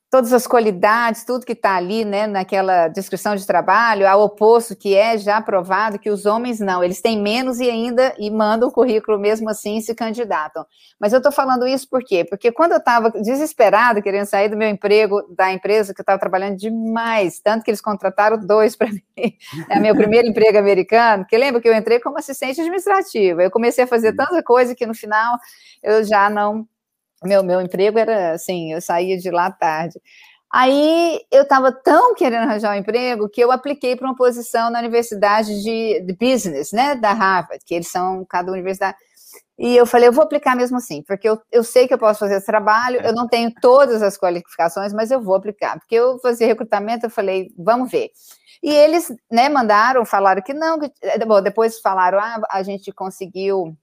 todas 0.10 0.34
as 0.34 0.48
qualidades, 0.48 1.24
tudo 1.24 1.46
que 1.46 1.54
está 1.54 1.76
ali, 1.76 2.04
né, 2.04 2.26
naquela 2.26 2.88
descrição 2.88 3.36
de 3.36 3.46
trabalho, 3.46 4.08
ao 4.08 4.22
oposto 4.22 4.76
que 4.76 4.96
é 4.96 5.18
já 5.18 5.40
provado 5.40 6.00
que 6.00 6.10
os 6.10 6.26
homens 6.26 6.60
não, 6.60 6.84
eles 6.84 7.00
têm 7.00 7.22
menos 7.22 7.60
e 7.60 7.70
ainda 7.70 8.16
e 8.18 8.32
mandam 8.32 8.70
o 8.70 8.72
currículo 8.72 9.20
mesmo 9.20 9.48
assim 9.50 9.78
e 9.78 9.82
se 9.82 9.94
candidatam. 9.94 10.66
Mas 11.00 11.14
eu 11.14 11.18
estou 11.18 11.32
falando 11.32 11.68
isso 11.68 11.88
por 11.88 12.04
quê? 12.04 12.26
Porque 12.28 12.52
quando 12.52 12.72
eu 12.72 12.80
estava 12.80 13.12
desesperada, 13.12 14.02
querendo 14.02 14.26
sair 14.26 14.50
do 14.50 14.58
meu 14.58 14.68
emprego, 14.68 15.22
da 15.36 15.54
empresa 15.54 15.94
que 15.94 16.02
eu 16.02 16.04
estava 16.04 16.20
trabalhando 16.20 16.58
demais, 16.58 17.40
tanto 17.40 17.64
que 17.64 17.70
eles 17.70 17.82
contrataram 17.82 18.40
dois 18.40 18.76
para 18.76 18.90
mim, 18.90 19.04
é 19.70 19.80
meu 19.80 19.96
primeiro 19.96 20.28
emprego 20.28 20.58
americano, 20.58 21.24
que 21.26 21.38
lembra 21.38 21.62
que 21.62 21.70
eu 21.70 21.76
entrei 21.76 22.00
como 22.00 22.18
assistente 22.18 22.60
administrativa, 22.60 23.44
eu 23.44 23.52
comecei 23.52 23.84
a 23.84 23.88
fazer 23.88 24.14
tanta 24.14 24.42
coisa 24.42 24.74
que 24.74 24.88
no 24.88 24.96
final 24.96 25.38
eu 25.84 26.04
já 26.04 26.32
não 26.32 26.68
meu, 27.24 27.44
meu 27.44 27.62
emprego 27.62 27.98
era 28.00 28.34
assim, 28.34 28.74
eu 28.74 28.82
saía 28.82 29.18
de 29.18 29.30
lá 29.32 29.52
tarde. 29.52 30.00
Aí 30.52 31.22
eu 31.32 31.44
estava 31.44 31.72
tão 31.72 32.16
querendo 32.16 32.44
arranjar 32.50 32.76
um 32.76 32.80
emprego 32.80 33.30
que 33.30 33.40
eu 33.40 33.52
apliquei 33.52 33.96
para 33.96 34.08
uma 34.08 34.16
posição 34.16 34.72
na 34.72 34.80
Universidade 34.80 35.62
de, 35.62 36.02
de, 36.02 36.14
Business, 36.14 36.72
né, 36.72 36.96
da 36.96 37.14
Harvard, 37.14 37.64
que 37.64 37.76
eles 37.76 37.88
são 37.88 38.26
cada 38.26 38.52
universidade. 38.52 38.98
E 39.60 39.76
eu 39.76 39.86
falei, 39.86 40.08
eu 40.08 40.14
vou 40.14 40.24
aplicar 40.24 40.56
mesmo 40.56 40.78
assim, 40.78 41.04
porque 41.04 41.30
eu, 41.30 41.40
eu 41.52 41.64
sei 41.64 41.88
que 41.88 41.94
eu 41.94 42.00
posso 42.00 42.22
fazer 42.22 42.38
esse 42.38 42.46
trabalho, 42.46 43.00
eu 43.02 43.14
não 43.14 43.28
tenho 43.28 43.54
todas 43.62 44.02
as 44.02 44.18
qualificações, 44.18 44.94
mas 44.94 45.12
eu 45.12 45.22
vou 45.22 45.36
aplicar. 45.36 45.78
Porque 45.78 45.96
eu 45.96 46.18
fazia 46.20 46.48
recrutamento, 46.48 47.06
eu 47.06 47.10
falei, 47.10 47.52
vamos 47.58 47.92
ver. 47.92 48.10
E 48.64 48.72
eles, 48.72 49.14
né, 49.32 49.50
mandaram, 49.50 50.06
falaram 50.06 50.42
que 50.42 50.54
não, 50.54 50.80
que, 50.80 50.92
bom, 51.26 51.42
depois 51.42 51.80
falaram, 51.80 52.20
ah, 52.20 52.42
a 52.50 52.64
gente 52.64 52.92
conseguiu 52.92 53.78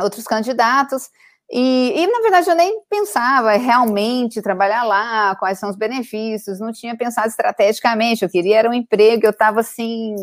outros 0.00 0.24
candidatos, 0.24 1.08
e, 1.50 1.92
e, 2.02 2.06
na 2.06 2.20
verdade, 2.20 2.48
eu 2.50 2.54
nem 2.56 2.80
pensava 2.88 3.52
realmente 3.52 4.40
trabalhar 4.40 4.82
lá, 4.82 5.36
quais 5.36 5.58
são 5.58 5.68
os 5.68 5.76
benefícios, 5.76 6.58
não 6.58 6.72
tinha 6.72 6.96
pensado 6.96 7.28
estrategicamente, 7.28 8.22
eu 8.24 8.30
queria 8.30 8.58
era 8.58 8.70
um 8.70 8.74
emprego, 8.74 9.26
eu 9.26 9.30
estava 9.30 9.60
assim, 9.60 10.14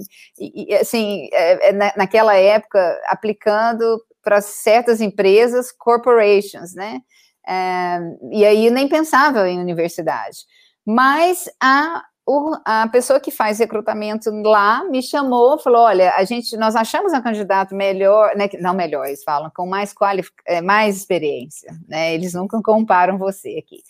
assim 0.79 1.29
é, 1.31 1.69
é, 1.69 1.73
naquela 1.95 2.35
época, 2.35 2.99
aplicando 3.07 4.03
para 4.23 4.41
certas 4.41 4.99
empresas, 4.99 5.71
corporations, 5.71 6.73
né? 6.73 6.99
É, 7.47 7.99
e 8.31 8.45
aí 8.45 8.69
nem 8.69 8.87
pensava 8.87 9.47
em 9.49 9.59
universidade. 9.59 10.39
Mas 10.85 11.49
a 11.61 12.03
o, 12.31 12.55
a 12.63 12.87
pessoa 12.87 13.19
que 13.19 13.29
faz 13.29 13.59
recrutamento 13.59 14.31
lá 14.31 14.85
me 14.85 15.03
chamou, 15.03 15.59
falou: 15.59 15.81
olha, 15.81 16.13
a 16.15 16.23
gente, 16.23 16.55
nós 16.55 16.75
achamos 16.75 17.11
um 17.11 17.21
candidato 17.21 17.75
melhor, 17.75 18.35
né, 18.37 18.49
não 18.59 18.73
melhor, 18.73 19.05
eles 19.05 19.23
falam, 19.23 19.51
com 19.53 19.65
mais 19.65 19.93
é, 20.45 20.61
mais 20.61 20.95
experiência, 20.95 21.73
né? 21.87 22.13
Eles 22.13 22.33
nunca 22.33 22.61
comparam 22.61 23.17
você 23.17 23.57
aqui. 23.57 23.83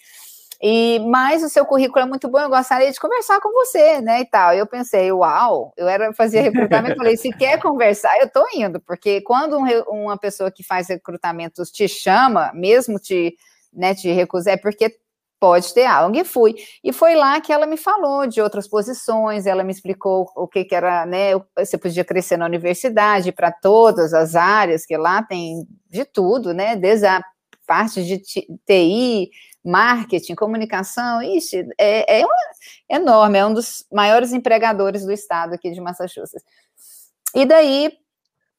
E 0.63 0.99
mais 0.99 1.43
o 1.43 1.49
seu 1.49 1.65
currículo 1.65 2.03
é 2.03 2.05
muito 2.07 2.27
bom, 2.29 2.39
eu 2.39 2.49
gostaria 2.49 2.91
de 2.91 2.99
conversar 2.99 3.39
com 3.39 3.51
você, 3.51 3.99
né, 4.01 4.21
e 4.21 4.25
tal. 4.25 4.53
Eu 4.53 4.67
pensei, 4.67 5.11
uau, 5.11 5.73
eu 5.77 5.87
era 5.87 6.13
fazia 6.13 6.41
recrutamento, 6.41 6.97
falei, 6.97 7.17
se 7.17 7.31
quer 7.31 7.59
conversar, 7.59 8.15
eu 8.19 8.29
tô 8.29 8.45
indo, 8.53 8.79
porque 8.79 9.21
quando 9.21 9.57
um, 9.57 9.65
uma 9.87 10.17
pessoa 10.17 10.51
que 10.51 10.63
faz 10.63 10.87
recrutamentos 10.87 11.71
te 11.71 11.87
chama, 11.87 12.51
mesmo 12.53 12.99
te, 12.99 13.35
né, 13.73 13.95
te 13.95 14.11
recusar, 14.11 14.53
é 14.53 14.57
porque 14.57 14.95
pode 15.41 15.73
ter 15.73 15.85
algo. 15.85 16.15
E 16.15 16.23
fui. 16.23 16.53
E 16.83 16.93
foi 16.93 17.15
lá 17.15 17.41
que 17.41 17.51
ela 17.51 17.65
me 17.65 17.75
falou 17.75 18.27
de 18.27 18.39
outras 18.39 18.67
posições, 18.67 19.47
ela 19.47 19.63
me 19.63 19.71
explicou 19.71 20.31
o 20.35 20.47
que, 20.47 20.63
que 20.63 20.75
era, 20.75 21.03
né? 21.07 21.31
Você 21.57 21.79
podia 21.79 22.05
crescer 22.05 22.37
na 22.37 22.45
universidade 22.45 23.31
para 23.31 23.51
todas 23.51 24.13
as 24.13 24.35
áreas, 24.35 24.85
que 24.85 24.95
lá 24.95 25.23
tem 25.23 25.67
de 25.89 26.05
tudo, 26.05 26.53
né? 26.53 26.75
Desde 26.75 27.07
a 27.07 27.23
parte 27.65 28.03
de 28.03 28.19
TI, 28.19 29.31
marketing, 29.65 30.35
comunicação, 30.35 31.23
ixi, 31.23 31.67
é, 31.79 32.21
é 32.21 32.25
enorme, 32.87 33.39
é 33.39 33.45
um 33.45 33.53
dos 33.53 33.85
maiores 33.91 34.33
empregadores 34.33 35.03
do 35.05 35.11
estado 35.11 35.53
aqui 35.53 35.71
de 35.71 35.81
Massachusetts. 35.81 36.45
E 37.33 37.45
daí, 37.45 37.91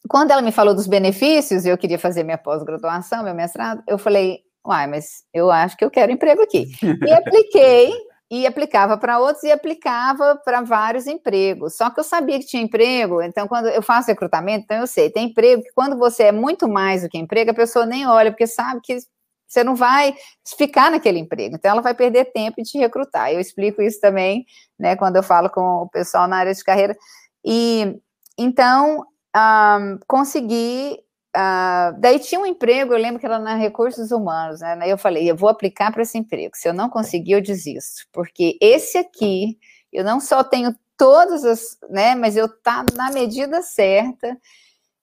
quando 0.08 0.32
ela 0.32 0.42
me 0.42 0.50
falou 0.50 0.74
dos 0.74 0.86
benefícios, 0.88 1.64
eu 1.64 1.78
queria 1.78 1.98
fazer 1.98 2.24
minha 2.24 2.38
pós-graduação, 2.38 3.22
meu 3.22 3.34
mestrado, 3.34 3.82
eu 3.86 3.98
falei, 3.98 4.40
uai, 4.66 4.86
mas 4.86 5.24
eu 5.32 5.50
acho 5.50 5.76
que 5.76 5.84
eu 5.84 5.90
quero 5.90 6.12
emprego 6.12 6.42
aqui. 6.42 6.68
E 7.06 7.12
apliquei, 7.12 7.92
e 8.30 8.46
aplicava 8.46 8.96
para 8.96 9.18
outros, 9.18 9.44
e 9.44 9.52
aplicava 9.52 10.40
para 10.44 10.62
vários 10.62 11.06
empregos. 11.06 11.76
Só 11.76 11.90
que 11.90 12.00
eu 12.00 12.04
sabia 12.04 12.38
que 12.38 12.46
tinha 12.46 12.62
emprego, 12.62 13.20
então 13.20 13.46
quando 13.46 13.68
eu 13.68 13.82
faço 13.82 14.08
recrutamento, 14.08 14.64
então 14.64 14.78
eu 14.78 14.86
sei, 14.86 15.10
tem 15.10 15.26
emprego 15.26 15.62
que 15.62 15.72
quando 15.74 15.98
você 15.98 16.24
é 16.24 16.32
muito 16.32 16.68
mais 16.68 17.02
do 17.02 17.08
que 17.08 17.18
emprego, 17.18 17.50
a 17.50 17.54
pessoa 17.54 17.84
nem 17.84 18.06
olha, 18.06 18.30
porque 18.30 18.46
sabe 18.46 18.80
que 18.82 18.98
você 19.46 19.62
não 19.62 19.76
vai 19.76 20.14
ficar 20.56 20.90
naquele 20.90 21.18
emprego, 21.18 21.56
então 21.56 21.72
ela 21.72 21.82
vai 21.82 21.92
perder 21.92 22.32
tempo 22.32 22.62
de 22.62 22.70
te 22.70 22.78
recrutar. 22.78 23.30
Eu 23.30 23.38
explico 23.38 23.82
isso 23.82 24.00
também, 24.00 24.46
né, 24.78 24.96
quando 24.96 25.16
eu 25.16 25.22
falo 25.22 25.50
com 25.50 25.60
o 25.60 25.88
pessoal 25.90 26.26
na 26.26 26.38
área 26.38 26.54
de 26.54 26.64
carreira. 26.64 26.96
E 27.44 28.00
então 28.38 29.04
um, 29.36 29.98
consegui 30.06 30.98
Uh, 31.34 31.98
daí 31.98 32.18
tinha 32.18 32.40
um 32.40 32.46
emprego, 32.46 32.92
eu 32.92 32.98
lembro 32.98 33.18
que 33.18 33.24
era 33.24 33.38
na 33.38 33.54
recursos 33.54 34.10
humanos, 34.10 34.60
né? 34.60 34.78
Eu 34.86 34.98
falei, 34.98 35.30
eu 35.30 35.36
vou 35.36 35.48
aplicar 35.48 35.90
para 35.90 36.02
esse 36.02 36.18
emprego. 36.18 36.54
Se 36.54 36.68
eu 36.68 36.74
não 36.74 36.90
conseguir, 36.90 37.32
eu 37.32 37.40
desisto, 37.40 38.06
porque 38.12 38.58
esse 38.60 38.98
aqui 38.98 39.58
eu 39.92 40.04
não 40.04 40.20
só 40.20 40.44
tenho 40.44 40.74
todas 40.96 41.44
as, 41.44 41.78
né? 41.90 42.14
Mas 42.14 42.36
eu 42.36 42.48
tá 42.48 42.84
na 42.94 43.10
medida 43.10 43.62
certa 43.62 44.38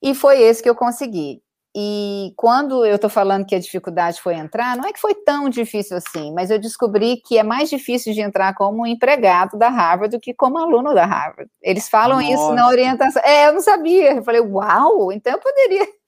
e 0.02 0.16
foi 0.16 0.42
esse 0.42 0.62
que 0.64 0.70
eu 0.70 0.76
consegui. 0.76 1.42
E 1.76 2.34
quando 2.36 2.84
eu 2.84 2.96
estou 2.96 3.10
falando 3.10 3.46
que 3.46 3.54
a 3.54 3.60
dificuldade 3.60 4.20
foi 4.22 4.34
entrar, 4.34 4.76
não 4.76 4.86
é 4.86 4.92
que 4.92 5.00
foi 5.00 5.14
tão 5.14 5.50
difícil 5.50 5.98
assim, 5.98 6.34
mas 6.34 6.50
eu 6.50 6.60
descobri 6.60 7.18
que 7.18 7.38
é 7.38 7.44
mais 7.44 7.70
difícil 7.70 8.12
de 8.14 8.22
entrar 8.22 8.56
como 8.56 8.88
empregado 8.88 9.58
da 9.58 9.70
Harvard 9.70 10.16
do 10.16 10.20
que 10.20 10.34
como 10.34 10.58
aluno 10.58 10.96
da 10.96 11.06
Harvard. 11.06 11.50
Eles 11.62 11.88
falam 11.88 12.20
Nossa. 12.20 12.34
isso 12.34 12.54
na 12.54 12.68
orientação. 12.68 13.22
É, 13.24 13.48
eu 13.48 13.54
não 13.54 13.62
sabia. 13.62 14.16
Eu 14.16 14.24
falei, 14.24 14.42
uau, 14.42 15.12
então 15.12 15.34
eu 15.34 15.40
poderia. 15.40 15.88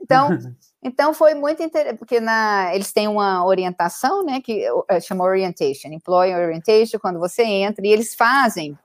Então, 0.00 0.28
então 0.80 1.12
foi 1.12 1.34
muito 1.34 1.60
interessante, 1.60 1.98
porque 1.98 2.20
na, 2.20 2.72
eles 2.72 2.92
têm 2.92 3.08
uma 3.08 3.44
orientação, 3.44 4.24
né, 4.24 4.40
que 4.40 4.64
eh, 4.88 5.00
chama 5.00 5.24
orientation, 5.24 5.88
employee 5.88 6.32
orientation, 6.36 7.00
quando 7.00 7.18
você 7.18 7.42
entra, 7.42 7.84
e 7.84 7.90
eles 7.90 8.14
fazem 8.14 8.78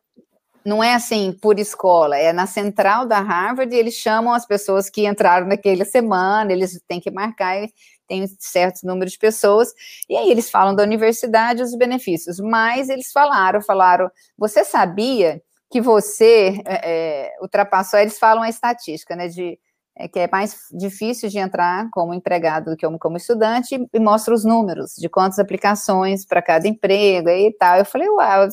não 0.66 0.84
é 0.84 0.93
assim 0.93 1.32
por 1.41 1.59
escola, 1.59 2.18
é 2.18 2.32
na 2.32 2.45
central 2.45 3.05
da 3.05 3.20
Harvard 3.20 3.74
e 3.74 3.78
eles 3.78 3.95
chamam 3.95 4.34
as 4.34 4.45
pessoas 4.45 4.89
que 4.89 5.05
entraram 5.07 5.47
naquela 5.47 5.86
semana, 5.86 6.51
eles 6.51 6.82
têm 6.88 6.99
que 6.99 7.11
marcar, 7.11 7.68
tem 8.07 8.26
certos 8.39 8.84
número 8.84 9.09
de 9.09 9.18
pessoas, 9.18 9.74
e 10.09 10.16
aí 10.16 10.30
eles 10.30 10.49
falam 10.49 10.76
da 10.76 10.84
universidade 10.84 11.61
os 11.61 11.76
benefícios, 11.76 12.39
mas 12.39 12.89
eles 12.89 13.11
falaram, 13.11 13.61
falaram, 13.61 14.09
você 14.38 14.64
sabia 14.64 15.41
que 15.70 15.82
você 15.82 16.61
é, 16.66 17.34
ultrapassou, 17.41 17.99
eles 17.99 18.20
falam 18.20 18.43
a 18.43 18.49
estatística, 18.49 19.16
né, 19.16 19.28
de 19.28 19.57
é, 19.96 20.08
que 20.08 20.20
é 20.20 20.30
mais 20.32 20.68
difícil 20.72 21.30
de 21.30 21.38
entrar 21.38 21.89
como 21.91 22.14
empregado 22.14 22.72
do 22.72 22.78
que 22.78 22.88
como 22.98 23.18
estudante, 23.18 23.88
e 23.94 24.00
mostra 24.00 24.34
os 24.34 24.44
números 24.44 24.96
de 24.98 25.08
quantas 25.08 25.39
aplicações 25.39 26.26
para 26.26 26.41
cada 26.41 26.68
emprego 26.68 27.30
e 27.30 27.52
tal. 27.54 27.78
Eu 27.78 27.86
falei, 27.86 28.10
uau, 28.10 28.48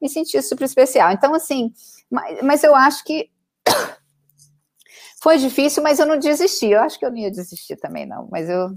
me 0.00 0.08
senti 0.08 0.40
super 0.42 0.64
especial. 0.64 1.10
Então, 1.12 1.34
assim, 1.34 1.72
mas, 2.10 2.42
mas 2.42 2.64
eu 2.64 2.74
acho 2.74 3.02
que 3.04 3.30
foi 5.22 5.38
difícil, 5.38 5.82
mas 5.82 5.98
eu 5.98 6.06
não 6.06 6.18
desisti. 6.18 6.66
Eu 6.66 6.82
acho 6.82 6.98
que 6.98 7.06
eu 7.06 7.10
não 7.10 7.16
ia 7.16 7.30
desistir 7.30 7.76
também, 7.76 8.04
não. 8.04 8.28
Mas 8.30 8.48
eu. 8.50 8.68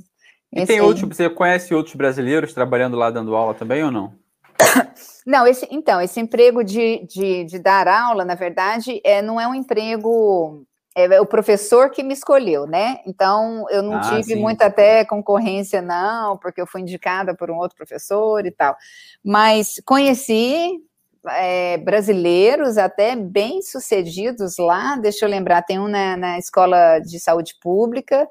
E 0.53 0.65
tem 0.65 0.79
outros, 0.79 1.05
você 1.09 1.29
conhece 1.29 1.73
outros 1.73 1.93
brasileiros 1.93 2.53
trabalhando 2.53 2.95
lá 2.95 3.11
dando 3.11 3.35
aula 3.35 3.53
também 3.53 3.83
ou 3.83 3.91
não? 3.91 4.13
Não, 5.27 5.45
esse, 5.45 5.67
então, 5.69 5.99
esse 5.99 6.21
emprego 6.21 6.63
de, 6.63 7.05
de, 7.05 7.43
de 7.43 7.59
dar 7.59 7.85
aula, 7.85 8.23
na 8.23 8.33
verdade, 8.33 9.01
é, 9.03 9.21
não 9.21 9.41
é 9.41 9.45
um 9.45 9.53
emprego 9.53 10.65
é, 10.97 11.05
é 11.05 11.21
o 11.21 11.25
professor 11.27 11.91
que 11.91 12.01
me 12.01 12.13
escolheu, 12.13 12.65
né? 12.65 12.99
Então 13.05 13.67
eu 13.69 13.83
não 13.83 13.97
ah, 13.97 14.01
tive 14.01 14.33
sim. 14.33 14.35
muita 14.35 14.65
até 14.65 15.05
concorrência, 15.05 15.79
não, 15.79 16.37
porque 16.37 16.59
eu 16.59 16.65
fui 16.65 16.81
indicada 16.81 17.35
por 17.35 17.51
um 17.51 17.57
outro 17.57 17.77
professor 17.77 18.43
e 18.47 18.51
tal. 18.51 18.75
Mas 19.23 19.79
conheci 19.85 20.81
é, 21.29 21.77
brasileiros 21.77 22.79
até 22.79 23.15
bem 23.15 23.61
sucedidos 23.61 24.57
lá. 24.57 24.95
Deixa 24.95 25.23
eu 25.25 25.29
lembrar, 25.29 25.61
tem 25.61 25.79
um 25.79 25.87
na, 25.87 26.17
na 26.17 26.39
escola 26.39 26.99
de 26.99 27.19
saúde 27.19 27.53
pública 27.61 28.27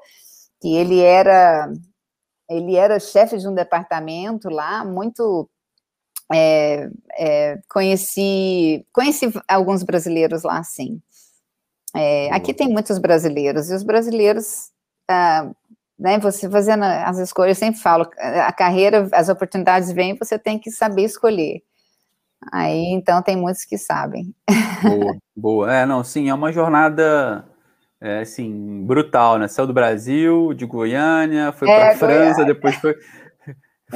que 0.61 0.75
ele 0.75 0.99
era 0.99 1.71
ele 2.49 2.75
era 2.75 2.99
chefe 2.99 3.37
de 3.37 3.47
um 3.47 3.53
departamento 3.53 4.49
lá, 4.49 4.83
muito 4.83 5.49
é, 6.33 6.89
é, 7.17 7.59
conheci 7.69 8.85
conheci 8.91 9.31
alguns 9.47 9.83
brasileiros 9.83 10.43
lá, 10.43 10.61
sim. 10.63 11.01
É, 11.97 12.29
aqui 12.31 12.53
tem 12.53 12.69
muitos 12.69 12.97
brasileiros, 12.97 13.69
e 13.69 13.73
os 13.73 13.83
brasileiros, 13.83 14.69
ah, 15.09 15.49
né, 15.97 16.19
você 16.19 16.49
fazendo 16.49 16.83
as 16.83 17.17
escolhas, 17.17 17.57
eu 17.57 17.65
sempre 17.65 17.81
falo, 17.81 18.07
a 18.17 18.51
carreira, 18.51 19.09
as 19.11 19.29
oportunidades 19.29 19.91
vêm, 19.91 20.15
você 20.15 20.37
tem 20.37 20.59
que 20.59 20.69
saber 20.69 21.03
escolher. 21.03 21.61
Aí, 22.51 22.93
então, 22.93 23.21
tem 23.21 23.35
muitos 23.35 23.65
que 23.65 23.77
sabem. 23.77 24.33
Boa, 24.83 25.17
boa. 25.35 25.73
É, 25.73 25.85
não, 25.85 26.03
sim, 26.03 26.29
é 26.29 26.33
uma 26.33 26.51
jornada, 26.51 27.43
é, 27.99 28.19
assim, 28.19 28.85
brutal, 28.85 29.39
né? 29.39 29.47
Saiu 29.47 29.67
do 29.67 29.73
Brasil, 29.73 30.53
de 30.53 30.65
Goiânia, 30.65 31.51
foi 31.51 31.67
é, 31.69 31.79
para 31.79 31.97
França, 31.97 32.45
depois 32.45 32.75
foi, 32.75 32.95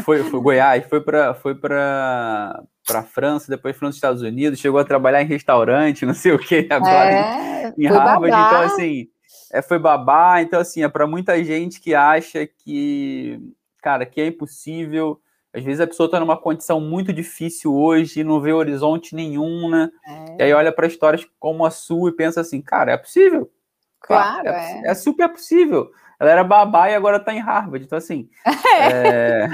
foi, 0.04 0.24
foi 0.24 0.39
Goiás, 0.39 0.86
foi 0.88 1.02
para 1.02 1.34
foi 1.34 1.56
para 1.56 2.64
para 2.88 3.04
França, 3.04 3.50
depois 3.50 3.76
foi 3.76 3.88
nos 3.88 3.96
Estados 3.96 4.22
Unidos, 4.22 4.60
chegou 4.60 4.80
a 4.80 4.86
trabalhar 4.86 5.22
em 5.22 5.28
restaurante, 5.28 6.06
não 6.08 6.14
sei 6.14 6.32
o 6.32 6.39
que, 6.39 6.68
agora 6.70 7.12
é, 7.12 7.74
em, 7.78 7.84
em 7.84 7.88
Harvard. 7.88 8.32
Babá. 8.32 8.48
Então, 8.48 8.62
assim, 8.62 9.08
é, 9.52 9.62
foi 9.62 9.78
babá. 9.78 10.42
Então, 10.42 10.60
assim, 10.60 10.84
é 10.84 10.89
para 10.89 11.06
muita 11.06 11.44
gente 11.44 11.80
que 11.80 11.94
acha 11.94 12.48
que, 12.48 13.39
cara, 13.82 14.06
que 14.06 14.22
é 14.22 14.28
impossível. 14.28 15.20
Às 15.54 15.64
vezes 15.64 15.82
a 15.82 15.88
pessoa 15.88 16.06
está 16.06 16.18
numa 16.20 16.38
condição 16.38 16.80
muito 16.80 17.12
difícil 17.12 17.76
hoje, 17.76 18.24
não 18.24 18.39
vê 18.39 18.54
horizonte 18.54 19.14
nenhum, 19.14 19.70
né? 19.70 19.89
É. 20.08 20.36
E 20.39 20.44
aí 20.44 20.54
olha 20.54 20.72
para 20.72 20.88
histórias 20.88 21.28
como 21.38 21.66
a 21.66 21.72
sua 21.72 22.10
e 22.10 22.16
pensa 22.16 22.39
assim, 22.39 22.62
cara, 22.62 22.94
é 22.94 22.98
possível. 22.98 23.52
Claro, 24.00 24.48
é, 24.48 24.82
é. 24.86 24.92
é 24.92 24.96
super 24.96 25.28
possível. 25.28 25.92
Ela 26.22 26.32
era 26.34 26.43
babá 26.43 26.88
e 26.88 26.93
agora 26.93 27.17
está 27.17 27.34
em 27.34 27.39
Harvard. 27.39 27.84
Então, 27.84 27.97
assim. 27.97 28.30
É... 28.84 29.47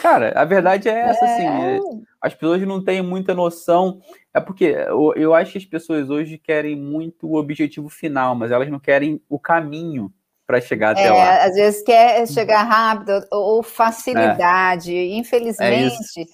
Cara, 0.00 0.32
a 0.34 0.44
verdade 0.44 0.88
é 0.88 0.92
essa, 0.92 1.24
assim. 1.24 1.46
É. 1.46 1.78
As 2.20 2.32
pessoas 2.32 2.62
não 2.62 2.82
têm 2.82 3.02
muita 3.02 3.34
noção. 3.34 4.00
É 4.32 4.40
porque 4.40 4.64
eu, 4.64 5.12
eu 5.16 5.34
acho 5.34 5.52
que 5.52 5.58
as 5.58 5.64
pessoas 5.64 6.10
hoje 6.10 6.38
querem 6.38 6.76
muito 6.76 7.28
o 7.28 7.36
objetivo 7.36 7.88
final, 7.88 8.34
mas 8.34 8.50
elas 8.50 8.68
não 8.70 8.78
querem 8.78 9.20
o 9.28 9.38
caminho 9.38 10.12
para 10.46 10.60
chegar 10.60 10.92
até 10.92 11.06
é, 11.06 11.10
lá. 11.10 11.44
Às 11.44 11.54
vezes 11.54 11.82
quer 11.82 12.26
chegar 12.28 12.62
rápido 12.62 13.24
ou 13.30 13.62
facilidade. 13.62 14.96
É. 14.96 15.16
Infelizmente, 15.16 16.26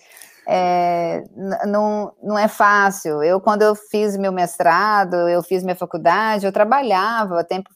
é, 0.47 1.23
não, 1.67 2.13
não 2.23 2.39
é 2.39 2.47
fácil. 2.47 3.23
Eu, 3.23 3.41
quando 3.41 3.63
eu 3.63 3.75
fiz 3.75 4.17
meu 4.17 4.33
mestrado, 4.33 5.15
eu 5.29 5.43
fiz 5.43 5.63
minha 5.63 5.77
faculdade, 5.77 6.47
eu 6.47 6.53
trabalhava 6.53 7.43
tempo 7.43 7.71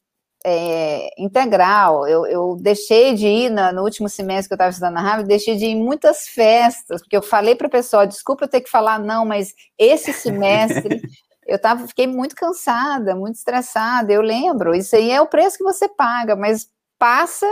é, 0.45 1.11
integral. 1.19 2.07
Eu, 2.07 2.27
eu, 2.27 2.57
deixei 2.61 3.15
de 3.15 3.27
ir 3.27 3.51
na, 3.51 3.73
no 3.73 3.83
último 3.83 4.09
semestre 4.09 4.49
que 4.49 4.53
eu 4.53 4.57
estava 4.57 4.71
estudando 4.71 4.95
na 4.95 5.01
Harvard, 5.01 5.27
deixei 5.27 5.57
de 5.57 5.65
ir 5.65 5.71
em 5.71 5.83
muitas 5.83 6.29
festas, 6.29 7.01
porque 7.01 7.17
eu 7.17 7.23
falei 7.23 7.55
para 7.55 7.67
o 7.67 7.71
pessoal, 7.71 8.07
desculpa 8.07 8.45
eu 8.45 8.49
ter 8.49 8.61
que 8.61 8.71
falar 8.71 8.99
não, 8.99 9.25
mas 9.25 9.55
esse 9.79 10.13
semestre 10.15 11.01
eu 11.47 11.59
tava, 11.59 11.87
fiquei 11.87 12.07
muito 12.07 12.37
cansada, 12.37 13.15
muito 13.15 13.37
estressada, 13.37 14.13
eu 14.13 14.21
lembro, 14.21 14.75
isso 14.75 14.95
aí 14.95 15.11
é 15.11 15.21
o 15.21 15.27
preço 15.27 15.59
que 15.59 15.65
você 15.65 15.89
paga, 15.89 16.37
mas 16.37 16.69
passa 16.99 17.47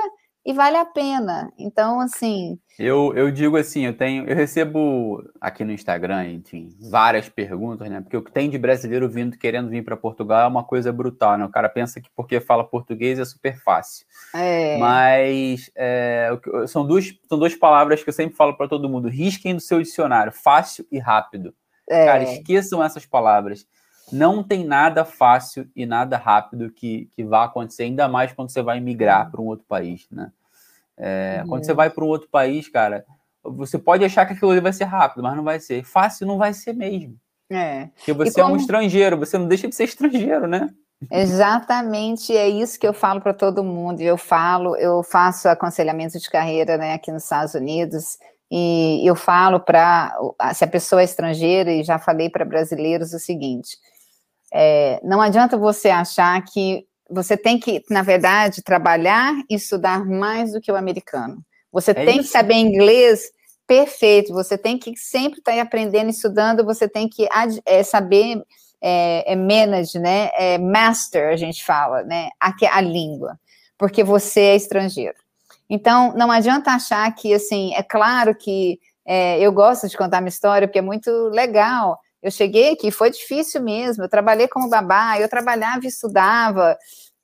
e 0.44 0.52
vale 0.52 0.76
a 0.76 0.84
pena. 0.84 1.52
Então, 1.58 2.00
assim. 2.00 2.58
Eu, 2.78 3.12
eu 3.14 3.30
digo 3.30 3.56
assim, 3.56 3.84
eu 3.84 3.96
tenho, 3.96 4.24
eu 4.24 4.34
recebo 4.34 5.22
aqui 5.40 5.64
no 5.64 5.72
Instagram, 5.72 6.26
enfim, 6.30 6.70
várias 6.90 7.28
perguntas, 7.28 7.88
né? 7.88 8.00
Porque 8.00 8.16
o 8.16 8.22
que 8.22 8.32
tem 8.32 8.50
de 8.50 8.58
brasileiro 8.58 9.08
vindo 9.08 9.38
querendo 9.38 9.68
vir 9.68 9.84
para 9.84 9.96
Portugal 9.96 10.40
é 10.40 10.46
uma 10.46 10.64
coisa 10.64 10.92
brutal, 10.92 11.38
né? 11.38 11.44
O 11.44 11.50
cara 11.50 11.68
pensa 11.68 12.00
que 12.00 12.08
porque 12.16 12.40
fala 12.40 12.64
português 12.64 13.18
é 13.18 13.24
super 13.24 13.56
fácil. 13.62 14.06
É. 14.34 14.78
Mas 14.78 15.70
é, 15.76 16.30
são, 16.66 16.86
duas, 16.86 17.12
são 17.28 17.38
duas 17.38 17.54
palavras 17.54 18.02
que 18.02 18.08
eu 18.08 18.14
sempre 18.14 18.36
falo 18.36 18.56
para 18.56 18.68
todo 18.68 18.88
mundo: 18.88 19.08
risquem 19.08 19.54
do 19.54 19.60
seu 19.60 19.80
dicionário, 19.80 20.32
fácil 20.32 20.86
e 20.90 20.98
rápido. 20.98 21.54
É. 21.88 22.06
Cara, 22.06 22.22
esqueçam 22.24 22.82
essas 22.82 23.06
palavras 23.06 23.66
não 24.12 24.42
tem 24.42 24.64
nada 24.64 25.04
fácil 25.04 25.68
e 25.74 25.86
nada 25.86 26.16
rápido 26.16 26.70
que, 26.70 27.08
que 27.16 27.24
vá 27.24 27.44
acontecer, 27.44 27.84
ainda 27.84 28.06
mais 28.08 28.32
quando 28.32 28.50
você 28.50 28.62
vai 28.62 28.80
migrar 28.80 29.30
para 29.30 29.40
um 29.40 29.46
outro 29.46 29.64
país, 29.66 30.06
né? 30.10 30.30
É, 30.96 31.40
uhum. 31.42 31.48
Quando 31.48 31.64
você 31.64 31.72
vai 31.72 31.90
para 31.90 32.04
um 32.04 32.08
outro 32.08 32.28
país, 32.28 32.68
cara, 32.68 33.04
você 33.42 33.78
pode 33.78 34.04
achar 34.04 34.26
que 34.26 34.34
aquilo 34.34 34.50
ali 34.50 34.60
vai 34.60 34.72
ser 34.72 34.84
rápido, 34.84 35.22
mas 35.22 35.34
não 35.34 35.42
vai 35.42 35.58
ser. 35.58 35.84
Fácil 35.84 36.26
não 36.26 36.38
vai 36.38 36.52
ser 36.52 36.74
mesmo. 36.74 37.16
É. 37.50 37.88
Porque 37.96 38.12
você 38.12 38.40
como... 38.40 38.54
é 38.54 38.56
um 38.56 38.56
estrangeiro, 38.56 39.18
você 39.18 39.36
não 39.36 39.48
deixa 39.48 39.68
de 39.68 39.74
ser 39.74 39.84
estrangeiro, 39.84 40.46
né? 40.46 40.70
Exatamente, 41.10 42.36
é 42.36 42.48
isso 42.48 42.78
que 42.78 42.86
eu 42.86 42.92
falo 42.92 43.20
para 43.20 43.34
todo 43.34 43.64
mundo. 43.64 44.00
Eu 44.00 44.16
falo, 44.16 44.76
eu 44.76 45.02
faço 45.02 45.48
aconselhamento 45.48 46.18
de 46.18 46.30
carreira 46.30 46.76
né, 46.76 46.94
aqui 46.94 47.10
nos 47.10 47.24
Estados 47.24 47.54
Unidos 47.54 48.18
e 48.50 49.02
eu 49.04 49.16
falo 49.16 49.58
para 49.58 50.14
se 50.54 50.62
a 50.62 50.68
pessoa 50.68 51.00
é 51.00 51.04
estrangeira 51.04 51.72
e 51.72 51.82
já 51.82 51.98
falei 51.98 52.30
para 52.30 52.44
brasileiros 52.44 53.12
o 53.12 53.18
seguinte: 53.18 53.78
é, 54.52 55.00
não 55.02 55.20
adianta 55.20 55.56
você 55.56 55.88
achar 55.88 56.42
que 56.44 56.86
você 57.10 57.36
tem 57.36 57.58
que, 57.58 57.82
na 57.90 58.02
verdade, 58.02 58.62
trabalhar 58.62 59.34
e 59.48 59.54
estudar 59.54 60.04
mais 60.04 60.52
do 60.52 60.60
que 60.60 60.70
o 60.70 60.76
americano. 60.76 61.42
Você 61.70 61.92
é 61.92 61.94
tem 61.94 62.18
isso. 62.18 62.24
que 62.24 62.32
saber 62.32 62.54
inglês 62.54 63.30
perfeito, 63.66 64.32
você 64.32 64.58
tem 64.58 64.78
que 64.78 64.96
sempre 64.96 65.38
estar 65.38 65.52
tá 65.52 65.62
aprendendo, 65.62 66.10
estudando, 66.10 66.64
você 66.64 66.88
tem 66.88 67.08
que 67.08 67.26
é, 67.64 67.82
saber 67.82 68.42
é, 68.80 69.32
é 69.32 69.36
manage, 69.36 69.98
né? 69.98 70.30
É 70.34 70.58
master, 70.58 71.30
a 71.30 71.36
gente 71.36 71.64
fala, 71.64 72.02
né? 72.02 72.28
A, 72.40 72.52
a 72.76 72.80
língua, 72.80 73.38
porque 73.78 74.04
você 74.04 74.40
é 74.40 74.56
estrangeiro. 74.56 75.16
Então, 75.70 76.12
não 76.14 76.30
adianta 76.30 76.72
achar 76.72 77.10
que, 77.14 77.32
assim, 77.32 77.72
é 77.74 77.82
claro 77.82 78.34
que 78.34 78.78
é, 79.06 79.40
eu 79.40 79.50
gosto 79.52 79.88
de 79.88 79.96
contar 79.96 80.20
minha 80.20 80.28
história, 80.28 80.68
porque 80.68 80.80
é 80.80 80.82
muito 80.82 81.10
legal, 81.28 81.98
eu 82.22 82.30
cheguei 82.30 82.72
aqui, 82.72 82.90
foi 82.90 83.10
difícil 83.10 83.62
mesmo. 83.62 84.04
Eu 84.04 84.08
trabalhei 84.08 84.46
como 84.46 84.70
babá, 84.70 85.18
eu 85.18 85.28
trabalhava 85.28 85.84
e 85.84 85.88
estudava. 85.88 86.78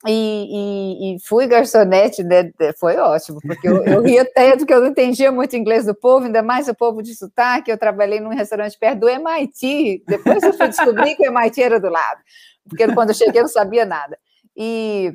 E, 0.07 0.11
e, 0.11 1.15
e 1.15 1.19
fui 1.27 1.45
garçonete, 1.45 2.23
né? 2.23 2.51
foi 2.79 2.95
ótimo, 2.95 3.39
porque 3.41 3.67
eu, 3.67 3.83
eu 3.83 4.01
ria 4.01 4.25
tanto 4.33 4.65
que 4.65 4.73
eu 4.73 4.79
não 4.79 4.87
entendia 4.87 5.29
muito 5.29 5.57
inglês 5.57 5.85
do 5.85 5.93
povo, 5.93 6.25
ainda 6.25 6.41
mais 6.41 6.69
o 6.69 6.75
povo 6.75 7.01
de 7.01 7.13
sotaque. 7.13 7.69
Eu 7.69 7.77
trabalhei 7.77 8.21
num 8.21 8.29
restaurante 8.29 8.77
perto 8.79 8.99
do 8.99 9.09
MIT, 9.09 10.03
depois 10.07 10.41
eu 10.41 10.53
fui 10.53 10.69
descobrir 10.69 11.15
que 11.15 11.27
o 11.27 11.31
MIT 11.31 11.61
era 11.61 11.79
do 11.81 11.89
lado, 11.89 12.21
porque 12.69 12.87
quando 12.93 13.09
eu 13.09 13.15
cheguei 13.15 13.41
eu 13.41 13.43
não 13.43 13.49
sabia 13.49 13.85
nada. 13.85 14.17
E 14.55 15.13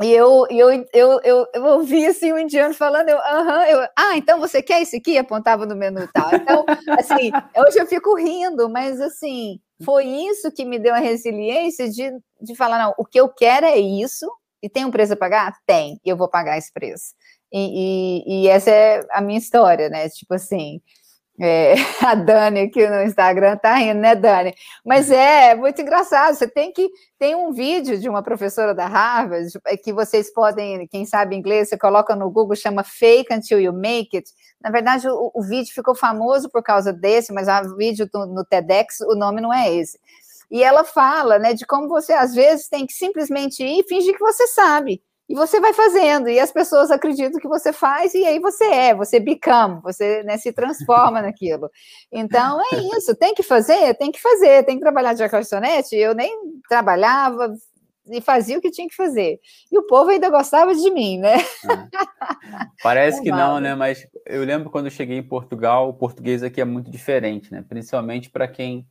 e 0.00 0.12
eu, 0.12 0.46
eu, 0.48 0.86
eu, 0.92 1.20
eu, 1.24 1.46
eu 1.52 1.64
ouvi 1.64 2.06
assim 2.06 2.32
o 2.32 2.38
indiano 2.38 2.72
falando, 2.72 3.08
eu, 3.08 3.18
aham, 3.18 3.64
eu, 3.66 3.88
ah, 3.96 4.16
então 4.16 4.38
você 4.38 4.62
quer 4.62 4.80
esse 4.80 4.96
aqui? 4.96 5.18
Apontava 5.18 5.66
no 5.66 5.74
menu 5.74 6.08
tal. 6.12 6.32
Então, 6.34 6.64
assim, 6.98 7.30
hoje 7.56 7.78
eu 7.80 7.86
fico 7.86 8.14
rindo, 8.16 8.68
mas 8.68 9.00
assim, 9.00 9.60
foi 9.84 10.06
isso 10.06 10.52
que 10.52 10.64
me 10.64 10.78
deu 10.78 10.94
a 10.94 10.98
resiliência 10.98 11.88
de, 11.88 12.12
de 12.40 12.54
falar, 12.54 12.78
não, 12.78 12.94
o 12.96 13.04
que 13.04 13.18
eu 13.18 13.28
quero 13.28 13.66
é 13.66 13.78
isso, 13.78 14.30
e 14.62 14.68
tem 14.68 14.84
um 14.84 14.90
preço 14.90 15.14
a 15.14 15.16
pagar? 15.16 15.56
Tem, 15.66 16.00
eu 16.04 16.16
vou 16.16 16.28
pagar 16.28 16.56
esse 16.56 16.72
preço. 16.72 17.14
E, 17.52 18.22
e, 18.24 18.44
e 18.44 18.48
essa 18.48 18.70
é 18.70 19.04
a 19.10 19.20
minha 19.20 19.38
história, 19.38 19.88
né? 19.88 20.08
Tipo 20.10 20.34
assim, 20.34 20.80
é, 21.40 21.74
a 22.04 22.14
Dani 22.14 22.60
aqui 22.60 22.86
no 22.88 23.02
Instagram 23.02 23.56
tá 23.56 23.74
rindo, 23.76 24.00
né, 24.00 24.14
Dani? 24.14 24.54
Mas 24.84 25.10
é, 25.10 25.50
é 25.50 25.54
muito 25.54 25.80
engraçado. 25.80 26.34
Você 26.34 26.48
tem 26.48 26.72
que. 26.72 26.90
Tem 27.18 27.34
um 27.34 27.52
vídeo 27.52 27.98
de 27.98 28.08
uma 28.08 28.22
professora 28.22 28.74
da 28.74 28.86
Harvard 28.86 29.48
é, 29.66 29.76
que 29.76 29.92
vocês 29.92 30.32
podem, 30.32 30.86
quem 30.86 31.04
sabe 31.04 31.34
inglês, 31.34 31.68
você 31.68 31.76
coloca 31.76 32.14
no 32.14 32.30
Google, 32.30 32.54
chama 32.54 32.84
Fake 32.84 33.32
Until 33.32 33.60
You 33.60 33.72
Make 33.72 34.16
It. 34.16 34.30
Na 34.60 34.70
verdade, 34.70 35.08
o, 35.08 35.30
o 35.34 35.42
vídeo 35.42 35.72
ficou 35.72 35.94
famoso 35.94 36.48
por 36.48 36.62
causa 36.62 36.92
desse, 36.92 37.32
mas 37.32 37.48
o 37.66 37.76
vídeo 37.76 38.08
no, 38.12 38.26
no 38.26 38.44
TEDx, 38.44 39.00
o 39.00 39.14
nome 39.14 39.40
não 39.40 39.52
é 39.52 39.72
esse. 39.74 39.98
E 40.50 40.62
ela 40.62 40.82
fala, 40.82 41.38
né, 41.38 41.52
de 41.54 41.66
como 41.66 41.88
você 41.88 42.12
às 42.12 42.34
vezes 42.34 42.68
tem 42.68 42.86
que 42.86 42.92
simplesmente 42.92 43.62
ir 43.62 43.80
e 43.80 43.88
fingir 43.88 44.14
que 44.14 44.20
você 44.20 44.46
sabe. 44.46 45.02
E 45.28 45.34
você 45.34 45.60
vai 45.60 45.74
fazendo, 45.74 46.28
e 46.28 46.40
as 46.40 46.50
pessoas 46.50 46.90
acreditam 46.90 47.38
que 47.38 47.46
você 47.46 47.70
faz, 47.70 48.14
e 48.14 48.24
aí 48.24 48.38
você 48.38 48.64
é, 48.64 48.94
você 48.94 49.20
become, 49.20 49.80
você 49.82 50.22
né, 50.22 50.38
se 50.38 50.52
transforma 50.52 51.20
naquilo. 51.20 51.70
Então 52.10 52.58
é 52.72 52.76
isso, 52.96 53.14
tem 53.14 53.34
que 53.34 53.42
fazer, 53.42 53.94
tem 53.94 54.10
que 54.10 54.20
fazer, 54.20 54.64
tem 54.64 54.76
que 54.76 54.82
trabalhar 54.82 55.12
de 55.12 55.28
garçonete. 55.28 55.94
Eu 55.94 56.14
nem 56.14 56.34
trabalhava 56.66 57.52
e 58.10 58.20
fazia 58.20 58.56
o 58.56 58.60
que 58.60 58.70
tinha 58.70 58.88
que 58.88 58.96
fazer. 58.96 59.38
E 59.70 59.78
o 59.78 59.86
povo 59.86 60.10
ainda 60.10 60.30
gostava 60.30 60.74
de 60.74 60.90
mim, 60.90 61.18
né? 61.18 61.36
É. 61.36 62.68
Parece 62.82 63.22
que 63.22 63.30
não, 63.30 63.60
né? 63.60 63.74
Mas 63.74 64.06
eu 64.24 64.44
lembro 64.44 64.70
quando 64.70 64.86
eu 64.86 64.90
cheguei 64.90 65.18
em 65.18 65.22
Portugal, 65.22 65.90
o 65.90 65.94
português 65.94 66.42
aqui 66.42 66.60
é 66.60 66.64
muito 66.64 66.90
diferente, 66.90 67.52
né? 67.52 67.62
Principalmente 67.68 68.30
para 68.30 68.48
quem 68.48 68.86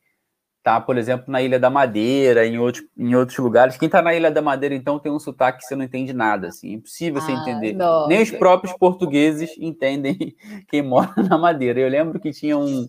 tá, 0.63 0.81
por 0.81 0.97
exemplo, 0.97 1.31
na 1.31 1.41
Ilha 1.41 1.59
da 1.59 1.69
Madeira, 1.69 2.45
em, 2.45 2.59
outros 2.59 2.85
em 2.97 3.15
outros 3.15 3.37
lugares. 3.37 3.77
Quem 3.77 3.87
tá 3.87 4.01
na 4.01 4.13
Ilha 4.13 4.29
da 4.29 4.41
Madeira, 4.41 4.75
então, 4.75 4.99
tem 4.99 5.11
um 5.11 5.19
sotaque 5.19 5.59
que 5.59 5.65
você 5.65 5.75
não 5.75 5.85
entende 5.85 6.13
nada, 6.13 6.47
assim, 6.47 6.71
é 6.71 6.73
impossível 6.73 7.21
você 7.21 7.31
ah, 7.31 7.35
entender. 7.35 7.73
Não. 7.73 8.07
Nem 8.07 8.21
os 8.21 8.31
próprios 8.31 8.75
portugueses 8.77 9.55
entendem 9.57 10.35
quem 10.67 10.81
mora 10.81 11.13
na 11.17 11.37
Madeira. 11.37 11.79
Eu 11.79 11.89
lembro 11.89 12.19
que 12.19 12.31
tinha 12.31 12.57
um, 12.57 12.87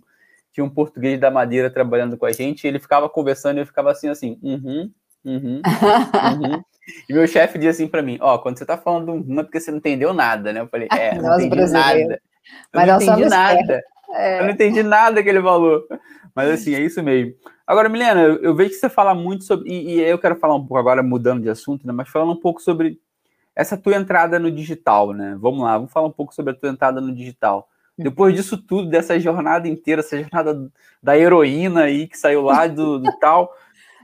tinha 0.52 0.64
um 0.64 0.70
português 0.70 1.20
da 1.20 1.30
Madeira 1.30 1.70
trabalhando 1.70 2.16
com 2.16 2.26
a 2.26 2.32
gente, 2.32 2.66
ele 2.66 2.78
ficava 2.78 3.08
conversando 3.08 3.58
e 3.58 3.60
eu 3.60 3.66
ficava 3.66 3.92
assim, 3.92 4.08
assim, 4.08 4.38
uhum, 4.42 4.90
uhum, 5.24 5.62
uhum. 5.62 6.62
E 7.08 7.12
meu 7.12 7.26
chefe 7.26 7.58
dizia 7.58 7.70
assim 7.70 7.86
para 7.86 8.02
mim, 8.02 8.18
ó, 8.20 8.34
oh, 8.34 8.38
quando 8.38 8.58
você 8.58 8.64
tá 8.64 8.76
falando 8.76 9.12
um 9.12 9.40
é 9.40 9.42
porque 9.42 9.60
você 9.60 9.70
não 9.70 9.78
entendeu 9.78 10.12
nada, 10.12 10.52
né? 10.52 10.60
Eu 10.60 10.68
falei, 10.68 10.88
é, 10.90 11.14
não 11.20 11.40
entendi 11.40 11.70
nada. 11.70 11.98
Eu 12.00 12.18
Mas 12.74 12.88
não 12.88 12.96
entendi 12.96 13.28
nada. 13.28 13.82
É. 14.14 14.40
Eu 14.40 14.44
não 14.44 14.50
entendi 14.50 14.82
nada 14.82 15.22
que 15.22 15.28
ele 15.28 15.42
falou. 15.42 15.82
Mas 16.38 16.50
assim, 16.52 16.72
é 16.72 16.80
isso 16.80 17.02
mesmo. 17.02 17.34
Agora, 17.66 17.88
Milena, 17.88 18.20
eu, 18.20 18.54
vejo 18.54 18.70
que 18.70 18.76
você 18.76 18.88
fala 18.88 19.12
muito 19.12 19.42
sobre. 19.42 19.68
E, 19.68 19.96
e, 19.96 20.00
eu 20.02 20.20
quero 20.20 20.36
falar 20.36 20.54
um 20.54 20.60
pouco 20.60 20.76
agora, 20.76 21.02
mudando 21.02 21.42
de 21.42 21.50
assunto, 21.50 21.84
né? 21.84 21.92
Mas 21.92 22.08
falando 22.08 22.30
um 22.30 22.40
pouco 22.40 22.62
sobre 22.62 23.00
essa 23.56 23.76
tua 23.76 23.96
entrada 23.96 24.38
no 24.38 24.48
digital, 24.48 25.12
né? 25.12 25.36
Vamos 25.40 25.64
lá, 25.64 25.76
vamos 25.76 25.90
falar 25.92 26.06
um 26.06 26.12
pouco 26.12 26.32
sobre 26.32 26.52
a 26.52 26.54
tua 26.54 26.68
entrada 26.68 27.00
no 27.00 27.12
digital. 27.12 27.68
Depois 27.98 28.36
disso 28.36 28.56
tudo, 28.56 28.88
dessa 28.88 29.18
jornada 29.18 29.66
inteira, 29.66 29.98
essa 29.98 30.16
jornada 30.16 30.70
da 31.02 31.18
heroína 31.18 31.82
aí 31.82 32.06
que 32.06 32.16
saiu 32.16 32.42
lá 32.42 32.68
do, 32.68 33.00
do 33.00 33.10
tal. 33.18 33.52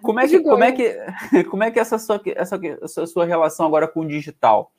Como 0.03 0.19
é 0.19 0.27
que, 0.27 0.41
como 0.43 0.65
é 0.65 0.73
que, 0.73 1.45
como 1.45 1.63
é 1.63 1.71
que 1.71 1.79
essa 1.79 2.01
sua, 2.01 2.21
essa, 2.35 2.59
essa 2.83 3.07
sua 3.07 3.25
relação 3.25 3.65
agora 3.65 3.87
com 3.87 4.01
o 4.01 4.09
digital? 4.09 4.73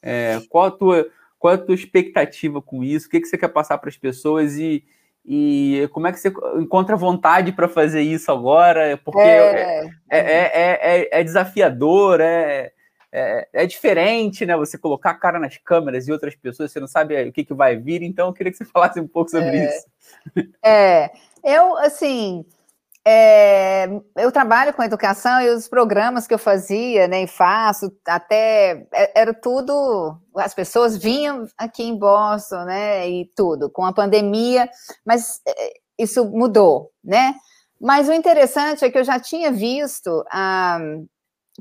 É, 0.00 0.40
qual, 0.48 0.66
a 0.66 0.70
tua, 0.70 1.08
qual 1.40 1.54
a 1.54 1.58
tua 1.58 1.74
expectativa 1.74 2.62
com 2.62 2.84
isso? 2.84 3.08
O 3.08 3.10
que, 3.10 3.20
que 3.20 3.26
você 3.26 3.36
quer 3.36 3.48
passar 3.48 3.78
para 3.78 3.88
as 3.88 3.96
pessoas? 3.96 4.56
E, 4.56 4.84
e 5.32 5.86
como 5.92 6.08
é 6.08 6.12
que 6.12 6.18
você 6.18 6.32
encontra 6.56 6.96
vontade 6.96 7.52
para 7.52 7.68
fazer 7.68 8.00
isso 8.00 8.32
agora? 8.32 8.96
Porque 9.04 9.20
é, 9.20 9.88
é, 10.10 10.18
é, 10.18 11.08
é, 11.20 11.22
desafiador, 11.22 12.20
é, 12.20 12.72
é, 13.12 13.64
diferente, 13.64 14.44
né? 14.44 14.56
Você 14.56 14.76
colocar 14.76 15.10
a 15.10 15.14
cara 15.14 15.38
nas 15.38 15.56
câmeras 15.56 16.08
e 16.08 16.12
outras 16.12 16.34
pessoas, 16.34 16.72
você 16.72 16.80
não 16.80 16.88
sabe 16.88 17.28
o 17.28 17.32
que, 17.32 17.44
que 17.44 17.54
vai 17.54 17.76
vir, 17.76 18.02
então 18.02 18.26
eu 18.26 18.32
queria 18.32 18.50
que 18.50 18.58
você 18.58 18.64
falasse 18.74 18.98
um 18.98 19.06
pouco 19.06 19.30
sobre 19.30 19.66
isso. 19.66 19.86
É, 20.64 21.12
eu, 21.44 21.78
assim, 21.78 22.44
é, 23.06 23.88
eu 24.16 24.30
trabalho 24.30 24.74
com 24.74 24.82
educação 24.82 25.40
e 25.40 25.48
os 25.48 25.68
programas 25.68 26.26
que 26.26 26.34
eu 26.34 26.38
fazia, 26.38 27.08
né, 27.08 27.22
e 27.22 27.26
faço, 27.26 27.90
até 28.06 28.86
é, 28.92 29.20
era 29.20 29.32
tudo, 29.32 30.16
as 30.36 30.54
pessoas 30.54 30.96
vinham 30.96 31.46
aqui 31.56 31.82
em 31.82 31.98
Boston, 31.98 32.64
né, 32.64 33.08
e 33.08 33.30
tudo, 33.34 33.70
com 33.70 33.84
a 33.84 33.92
pandemia, 33.92 34.68
mas 35.04 35.40
é, 35.46 35.72
isso 35.98 36.24
mudou, 36.26 36.90
né? 37.02 37.34
Mas 37.80 38.08
o 38.08 38.12
interessante 38.12 38.84
é 38.84 38.90
que 38.90 38.98
eu 38.98 39.04
já 39.04 39.18
tinha 39.18 39.50
visto 39.50 40.22
ah, 40.30 40.78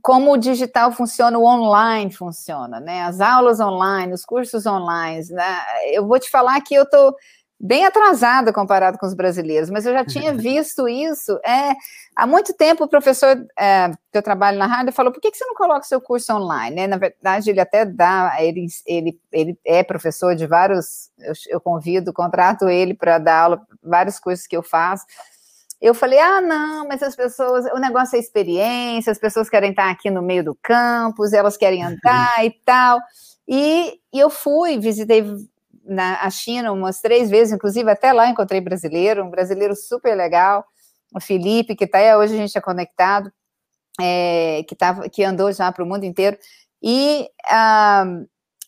como 0.02 0.34
o 0.34 0.38
digital 0.38 0.92
funciona, 0.92 1.38
o 1.38 1.46
online 1.46 2.12
funciona, 2.12 2.80
né? 2.80 3.04
As 3.04 3.20
aulas 3.22 3.60
online, 3.60 4.14
os 4.14 4.26
cursos 4.26 4.66
online, 4.66 5.26
né? 5.32 5.60
Eu 5.92 6.08
vou 6.08 6.20
te 6.20 6.30
falar 6.30 6.60
que 6.62 6.74
eu 6.76 6.90
tô 6.90 7.16
bem 7.60 7.86
atrasada 7.86 8.54
comparado 8.54 8.98
com 8.98 9.06
os 9.06 9.14
brasileiros, 9.14 9.70
mas 9.70 9.86
eu 9.86 9.92
já 9.94 10.06
tinha 10.06 10.34
visto 10.34 10.88
isso. 10.88 11.38
É, 11.46 11.76
há 12.16 12.26
muito 12.26 12.54
tempo 12.54 12.86
o 12.86 12.88
professor 12.88 13.46
é, 13.58 13.92
que 14.12 14.18
eu 14.18 14.24
trabalho 14.24 14.58
na 14.58 14.66
rádio 14.66 14.94
falou: 14.94 15.12
por 15.12 15.20
que, 15.20 15.30
que 15.30 15.38
você 15.38 15.46
não 15.46 15.56
coloca 15.56 15.82
o 15.82 15.88
seu 15.88 16.00
curso 16.00 16.34
online? 16.34 16.76
Né? 16.76 16.88
Na 16.88 16.98
verdade, 16.98 17.50
ele 17.50 17.60
até 17.60 17.86
dá, 17.86 18.38
ele, 18.40 18.68
ele, 18.86 19.20
ele 19.32 19.60
é 19.66 19.84
professor 19.84 20.36
de 20.36 20.48
vários, 20.48 21.12
eu, 21.20 21.34
eu 21.50 21.62
convido, 21.62 22.14
contrato 22.14 22.70
ele 22.70 22.94
para 22.94 23.18
dar 23.18 23.42
aula, 23.42 23.62
vários 23.84 24.20
cursos 24.20 24.48
que 24.48 24.56
eu 24.56 24.64
faço. 24.64 25.06
Eu 25.82 25.94
falei, 25.94 26.20
ah, 26.20 26.42
não, 26.42 26.88
mas 26.88 27.02
as 27.02 27.16
pessoas, 27.16 27.66
o 27.74 27.80
negócio 27.80 28.18
é 28.18 28.20
experiência, 28.20 29.12
as 29.12 29.18
pessoas 29.18 29.50
querem 29.50 29.70
estar 29.70 29.90
aqui 29.90 30.10
no 30.10 30.22
meio 30.22 30.44
do 30.44 30.58
campus, 30.62 31.32
elas 31.32 31.56
querem 31.56 31.84
andar 31.84 32.34
e 32.44 32.52
tal. 32.66 33.00
E, 33.48 33.98
e 34.14 34.20
eu 34.20 34.30
fui, 34.30 34.78
visitei 34.78 35.24
na 35.90 36.30
China 36.30 36.72
umas 36.72 37.02
três 37.02 37.30
vezes, 37.30 37.54
inclusive 37.54 37.90
até 37.90 38.14
lá 38.14 38.30
encontrei 38.30 38.62
brasileiro, 38.62 39.24
um 39.24 39.30
brasileiro 39.30 39.76
super 39.76 40.16
legal, 40.16 40.66
o 41.14 41.20
Felipe, 41.20 41.76
que 41.76 41.86
até 41.86 42.16
hoje 42.16 42.34
a 42.36 42.38
gente 42.38 42.58
é 42.58 42.62
conectado, 42.62 43.32
é, 44.00 44.64
que, 44.68 44.76
tava, 44.76 45.10
que 45.10 45.24
andou 45.24 45.52
já 45.52 45.72
para 45.72 45.84
o 45.84 45.88
mundo 45.88 46.06
inteiro, 46.06 46.38
e 46.82 47.30
ah, 47.50 48.06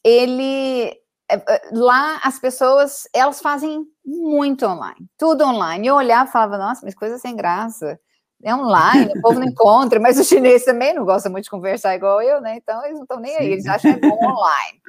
ele 0.04 1.02
é, 1.32 1.36
é, 1.36 1.62
lá 1.72 2.20
as 2.24 2.40
pessoas 2.40 3.08
elas 3.14 3.40
fazem 3.40 3.86
muito 4.06 4.66
online, 4.66 5.08
tudo 5.18 5.46
online. 5.46 5.88
Eu 5.88 5.96
olhava 5.96 6.30
e 6.30 6.34
falava, 6.34 6.58
nossa, 6.58 6.82
mas 6.84 6.94
coisa 6.94 7.18
sem 7.18 7.36
graça. 7.36 7.98
É 8.44 8.54
online, 8.56 9.14
o 9.16 9.22
povo 9.22 9.40
não 9.40 9.48
encontra, 9.48 10.00
mas 10.00 10.20
os 10.20 10.28
chineses 10.28 10.66
também 10.66 10.94
não 10.94 11.06
gostam 11.06 11.32
muito 11.32 11.46
de 11.46 11.50
conversar 11.50 11.96
igual 11.96 12.22
eu, 12.22 12.42
né? 12.42 12.58
Então 12.58 12.84
eles 12.84 12.96
não 12.96 13.04
estão 13.04 13.20
nem 13.20 13.38
aí, 13.38 13.52
eles 13.52 13.66
acham 13.68 13.94
que 13.94 14.06
é 14.06 14.10
bom 14.10 14.18
online. 14.20 14.82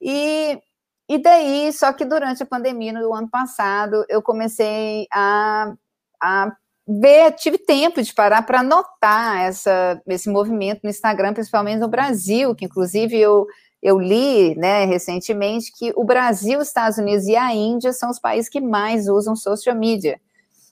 E, 0.00 0.60
e 1.08 1.18
daí, 1.18 1.72
só 1.72 1.92
que 1.92 2.04
durante 2.04 2.42
a 2.42 2.46
pandemia 2.46 2.92
no 2.92 3.14
ano 3.14 3.28
passado, 3.28 4.04
eu 4.08 4.20
comecei 4.20 5.06
a, 5.10 5.72
a 6.20 6.52
ver, 6.86 7.32
tive 7.32 7.58
tempo 7.58 8.02
de 8.02 8.12
parar 8.12 8.42
para 8.42 8.62
notar 8.62 9.44
essa, 9.46 10.00
esse 10.06 10.28
movimento 10.28 10.80
no 10.84 10.90
Instagram, 10.90 11.32
principalmente 11.32 11.80
no 11.80 11.88
Brasil, 11.88 12.54
que 12.54 12.64
inclusive 12.64 13.16
eu 13.18 13.46
eu 13.82 13.98
li 13.98 14.56
né, 14.56 14.84
recentemente 14.86 15.72
que 15.72 15.92
o 15.94 16.04
Brasil, 16.04 16.58
os 16.58 16.66
Estados 16.66 16.98
Unidos 16.98 17.26
e 17.26 17.36
a 17.36 17.54
Índia 17.54 17.92
são 17.92 18.10
os 18.10 18.18
países 18.18 18.50
que 18.50 18.60
mais 18.60 19.08
usam 19.08 19.36
social 19.36 19.76
media. 19.76 20.20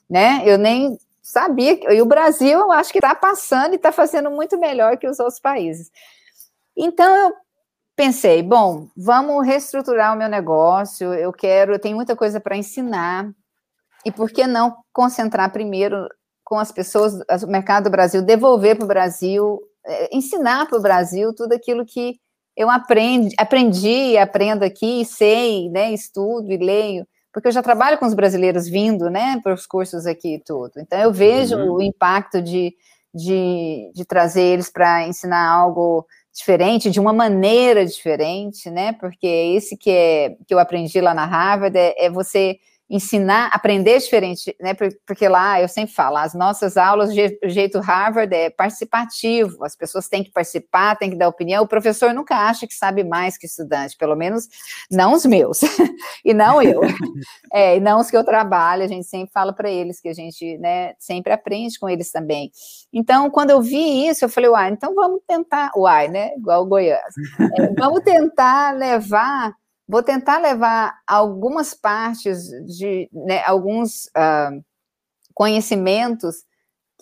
Né? 0.09 0.43
Eu 0.45 0.57
nem 0.57 0.97
sabia, 1.21 1.93
e 1.93 2.01
o 2.01 2.05
Brasil 2.05 2.59
eu 2.59 2.71
acho 2.71 2.91
que 2.91 2.99
está 2.99 3.15
passando 3.15 3.73
e 3.73 3.75
está 3.75 3.91
fazendo 3.91 4.29
muito 4.29 4.57
melhor 4.57 4.97
que 4.97 5.07
os 5.07 5.19
outros 5.19 5.39
países. 5.39 5.89
Então 6.75 7.15
eu 7.15 7.33
pensei, 7.97 8.43
bom, 8.43 8.87
vamos 8.95 9.45
reestruturar 9.45 10.13
o 10.13 10.17
meu 10.17 10.29
negócio, 10.29 11.15
eu 11.15 11.33
quero, 11.33 11.73
eu 11.73 11.79
tenho 11.79 11.95
muita 11.95 12.15
coisa 12.15 12.39
para 12.39 12.55
ensinar, 12.55 13.27
e 14.05 14.11
por 14.11 14.29
que 14.29 14.45
não 14.45 14.77
concentrar 14.93 15.51
primeiro 15.51 16.07
com 16.43 16.59
as 16.59 16.71
pessoas, 16.71 17.15
o 17.43 17.47
mercado 17.47 17.85
do 17.85 17.89
Brasil, 17.89 18.21
devolver 18.21 18.75
para 18.75 18.85
o 18.85 18.87
Brasil, 18.87 19.59
é, 19.83 20.15
ensinar 20.15 20.67
para 20.67 20.77
o 20.77 20.81
Brasil 20.81 21.33
tudo 21.33 21.53
aquilo 21.53 21.83
que 21.83 22.19
eu 22.55 22.69
aprendi, 22.69 23.35
aprendi, 23.37 24.15
aprendo 24.15 24.63
aqui, 24.63 25.03
sei, 25.03 25.67
né, 25.71 25.91
estudo 25.91 26.51
e 26.51 26.57
leio, 26.57 27.05
porque 27.33 27.47
eu 27.47 27.51
já 27.51 27.63
trabalho 27.63 27.97
com 27.97 28.05
os 28.05 28.13
brasileiros 28.13 28.67
vindo, 28.67 29.09
né, 29.09 29.39
para 29.41 29.55
os 29.55 29.65
cursos 29.65 30.05
aqui 30.05 30.35
e 30.35 30.39
tudo. 30.39 30.73
Então 30.77 30.99
eu 30.99 31.11
vejo 31.11 31.55
uhum. 31.55 31.73
o 31.73 31.81
impacto 31.81 32.43
de, 32.43 32.75
de, 33.13 33.91
de 33.93 34.05
trazer 34.05 34.43
eles 34.43 34.69
para 34.69 35.07
ensinar 35.07 35.49
algo 35.49 36.05
diferente, 36.37 36.91
de 36.91 36.99
uma 36.99 37.11
maneira 37.11 37.83
diferente, 37.85 38.69
né, 38.69 38.93
porque 38.93 39.25
esse 39.25 39.75
que 39.75 39.89
é 39.89 40.35
que 40.47 40.53
eu 40.53 40.59
aprendi 40.59 41.01
lá 41.01 41.13
na 41.13 41.25
Harvard 41.25 41.75
é, 41.75 42.05
é 42.05 42.09
você 42.09 42.59
ensinar, 42.89 43.49
aprender 43.53 43.99
diferente, 43.99 44.55
né? 44.61 44.73
Porque 45.05 45.27
lá 45.27 45.61
eu 45.61 45.67
sempre 45.67 45.93
falo, 45.93 46.17
as 46.17 46.33
nossas 46.33 46.77
aulas, 46.77 47.09
o 47.09 47.49
jeito 47.49 47.79
Harvard 47.79 48.33
é 48.33 48.49
participativo, 48.49 49.63
as 49.65 49.75
pessoas 49.75 50.07
têm 50.07 50.23
que 50.23 50.31
participar, 50.31 50.95
têm 50.95 51.09
que 51.09 51.17
dar 51.17 51.27
opinião. 51.27 51.63
O 51.63 51.67
professor 51.67 52.13
nunca 52.13 52.35
acha 52.35 52.65
que 52.65 52.73
sabe 52.73 53.03
mais 53.03 53.37
que 53.37 53.45
estudante, 53.45 53.97
pelo 53.97 54.15
menos 54.15 54.47
não 54.89 55.13
os 55.13 55.25
meus, 55.25 55.59
e 56.23 56.33
não 56.33 56.61
eu, 56.61 56.79
é, 57.51 57.75
e 57.75 57.79
não 57.81 57.99
os 57.99 58.09
que 58.09 58.15
eu 58.15 58.23
trabalho, 58.23 58.83
a 58.83 58.87
gente 58.87 59.05
sempre 59.05 59.31
fala 59.33 59.51
para 59.51 59.69
eles 59.69 59.99
que 59.99 60.07
a 60.07 60.13
gente, 60.13 60.57
né, 60.57 60.93
sempre 60.97 61.33
aprende 61.33 61.77
com 61.77 61.89
eles 61.89 62.09
também. 62.09 62.51
Então, 62.93 63.29
quando 63.29 63.49
eu 63.49 63.61
vi 63.61 64.07
isso, 64.07 64.23
eu 64.23 64.29
falei, 64.29 64.49
uai, 64.49 64.69
então 64.69 64.95
vamos 64.95 65.21
tentar, 65.27 65.71
uai, 65.75 66.07
né? 66.07 66.33
Igual 66.37 66.63
o 66.63 66.65
Goiás, 66.65 67.13
é, 67.57 67.73
vamos 67.73 68.01
tentar 68.01 68.71
levar 68.75 69.53
Vou 69.87 70.03
tentar 70.03 70.39
levar 70.39 70.99
algumas 71.07 71.73
partes 71.73 72.49
de 72.65 73.09
né, 73.13 73.43
alguns 73.45 74.05
uh, 74.07 74.63
conhecimentos 75.33 76.43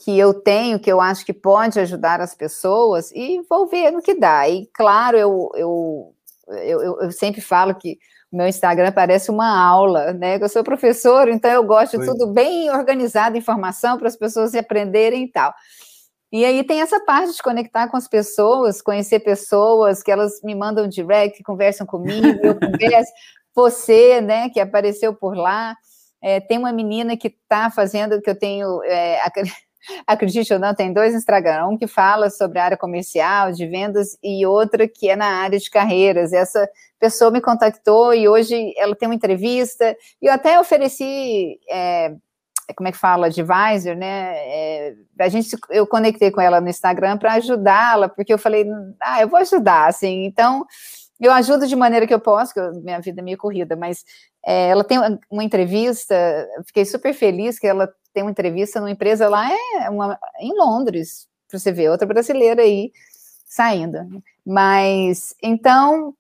que 0.03 0.17
eu 0.17 0.33
tenho, 0.33 0.79
que 0.79 0.91
eu 0.91 0.99
acho 0.99 1.25
que 1.25 1.33
pode 1.33 1.79
ajudar 1.79 2.19
as 2.19 2.35
pessoas, 2.35 3.11
e 3.11 3.41
vou 3.49 3.65
ver 3.67 3.91
no 3.91 4.01
que 4.01 4.13
dá. 4.13 4.47
E, 4.47 4.67
claro, 4.73 5.17
eu, 5.17 5.49
eu, 5.55 6.15
eu, 6.49 7.01
eu 7.01 7.11
sempre 7.11 7.41
falo 7.41 7.73
que 7.73 7.97
o 8.31 8.37
meu 8.37 8.47
Instagram 8.47 8.91
parece 8.91 9.31
uma 9.31 9.57
aula, 9.57 10.11
né? 10.11 10.37
Eu 10.39 10.49
sou 10.49 10.63
professor, 10.63 11.29
então 11.29 11.49
eu 11.49 11.63
gosto 11.63 11.97
de 11.97 12.05
tudo 12.05 12.27
bem 12.27 12.69
organizado, 12.69 13.37
informação 13.37 13.97
para 13.97 14.09
as 14.09 14.17
pessoas 14.17 14.53
aprenderem 14.53 15.23
e 15.23 15.31
tal. 15.31 15.53
E 16.31 16.43
aí 16.43 16.63
tem 16.63 16.81
essa 16.81 16.99
parte 16.99 17.33
de 17.33 17.41
conectar 17.41 17.87
com 17.87 17.97
as 17.97 18.07
pessoas, 18.07 18.81
conhecer 18.81 19.19
pessoas 19.19 20.01
que 20.03 20.11
elas 20.11 20.41
me 20.43 20.55
mandam 20.55 20.87
direct, 20.87 21.41
conversam 21.43 21.85
comigo, 21.85 22.27
eu 22.43 22.55
converso. 22.59 23.11
Você, 23.53 24.19
né, 24.19 24.49
que 24.49 24.59
apareceu 24.59 25.13
por 25.13 25.35
lá. 25.35 25.75
É, 26.21 26.39
tem 26.39 26.57
uma 26.57 26.73
menina 26.73 27.15
que 27.15 27.27
está 27.27 27.69
fazendo, 27.69 28.21
que 28.21 28.29
eu 28.29 28.37
tenho, 28.37 28.83
é, 28.83 29.19
acredite 30.07 30.51
ou 30.53 30.59
não, 30.59 30.73
tem 30.73 30.91
dois 30.91 31.13
Instagram, 31.13 31.67
um 31.67 31.77
que 31.77 31.87
fala 31.87 32.29
sobre 32.29 32.59
a 32.59 32.65
área 32.65 32.77
comercial, 32.77 33.51
de 33.51 33.67
vendas, 33.67 34.17
e 34.23 34.45
outra 34.45 34.87
que 34.87 35.09
é 35.09 35.15
na 35.15 35.41
área 35.41 35.59
de 35.59 35.69
carreiras. 35.69 36.33
Essa 36.33 36.67
pessoa 36.99 37.31
me 37.31 37.39
contactou 37.39 38.13
e 38.13 38.27
hoje 38.27 38.73
ela 38.77 38.95
tem 38.95 39.07
uma 39.07 39.15
entrevista, 39.15 39.95
e 40.21 40.25
eu 40.25 40.33
até 40.33 40.59
ofereci 40.59 41.59
é, 41.69 42.15
como 42.73 42.87
é 42.87 42.91
que 42.91 42.97
fala, 42.97 43.27
advisor, 43.27 43.95
né? 43.95 44.35
É, 44.37 44.95
a 45.19 45.29
gente, 45.29 45.55
eu 45.69 45.85
conectei 45.85 46.31
com 46.31 46.41
ela 46.41 46.61
no 46.61 46.69
Instagram 46.69 47.17
para 47.17 47.33
ajudá-la, 47.33 48.09
porque 48.09 48.33
eu 48.33 48.37
falei, 48.37 48.65
ah, 49.01 49.21
eu 49.21 49.27
vou 49.27 49.39
ajudar, 49.39 49.87
assim. 49.87 50.25
Então, 50.25 50.65
eu 51.19 51.31
ajudo 51.31 51.67
de 51.67 51.75
maneira 51.75 52.07
que 52.07 52.13
eu 52.13 52.19
posso, 52.19 52.53
que 52.53 52.59
eu, 52.59 52.73
minha 52.81 52.99
vida 52.99 53.21
é 53.21 53.23
meio 53.23 53.37
corrida, 53.37 53.75
mas 53.75 54.03
é, 54.45 54.69
ela 54.69 54.83
tem 54.83 54.97
uma 55.29 55.43
entrevista, 55.43 56.15
fiquei 56.65 56.85
super 56.85 57.13
feliz 57.13 57.59
que 57.59 57.67
ela 57.67 57.91
tem 58.13 58.23
uma 58.23 58.31
entrevista 58.31 58.79
numa 58.79 58.91
empresa 58.91 59.27
lá 59.27 59.49
é 59.51 59.89
uma, 59.89 60.17
em 60.39 60.57
Londres, 60.57 61.27
para 61.49 61.59
você 61.59 61.71
ver, 61.71 61.89
outra 61.89 62.07
brasileira 62.07 62.61
aí 62.61 62.91
saindo. 63.45 64.23
Mas 64.45 65.35
então 65.41 66.15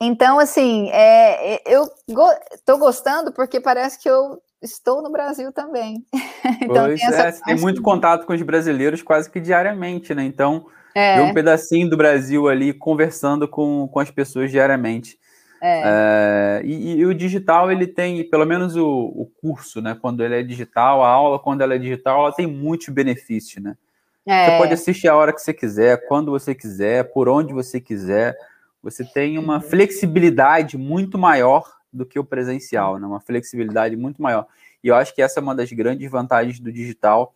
então, 0.00 0.38
assim, 0.38 0.88
é, 0.90 1.54
é 1.54 1.62
eu 1.66 1.90
go 2.08 2.78
gostando 2.78 3.32
porque 3.32 3.60
parece 3.60 3.98
que 3.98 4.08
eu 4.08 4.40
estou 4.62 5.02
no 5.02 5.10
Brasil 5.10 5.52
também. 5.52 6.04
então, 6.62 6.86
pois 6.86 7.00
tem, 7.00 7.08
é, 7.10 7.32
tem 7.32 7.56
muito 7.56 7.82
contato 7.82 8.26
com 8.26 8.32
os 8.32 8.42
brasileiros 8.42 9.02
quase 9.02 9.30
que 9.30 9.40
diariamente, 9.40 10.14
né? 10.14 10.24
Então, 10.24 10.66
é. 10.94 11.20
um 11.20 11.32
pedacinho 11.32 11.88
do 11.88 11.96
Brasil 11.96 12.48
ali 12.48 12.72
conversando 12.72 13.46
com, 13.48 13.88
com 13.88 14.00
as 14.00 14.10
pessoas 14.10 14.50
diariamente. 14.50 15.18
É. 15.60 15.82
É, 15.84 16.62
e, 16.64 16.98
e, 16.98 17.06
o 17.06 17.12
digital, 17.12 17.70
ele 17.72 17.86
tem, 17.86 18.28
pelo 18.30 18.46
menos 18.46 18.76
o, 18.76 18.86
o, 18.86 19.30
curso, 19.40 19.80
né? 19.80 19.96
Quando 20.00 20.24
ele 20.24 20.38
é 20.38 20.42
digital, 20.42 21.02
a 21.02 21.08
aula, 21.08 21.38
quando 21.38 21.62
ela 21.62 21.74
é 21.74 21.78
digital, 21.78 22.22
ela 22.22 22.32
tem 22.32 22.46
muitos 22.46 22.88
benefícios, 22.88 23.62
né? 23.62 23.76
Você 24.24 24.58
pode 24.58 24.74
assistir 24.74 25.08
a 25.08 25.16
hora 25.16 25.32
que 25.32 25.40
você 25.40 25.54
quiser, 25.54 26.06
quando 26.06 26.30
você 26.30 26.54
quiser, 26.54 27.12
por 27.12 27.30
onde 27.30 27.54
você 27.54 27.80
quiser 27.80 28.36
você 28.82 29.04
tem 29.04 29.38
uma 29.38 29.60
flexibilidade 29.60 30.78
muito 30.78 31.18
maior 31.18 31.77
do 31.92 32.06
que 32.06 32.18
o 32.18 32.24
presencial, 32.24 32.98
né? 32.98 33.06
uma 33.06 33.20
flexibilidade 33.20 33.96
muito 33.96 34.20
maior. 34.22 34.46
E 34.82 34.88
eu 34.88 34.94
acho 34.94 35.14
que 35.14 35.22
essa 35.22 35.40
é 35.40 35.42
uma 35.42 35.54
das 35.54 35.72
grandes 35.72 36.10
vantagens 36.10 36.60
do 36.60 36.72
digital. 36.72 37.34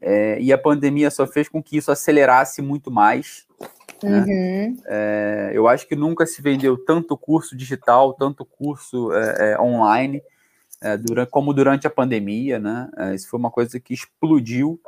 É, 0.00 0.40
e 0.40 0.52
a 0.52 0.58
pandemia 0.58 1.10
só 1.10 1.26
fez 1.26 1.48
com 1.48 1.62
que 1.62 1.76
isso 1.76 1.92
acelerasse 1.92 2.62
muito 2.62 2.90
mais. 2.90 3.46
Né? 4.02 4.24
Uhum. 4.26 4.76
É, 4.86 5.50
eu 5.52 5.68
acho 5.68 5.86
que 5.86 5.94
nunca 5.94 6.24
se 6.24 6.40
vendeu 6.40 6.76
tanto 6.78 7.16
curso 7.16 7.56
digital, 7.56 8.14
tanto 8.14 8.44
curso 8.44 9.12
é, 9.12 9.52
é 9.52 9.60
online, 9.60 10.22
é, 10.80 10.96
durante, 10.96 11.30
como 11.30 11.52
durante 11.52 11.86
a 11.86 11.90
pandemia. 11.90 12.58
Né? 12.58 12.88
É, 12.96 13.14
isso 13.14 13.28
foi 13.28 13.38
uma 13.38 13.50
coisa 13.50 13.78
que 13.78 13.92
explodiu. 13.92 14.80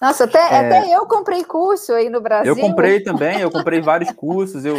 Nossa, 0.00 0.24
até, 0.24 0.38
até 0.38 0.94
eu 0.94 1.06
comprei 1.06 1.44
curso 1.44 1.92
aí 1.92 2.10
no 2.10 2.20
Brasil. 2.20 2.52
Eu 2.52 2.60
comprei 2.60 3.00
também, 3.00 3.40
eu 3.40 3.50
comprei 3.50 3.80
vários 3.80 4.12
cursos. 4.12 4.64
Eu, 4.64 4.76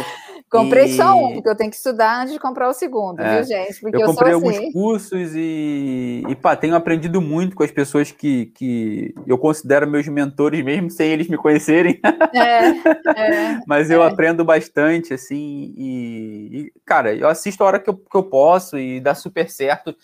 comprei 0.50 0.86
e... 0.86 0.96
só 0.96 1.16
um, 1.16 1.34
porque 1.34 1.48
eu 1.48 1.56
tenho 1.56 1.70
que 1.70 1.76
estudar 1.76 2.20
antes 2.20 2.32
de 2.32 2.38
comprar 2.38 2.68
o 2.68 2.72
segundo, 2.72 3.20
é, 3.20 3.36
viu, 3.36 3.44
gente? 3.44 3.80
Porque 3.80 3.96
eu, 3.96 4.00
eu 4.00 4.06
comprei 4.06 4.32
alguns 4.32 4.56
assim. 4.56 4.72
cursos 4.72 5.32
e, 5.34 6.22
e 6.28 6.34
pá, 6.34 6.56
tenho 6.56 6.74
aprendido 6.74 7.20
muito 7.20 7.56
com 7.56 7.62
as 7.62 7.70
pessoas 7.70 8.10
que, 8.10 8.46
que 8.46 9.14
eu 9.26 9.36
considero 9.38 9.90
meus 9.90 10.06
mentores, 10.08 10.64
mesmo 10.64 10.90
sem 10.90 11.10
eles 11.10 11.28
me 11.28 11.36
conhecerem. 11.36 12.00
É, 12.32 12.68
é, 13.16 13.60
Mas 13.66 13.90
eu 13.90 14.02
é. 14.02 14.06
aprendo 14.06 14.44
bastante, 14.44 15.14
assim, 15.14 15.74
e, 15.76 16.48
e, 16.52 16.72
cara, 16.84 17.14
eu 17.14 17.28
assisto 17.28 17.62
a 17.62 17.66
hora 17.66 17.78
que 17.80 17.90
eu, 17.90 17.96
que 17.96 18.16
eu 18.16 18.22
posso 18.22 18.78
e 18.78 19.00
dá 19.00 19.14
super 19.14 19.50
certo. 19.50 19.94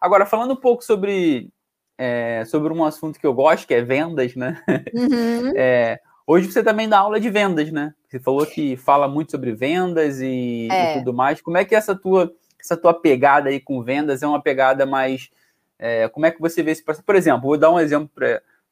Agora, 0.00 0.26
falando 0.26 0.52
um 0.52 0.60
pouco 0.60 0.82
sobre 0.84 1.50
é, 1.98 2.44
sobre 2.46 2.72
um 2.72 2.84
assunto 2.84 3.18
que 3.18 3.26
eu 3.26 3.32
gosto, 3.32 3.66
que 3.66 3.74
é 3.74 3.82
vendas, 3.82 4.34
né? 4.34 4.60
Uhum. 4.92 5.52
É, 5.54 6.00
hoje 6.26 6.50
você 6.50 6.62
também 6.62 6.88
dá 6.88 6.98
aula 6.98 7.20
de 7.20 7.30
vendas, 7.30 7.70
né? 7.70 7.94
Você 8.08 8.18
falou 8.18 8.46
que 8.46 8.76
fala 8.76 9.08
muito 9.08 9.30
sobre 9.30 9.52
vendas 9.52 10.20
e, 10.20 10.68
é. 10.70 10.92
e 10.92 10.98
tudo 10.98 11.14
mais. 11.14 11.40
Como 11.40 11.56
é 11.56 11.64
que 11.64 11.74
essa 11.74 11.94
tua, 11.94 12.32
essa 12.60 12.76
tua 12.76 12.94
pegada 12.94 13.48
aí 13.48 13.60
com 13.60 13.82
vendas 13.82 14.22
é 14.22 14.26
uma 14.26 14.42
pegada 14.42 14.84
mais. 14.84 15.30
É, 15.78 16.08
como 16.08 16.26
é 16.26 16.30
que 16.30 16.40
você 16.40 16.62
vê 16.62 16.70
esse 16.70 16.84
processo? 16.84 17.04
Por 17.04 17.16
exemplo, 17.16 17.42
vou 17.42 17.58
dar 17.58 17.70
um 17.70 17.80
exemplo 17.80 18.10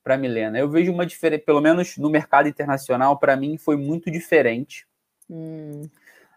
para 0.03 0.15
a 0.15 0.19
Milena. 0.19 0.59
Eu 0.59 0.69
vejo 0.69 0.93
uma 0.93 1.07
diferença, 1.07 1.43
pelo 1.45 1.61
menos 1.61 1.97
no 1.97 2.11
mercado 2.11 2.49
internacional, 2.49 3.19
para 3.19 3.37
mim 3.37 3.57
foi 3.59 3.77
muito 3.77 4.11
diferente. 4.11 4.87
Hum. 5.29 5.83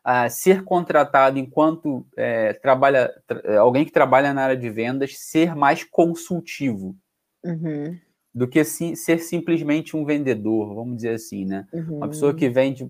uh, 0.05 0.29
ser 0.29 0.63
contratado 0.63 1.39
enquanto 1.39 2.05
é, 2.15 2.53
trabalha 2.53 3.11
tra 3.25 3.59
alguém 3.59 3.83
que 3.83 3.91
trabalha 3.91 4.31
na 4.33 4.43
área 4.43 4.57
de 4.57 4.69
vendas 4.69 5.17
ser 5.17 5.55
mais 5.55 5.83
consultivo 5.83 6.95
uhum. 7.43 7.97
Do 8.33 8.47
que 8.47 8.63
si 8.63 8.95
ser 8.95 9.19
simplesmente 9.19 9.95
um 9.95 10.03
vendedor, 10.03 10.73
vamos 10.73 10.95
dizer 10.97 11.15
assim, 11.15 11.45
né? 11.45 11.67
Uhum. 11.71 11.97
Uma 11.97 12.07
pessoa 12.07 12.33
que 12.33 12.49
vende 12.49 12.89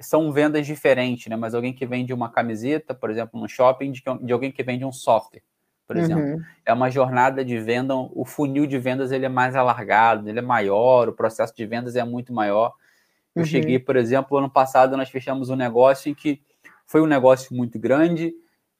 são 0.00 0.32
vendas 0.32 0.66
diferentes, 0.66 1.28
né? 1.28 1.36
Mas 1.36 1.54
alguém 1.54 1.72
que 1.72 1.86
vende 1.86 2.12
uma 2.12 2.30
camiseta, 2.30 2.94
por 2.94 3.10
exemplo, 3.10 3.40
no 3.40 3.48
shopping, 3.48 3.92
de, 3.92 4.02
de 4.22 4.32
alguém 4.32 4.50
que 4.50 4.62
vende 4.62 4.84
um 4.84 4.92
software, 4.92 5.42
por 5.86 5.96
exemplo, 5.96 6.24
uhum. 6.24 6.42
é 6.64 6.72
uma 6.72 6.90
jornada 6.90 7.44
de 7.44 7.58
venda. 7.58 7.94
O 7.94 8.24
funil 8.24 8.66
de 8.66 8.78
vendas 8.78 9.12
ele 9.12 9.26
é 9.26 9.28
mais 9.28 9.54
alargado, 9.54 10.28
ele 10.28 10.38
é 10.38 10.42
maior, 10.42 11.08
o 11.08 11.12
processo 11.12 11.54
de 11.54 11.66
vendas 11.66 11.96
é 11.96 12.04
muito 12.04 12.32
maior. 12.32 12.72
Eu 13.34 13.42
uhum. 13.42 13.46
cheguei, 13.46 13.78
por 13.78 13.96
exemplo, 13.96 14.38
ano 14.38 14.50
passado 14.50 14.96
nós 14.96 15.10
fechamos 15.10 15.50
um 15.50 15.56
negócio 15.56 16.10
em 16.10 16.14
que 16.14 16.40
foi 16.86 17.00
um 17.00 17.06
negócio 17.06 17.54
muito 17.54 17.78
grande 17.78 18.32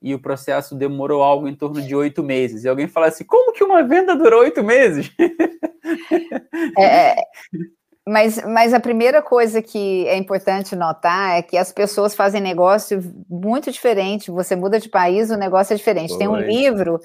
e 0.03 0.15
o 0.15 0.19
processo 0.19 0.75
demorou 0.75 1.23
algo 1.23 1.47
em 1.47 1.55
torno 1.55 1.83
de 1.83 1.95
oito 1.95 2.23
meses. 2.23 2.65
E 2.65 2.69
alguém 2.69 2.89
fala 2.89 3.09
assim: 3.09 3.25
como 3.25 3.53
que 3.53 3.63
uma 3.63 3.83
venda 3.83 4.17
durou 4.17 4.41
oito 4.41 4.63
meses? 4.63 5.11
É, 6.79 6.85
é, 6.85 7.17
mas, 8.07 8.43
mas 8.45 8.75
a 8.75 8.81
primeira 8.81 9.23
coisa 9.23 9.63
que 9.63 10.07
é 10.09 10.17
importante 10.17 10.75
notar 10.75 11.39
é 11.39 11.43
que 11.43 11.57
as 11.57 11.73
pessoas 11.73 12.15
fazem 12.15 12.41
negócio 12.41 13.01
muito 13.29 13.71
diferente. 13.71 14.31
Você 14.31 14.57
muda 14.57 14.81
de 14.81 14.89
país, 14.89 15.31
o 15.31 15.37
negócio 15.37 15.75
é 15.75 15.77
diferente. 15.77 16.11
Foi. 16.11 16.19
Tem 16.19 16.29
um 16.29 16.37
livro 16.37 17.01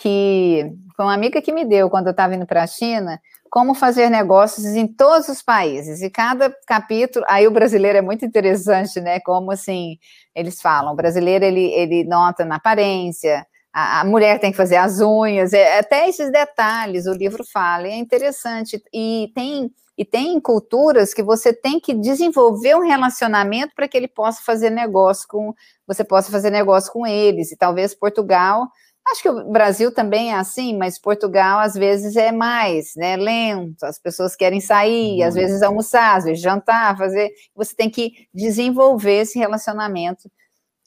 que 0.00 0.72
foi 0.96 1.04
uma 1.04 1.14
amiga 1.14 1.40
que 1.42 1.52
me 1.52 1.64
deu 1.64 1.90
quando 1.90 2.06
eu 2.06 2.12
estava 2.12 2.34
indo 2.34 2.46
para 2.46 2.62
a 2.62 2.66
China 2.66 3.20
como 3.50 3.74
fazer 3.74 4.08
negócios 4.08 4.64
em 4.64 4.86
todos 4.86 5.28
os 5.28 5.42
países. 5.42 6.00
E 6.02 6.08
cada 6.08 6.54
capítulo, 6.66 7.24
aí 7.28 7.46
o 7.48 7.50
brasileiro 7.50 7.98
é 7.98 8.00
muito 8.00 8.24
interessante, 8.24 9.00
né? 9.00 9.18
Como 9.20 9.50
assim, 9.50 9.98
eles 10.34 10.62
falam, 10.62 10.92
o 10.92 10.96
brasileiro 10.96 11.44
ele, 11.44 11.64
ele 11.72 12.04
nota 12.04 12.44
na 12.44 12.56
aparência, 12.56 13.44
a, 13.72 14.00
a 14.00 14.04
mulher 14.04 14.38
tem 14.38 14.52
que 14.52 14.56
fazer 14.56 14.76
as 14.76 15.00
unhas, 15.00 15.52
é, 15.52 15.80
até 15.80 16.08
esses 16.08 16.30
detalhes 16.30 17.06
o 17.06 17.12
livro 17.12 17.44
fala, 17.44 17.88
e 17.88 17.90
é 17.90 17.96
interessante. 17.96 18.80
E 18.92 19.32
tem 19.34 19.70
e 19.98 20.04
tem 20.04 20.40
culturas 20.40 21.12
que 21.12 21.22
você 21.22 21.52
tem 21.52 21.78
que 21.78 21.92
desenvolver 21.92 22.74
um 22.74 22.86
relacionamento 22.86 23.74
para 23.74 23.86
que 23.86 23.94
ele 23.94 24.08
possa 24.08 24.40
fazer 24.42 24.70
negócio 24.70 25.28
com, 25.28 25.52
você 25.86 26.02
possa 26.02 26.30
fazer 26.30 26.48
negócio 26.48 26.90
com 26.90 27.06
eles. 27.06 27.52
E 27.52 27.56
talvez 27.56 27.94
Portugal 27.94 28.66
Acho 29.10 29.22
que 29.22 29.28
o 29.28 29.50
Brasil 29.50 29.92
também 29.92 30.30
é 30.30 30.36
assim, 30.36 30.76
mas 30.76 30.98
Portugal 30.98 31.58
às 31.58 31.74
vezes 31.74 32.14
é 32.14 32.30
mais, 32.30 32.92
né, 32.96 33.16
lento. 33.16 33.82
As 33.82 33.98
pessoas 33.98 34.36
querem 34.36 34.60
sair, 34.60 35.22
às 35.22 35.34
vezes 35.34 35.62
almoçar, 35.62 36.16
às 36.16 36.24
vezes 36.24 36.40
jantar, 36.40 36.96
fazer. 36.96 37.30
Você 37.56 37.74
tem 37.74 37.90
que 37.90 38.12
desenvolver 38.32 39.22
esse 39.22 39.38
relacionamento 39.38 40.30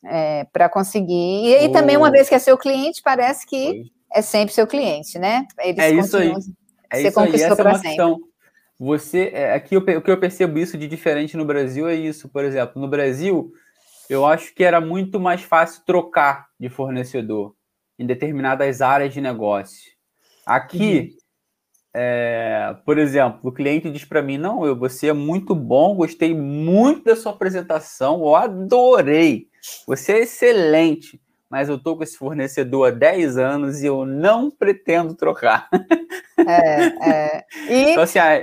é, 0.05 0.45
para 0.53 0.69
conseguir. 0.69 1.47
E 1.47 1.55
aí 1.55 1.71
também, 1.71 1.97
uma 1.97 2.11
vez 2.11 2.29
que 2.29 2.35
é 2.35 2.39
seu 2.39 2.57
cliente, 2.57 3.01
parece 3.03 3.45
que 3.45 3.91
é 4.13 4.21
sempre 4.21 4.53
seu 4.53 4.67
cliente, 4.67 5.19
né? 5.19 5.45
Eles 5.59 5.79
é 5.79 5.91
isso 5.91 6.17
aí. 6.17 6.29
É 6.29 6.33
você 6.33 7.07
isso 7.09 7.19
aí. 7.19 7.27
Essa 7.27 7.51
é 7.51 7.73
sempre. 7.73 7.81
questão. 7.81 8.19
Você, 8.79 9.31
é, 9.33 9.53
aqui 9.53 9.75
eu, 9.75 9.81
o 9.81 10.01
que 10.01 10.11
eu 10.11 10.19
percebo 10.19 10.59
isso 10.59 10.77
de 10.77 10.87
diferente 10.87 11.35
no 11.35 11.45
Brasil 11.45 11.87
é 11.87 11.95
isso, 11.95 12.29
por 12.29 12.43
exemplo, 12.43 12.81
no 12.81 12.87
Brasil 12.87 13.51
eu 14.09 14.25
acho 14.25 14.53
que 14.53 14.63
era 14.63 14.81
muito 14.81 15.19
mais 15.19 15.41
fácil 15.41 15.83
trocar 15.85 16.47
de 16.59 16.69
fornecedor 16.69 17.55
em 18.03 18.07
determinadas 18.07 18.81
áreas 18.81 19.13
de 19.13 19.21
negócio. 19.21 19.91
Aqui, 20.45 20.99
uhum. 20.99 21.17
é, 21.93 22.75
por 22.85 22.97
exemplo, 22.97 23.39
o 23.43 23.51
cliente 23.51 23.89
diz 23.89 24.05
para 24.05 24.21
mim: 24.21 24.37
Não, 24.37 24.65
eu, 24.65 24.77
você 24.77 25.07
é 25.07 25.13
muito 25.13 25.55
bom, 25.55 25.95
gostei 25.95 26.35
muito 26.35 27.05
da 27.05 27.15
sua 27.15 27.31
apresentação, 27.31 28.19
eu 28.19 28.35
adorei, 28.35 29.47
você 29.87 30.13
é 30.13 30.19
excelente, 30.19 31.21
mas 31.49 31.69
eu 31.69 31.75
estou 31.75 31.95
com 31.95 32.03
esse 32.03 32.17
fornecedor 32.17 32.87
há 32.87 32.91
10 32.91 33.37
anos 33.37 33.81
e 33.81 33.85
eu 33.85 34.05
não 34.05 34.51
pretendo 34.51 35.15
trocar. 35.15 35.69
É, 36.37 37.09
é. 37.09 37.45
E... 37.69 37.91
Então, 37.91 38.03
assim, 38.03 38.19
a, 38.19 38.41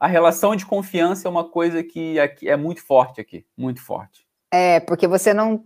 a 0.00 0.06
relação 0.06 0.56
de 0.56 0.66
confiança 0.66 1.28
é 1.28 1.30
uma 1.30 1.48
coisa 1.48 1.84
que 1.84 2.18
aqui 2.18 2.48
é 2.48 2.56
muito 2.56 2.84
forte 2.84 3.20
aqui, 3.20 3.46
muito 3.56 3.80
forte. 3.80 4.26
É, 4.50 4.80
porque 4.80 5.06
você 5.06 5.32
não 5.34 5.64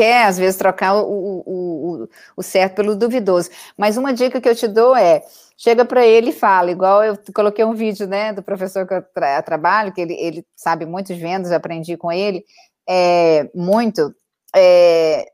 quer, 0.00 0.24
às 0.24 0.38
vezes, 0.38 0.56
trocar 0.56 0.94
o, 0.94 1.42
o, 1.46 2.08
o, 2.34 2.42
certo 2.42 2.76
pelo 2.76 2.96
duvidoso. 2.96 3.50
Mas 3.76 3.98
uma 3.98 4.14
dica 4.14 4.40
que 4.40 4.48
eu 4.48 4.56
te 4.56 4.66
dou 4.66 4.96
é: 4.96 5.22
chega 5.58 5.84
para 5.84 6.06
ele 6.06 6.30
e 6.30 6.32
fala, 6.32 6.70
igual 6.70 7.04
eu 7.04 7.18
coloquei 7.34 7.62
um 7.66 7.74
vídeo 7.74 8.06
né, 8.06 8.32
do 8.32 8.42
professor 8.42 8.86
que 8.86 8.94
eu 8.94 9.02
tra 9.02 9.42
trabalho, 9.42 9.92
que 9.92 10.00
ele, 10.00 10.14
ele 10.14 10.46
sabe 10.56 10.86
muitos 10.86 11.14
vendas, 11.18 11.52
aprendi 11.52 11.98
com 11.98 12.10
ele, 12.10 12.46
é, 12.88 13.50
muito. 13.54 14.14
É, 14.56 15.30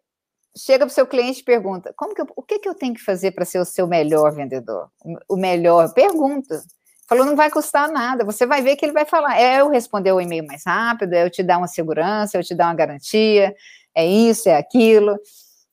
chega 0.56 0.84
para 0.84 0.90
o 0.90 0.94
seu 0.94 1.06
cliente 1.06 1.42
e 1.42 1.44
pergunta: 1.44 1.94
como 1.96 2.12
que 2.12 2.22
eu, 2.22 2.26
o 2.34 2.42
que, 2.42 2.58
que 2.58 2.68
eu 2.68 2.74
tenho 2.74 2.94
que 2.94 3.04
fazer 3.04 3.30
para 3.30 3.44
ser 3.44 3.60
o 3.60 3.64
seu 3.64 3.86
melhor 3.86 4.32
vendedor? 4.34 4.90
O 5.28 5.36
melhor? 5.36 5.92
Pergunta. 5.94 6.60
Falou, 7.08 7.24
não 7.24 7.36
vai 7.36 7.48
custar 7.48 7.88
nada. 7.88 8.24
Você 8.24 8.44
vai 8.44 8.60
ver 8.62 8.74
que 8.74 8.84
ele 8.84 8.92
vai 8.92 9.04
falar: 9.04 9.40
é 9.40 9.60
eu 9.60 9.70
responder 9.70 10.10
o 10.10 10.20
e-mail 10.20 10.44
mais 10.44 10.64
rápido, 10.66 11.12
é 11.12 11.24
eu 11.24 11.30
te 11.30 11.44
dar 11.44 11.58
uma 11.58 11.68
segurança, 11.68 12.36
eu 12.36 12.42
te 12.42 12.52
dar 12.52 12.66
uma 12.66 12.74
garantia, 12.74 13.54
é 13.97 14.07
isso, 14.07 14.49
é 14.49 14.57
aquilo, 14.57 15.16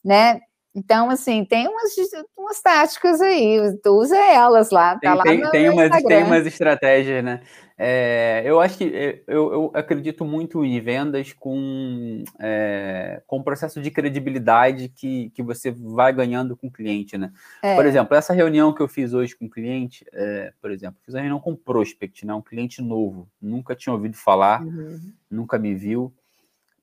né? 0.03 0.39
Então, 0.75 1.09
assim, 1.11 1.45
tem 1.45 1.67
umas, 1.67 1.91
umas 2.35 2.59
táticas 2.59 3.21
aí, 3.21 3.77
tu 3.83 3.91
usa 3.91 4.17
elas 4.17 4.71
lá, 4.71 4.95
tá 4.95 4.99
tem, 4.99 5.39
lá 5.41 5.45
no, 5.45 5.51
tem, 5.51 5.69
umas, 5.69 6.03
tem 6.03 6.23
umas 6.23 6.47
estratégias, 6.47 7.23
né? 7.23 7.41
É, 7.77 8.41
eu 8.45 8.59
acho 8.59 8.77
que 8.77 8.85
é, 8.85 9.23
eu, 9.27 9.51
eu, 9.51 9.71
acredito 9.73 10.23
muito 10.23 10.63
em 10.63 10.79
vendas 10.79 11.33
com, 11.33 12.23
é, 12.39 13.21
com 13.27 13.37
o 13.37 13.43
processo 13.43 13.81
de 13.81 13.91
credibilidade 13.91 14.89
que, 14.89 15.31
que 15.31 15.43
você 15.43 15.69
vai 15.71 16.13
ganhando 16.13 16.55
com 16.55 16.67
o 16.67 16.71
cliente, 16.71 17.17
né? 17.17 17.31
É. 17.61 17.75
Por 17.75 17.85
exemplo, 17.85 18.15
essa 18.15 18.33
reunião 18.33 18.73
que 18.73 18.81
eu 18.81 18.87
fiz 18.87 19.13
hoje 19.13 19.35
com 19.35 19.45
o 19.45 19.49
cliente, 19.49 20.05
é, 20.11 20.53
por 20.59 20.71
exemplo, 20.71 20.99
fiz 21.03 21.13
uma 21.13 21.21
reunião 21.21 21.39
com 21.39 21.51
um 21.51 21.55
prospect, 21.55 22.25
né? 22.25 22.33
Um 22.33 22.41
cliente 22.41 22.81
novo, 22.81 23.27
nunca 23.39 23.75
tinha 23.75 23.93
ouvido 23.93 24.15
falar, 24.15 24.63
uhum. 24.63 24.99
nunca 25.29 25.59
me 25.59 25.75
viu 25.75 26.11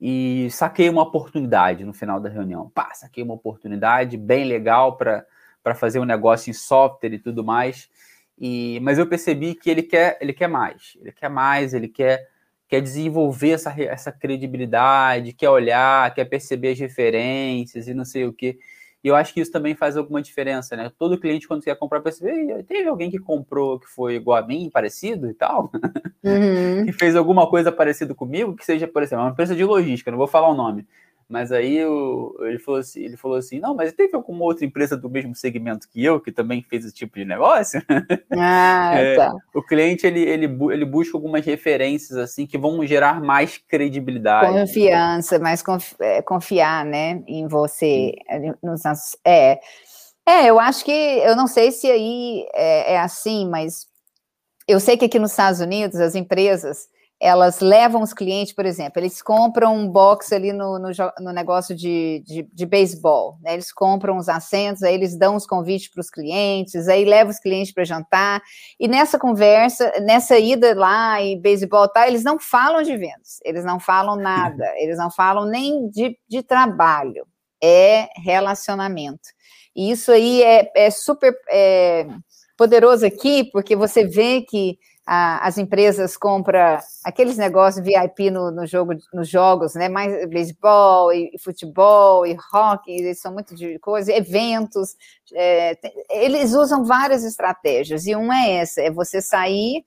e 0.01 0.49
saquei 0.49 0.89
uma 0.89 1.03
oportunidade 1.03 1.85
no 1.85 1.93
final 1.93 2.19
da 2.19 2.27
reunião. 2.27 2.67
Pá, 2.71 2.91
saquei 2.95 3.23
uma 3.23 3.35
oportunidade 3.35 4.17
bem 4.17 4.45
legal 4.45 4.97
para 4.97 5.75
fazer 5.75 5.99
um 5.99 6.05
negócio 6.05 6.49
em 6.49 6.53
software 6.53 7.13
e 7.13 7.19
tudo 7.19 7.43
mais. 7.43 7.87
E, 8.35 8.79
mas 8.81 8.97
eu 8.97 9.05
percebi 9.05 9.53
que 9.53 9.69
ele 9.69 9.83
quer, 9.83 10.17
ele 10.19 10.33
quer 10.33 10.47
mais, 10.47 10.97
ele 10.99 11.11
quer 11.11 11.29
mais, 11.29 11.75
ele 11.75 11.87
quer, 11.87 12.27
quer 12.67 12.81
desenvolver 12.81 13.51
essa, 13.51 13.79
essa 13.79 14.11
credibilidade, 14.11 15.33
quer 15.33 15.49
olhar, 15.49 16.11
quer 16.15 16.25
perceber 16.25 16.71
as 16.71 16.79
referências 16.79 17.87
e 17.87 17.93
não 17.93 18.03
sei 18.03 18.25
o 18.25 18.33
que. 18.33 18.57
E 19.03 19.07
eu 19.07 19.15
acho 19.15 19.33
que 19.33 19.41
isso 19.41 19.51
também 19.51 19.75
faz 19.75 19.97
alguma 19.97 20.21
diferença, 20.21 20.75
né? 20.75 20.91
Todo 20.97 21.19
cliente, 21.19 21.47
quando 21.47 21.63
quer 21.63 21.75
comprar, 21.75 22.01
pensa, 22.01 22.23
teve 22.67 22.87
alguém 22.87 23.09
que 23.09 23.17
comprou 23.17 23.79
que 23.79 23.87
foi 23.87 24.15
igual 24.15 24.37
a 24.37 24.45
mim, 24.45 24.69
parecido 24.71 25.29
e 25.29 25.33
tal? 25.33 25.71
Uhum. 26.23 26.85
que 26.85 26.91
fez 26.91 27.15
alguma 27.15 27.49
coisa 27.49 27.71
parecida 27.71 28.13
comigo, 28.13 28.55
que 28.55 28.63
seja, 28.63 28.87
por 28.87 29.01
exemplo, 29.01 29.25
uma 29.25 29.31
empresa 29.31 29.55
de 29.55 29.63
logística, 29.63 30.11
não 30.11 30.19
vou 30.19 30.27
falar 30.27 30.49
o 30.49 30.53
nome. 30.53 30.85
Mas 31.31 31.49
aí 31.49 31.77
eu, 31.77 32.35
ele, 32.41 32.59
falou 32.59 32.81
assim, 32.81 33.01
ele 33.05 33.15
falou 33.15 33.37
assim: 33.37 33.57
não, 33.57 33.73
mas 33.73 33.93
teve 33.93 34.13
alguma 34.13 34.43
outra 34.43 34.65
empresa 34.65 34.97
do 34.97 35.09
mesmo 35.09 35.33
segmento 35.33 35.87
que 35.87 36.03
eu 36.03 36.19
que 36.19 36.29
também 36.29 36.61
fez 36.61 36.83
esse 36.83 36.93
tipo 36.93 37.17
de 37.17 37.23
negócio? 37.23 37.81
Ah, 38.33 38.93
é, 38.97 39.15
tá. 39.15 39.33
O 39.53 39.61
cliente 39.61 40.05
ele, 40.05 40.21
ele, 40.21 40.45
ele 40.45 40.85
busca 40.85 41.15
algumas 41.15 41.45
referências 41.45 42.17
assim 42.17 42.45
que 42.45 42.57
vão 42.57 42.85
gerar 42.85 43.21
mais 43.21 43.57
credibilidade. 43.57 44.51
Confiança, 44.51 45.39
mais 45.39 45.61
confi 45.61 45.95
é, 45.99 46.21
confiar 46.21 46.83
né, 46.83 47.21
em 47.27 47.47
você. 47.47 48.13
Nos, 48.61 48.81
é, 49.25 49.59
é, 50.27 50.49
eu 50.49 50.59
acho 50.59 50.83
que 50.83 50.91
eu 50.91 51.35
não 51.35 51.47
sei 51.47 51.71
se 51.71 51.89
aí 51.89 52.45
é, 52.53 52.93
é 52.93 52.99
assim, 52.99 53.47
mas 53.47 53.87
eu 54.67 54.79
sei 54.79 54.97
que 54.97 55.05
aqui 55.05 55.19
nos 55.19 55.31
Estados 55.31 55.61
Unidos 55.61 55.99
as 55.99 56.15
empresas 56.15 56.87
elas 57.21 57.59
levam 57.59 58.01
os 58.01 58.15
clientes, 58.15 58.51
por 58.51 58.65
exemplo, 58.65 58.99
eles 58.99 59.21
compram 59.21 59.75
um 59.75 59.87
box 59.87 60.33
ali 60.33 60.51
no, 60.51 60.79
no, 60.79 60.89
no 61.19 61.31
negócio 61.31 61.75
de, 61.75 62.23
de, 62.25 62.49
de 62.51 62.65
beisebol, 62.65 63.37
né? 63.43 63.53
eles 63.53 63.71
compram 63.71 64.17
os 64.17 64.27
assentos, 64.27 64.81
aí 64.81 64.95
eles 64.95 65.15
dão 65.15 65.35
os 65.35 65.45
convites 65.45 65.87
para 65.87 66.01
os 66.01 66.09
clientes, 66.09 66.87
aí 66.87 67.05
levam 67.05 67.29
os 67.29 67.39
clientes 67.39 67.71
para 67.71 67.83
jantar, 67.83 68.41
e 68.79 68.87
nessa 68.87 69.19
conversa, 69.19 69.93
nessa 70.01 70.39
ida 70.39 70.73
lá 70.73 71.21
e 71.21 71.39
beisebol 71.39 71.87
tá, 71.87 72.07
eles 72.07 72.23
não 72.23 72.39
falam 72.39 72.81
de 72.81 72.97
vendas, 72.97 73.37
eles 73.45 73.63
não 73.63 73.79
falam 73.79 74.15
nada, 74.15 74.65
eles 74.81 74.97
não 74.97 75.11
falam 75.11 75.45
nem 75.45 75.87
de, 75.91 76.17
de 76.27 76.41
trabalho, 76.41 77.27
é 77.63 78.09
relacionamento. 78.17 79.29
E 79.75 79.91
isso 79.91 80.11
aí 80.11 80.41
é, 80.41 80.71
é 80.75 80.89
super 80.89 81.37
é, 81.47 82.07
poderoso 82.57 83.05
aqui, 83.05 83.43
porque 83.51 83.75
você 83.75 84.07
vê 84.07 84.41
que 84.41 84.79
a, 85.13 85.45
as 85.45 85.57
empresas 85.57 86.15
compram 86.15 86.79
aqueles 87.03 87.37
negócios 87.37 87.83
VIP 87.83 88.31
no, 88.31 88.49
no 88.49 88.65
jogo, 88.65 88.93
nos 89.13 89.27
jogos, 89.27 89.75
né? 89.75 89.89
Mais 89.89 90.25
beisebol 90.29 91.11
e, 91.11 91.31
e, 91.33 91.37
futebol 91.37 92.25
e 92.25 92.37
hockey, 92.53 92.93
eles 92.93 93.19
são 93.19 93.33
muito 93.33 93.53
de 93.53 93.77
coisa, 93.79 94.13
eventos. 94.13 94.95
É, 95.33 95.77
eles 96.09 96.53
usam 96.53 96.85
várias 96.85 97.25
estratégias, 97.25 98.05
e 98.05 98.15
uma 98.15 98.37
é 98.45 98.51
essa: 98.59 98.81
é 98.81 98.89
você 98.89 99.21
sair 99.21 99.83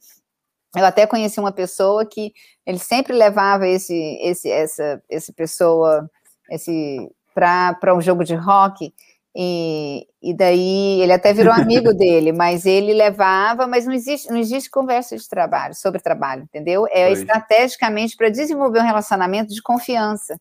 eu 0.77 0.85
até 0.85 1.07
conheci 1.07 1.39
uma 1.41 1.53
pessoa 1.53 2.05
que 2.05 2.33
ele 2.67 2.81
sempre 2.81 3.13
levava 3.15 3.67
esse, 3.67 3.95
esse, 4.21 4.51
essa, 4.51 5.01
essa 5.09 5.33
pessoa, 5.33 6.11
esse 6.51 7.09
para 7.33 7.95
um 7.95 8.01
jogo 8.01 8.25
de 8.25 8.35
rock. 8.35 8.93
E, 9.37 10.07
e 10.25 10.35
daí 10.35 11.03
ele 11.03 11.13
até 11.13 11.35
virou 11.35 11.53
amigo 11.55 11.93
dele, 11.93 12.33
mas 12.33 12.65
ele 12.65 12.95
levava, 12.95 13.67
mas 13.67 13.85
não 13.85 13.93
existe, 13.93 14.31
não 14.31 14.39
existe 14.39 14.71
conversa 14.71 15.17
de 15.17 15.29
trabalho, 15.29 15.75
sobre 15.75 16.01
trabalho, 16.01 16.45
entendeu? 16.45 16.87
É 16.91 17.07
pois. 17.07 17.21
estrategicamente 17.21 18.17
para 18.17 18.31
desenvolver 18.31 18.81
um 18.81 18.85
relacionamento 18.85 19.53
de 19.53 19.61
confiança. 19.61 20.41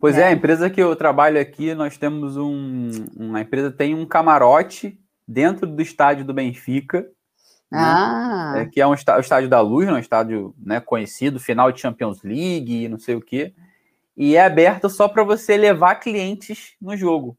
Pois 0.00 0.16
é. 0.16 0.22
é. 0.22 0.24
a 0.28 0.32
empresa 0.32 0.70
que 0.70 0.80
eu 0.80 0.96
trabalho 0.96 1.38
aqui, 1.38 1.74
nós 1.74 1.98
temos 1.98 2.36
um. 2.36 2.90
Uma 3.14 3.42
empresa 3.42 3.70
tem 3.70 3.94
um 3.94 4.06
camarote 4.06 4.98
dentro 5.26 5.66
do 5.66 5.82
estádio 5.82 6.24
do 6.24 6.32
Benfica. 6.32 7.06
Né? 7.70 7.78
Ah. 7.78 8.52
Né, 8.54 8.62
é, 8.62 8.66
que 8.66 8.80
é 8.80 8.86
um 8.86 8.90
o 8.90 8.94
estádio 8.94 9.48
da 9.48 9.60
Luz, 9.60 9.86
né, 9.86 9.92
um 9.92 9.98
estádio 9.98 10.54
né, 10.58 10.80
conhecido, 10.80 11.38
final 11.38 11.70
de 11.70 11.80
Champions 11.80 12.22
League 12.22 12.88
não 12.88 12.98
sei 12.98 13.14
o 13.14 13.20
quê. 13.20 13.52
E 14.16 14.34
é 14.34 14.44
aberto 14.44 14.88
só 14.88 15.06
para 15.06 15.22
você 15.22 15.56
levar 15.56 15.96
clientes 15.96 16.74
no 16.80 16.96
jogo. 16.96 17.36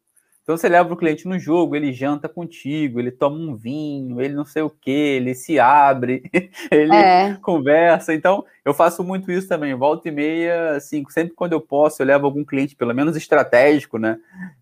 Então 0.50 0.58
você 0.58 0.68
leva 0.68 0.92
o 0.92 0.98
cliente 0.98 1.28
no 1.28 1.38
jogo, 1.38 1.76
ele 1.76 1.94
janta 1.94 2.28
contigo, 2.28 3.00
ele 3.00 3.12
toma 3.12 3.38
um 3.38 3.56
vinho, 3.56 4.20
ele 4.20 4.34
não 4.34 4.44
sei 4.44 4.64
o 4.64 4.70
que, 4.72 4.90
ele 4.90 5.36
se 5.36 5.60
abre, 5.60 6.24
ele 6.72 6.92
é. 6.92 7.38
conversa. 7.40 8.16
Então 8.16 8.44
eu 8.66 8.74
faço 8.74 9.04
muito 9.04 9.32
isso 9.32 9.48
também. 9.48 9.76
Volta 9.76 10.10
e 10.10 10.12
meia, 10.12 10.72
assim, 10.72 11.06
sempre 11.10 11.36
quando 11.36 11.54
eu 11.54 11.62
posso, 11.62 12.02
eu 12.02 12.08
levo 12.08 12.26
algum 12.26 12.44
cliente, 12.44 12.76
pelo 12.76 12.96
menos 12.96 13.16
estratégico, 13.16 14.00
né? 14.00 14.18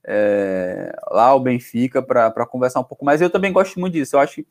É, 0.05 0.93
lá 1.09 1.27
ao 1.27 1.39
Benfica 1.39 2.01
para 2.01 2.45
conversar 2.45 2.81
um 2.81 2.83
pouco 2.83 3.05
mais. 3.05 3.21
Eu 3.21 3.29
também 3.29 3.53
gosto 3.53 3.79
muito 3.79 3.93
disso. 3.93 4.17
Eu 4.17 4.19
acho 4.19 4.35
que 4.35 4.47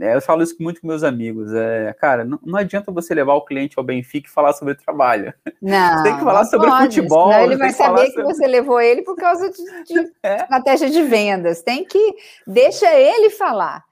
é, 0.00 0.14
eu 0.14 0.22
falo 0.22 0.42
isso 0.42 0.56
muito 0.60 0.80
com 0.80 0.86
meus 0.86 1.02
amigos. 1.02 1.52
É, 1.52 1.92
cara, 1.94 2.24
não, 2.24 2.38
não, 2.42 2.58
adianta 2.58 2.90
você 2.90 3.14
levar 3.14 3.34
o 3.34 3.44
cliente 3.44 3.78
ao 3.78 3.84
Benfica 3.84 4.28
e 4.28 4.32
falar 4.32 4.52
sobre 4.52 4.74
trabalho. 4.74 5.34
Não. 5.60 5.98
Você 5.98 6.02
tem 6.04 6.16
que 6.16 6.24
falar 6.24 6.44
sobre 6.46 6.68
pode, 6.68 6.84
futebol. 6.84 7.32
ele 7.32 7.56
vai 7.56 7.72
saber 7.72 8.06
que 8.06 8.12
sobre... 8.12 8.24
você 8.24 8.46
levou 8.46 8.80
ele 8.80 9.02
por 9.02 9.16
causa 9.16 9.50
de, 9.50 9.84
de 9.84 10.12
é. 10.22 10.36
estratégia 10.42 10.90
de 10.90 11.02
vendas. 11.02 11.62
Tem 11.62 11.84
que 11.84 12.14
deixa 12.46 12.92
ele 12.94 13.30
falar. 13.30 13.84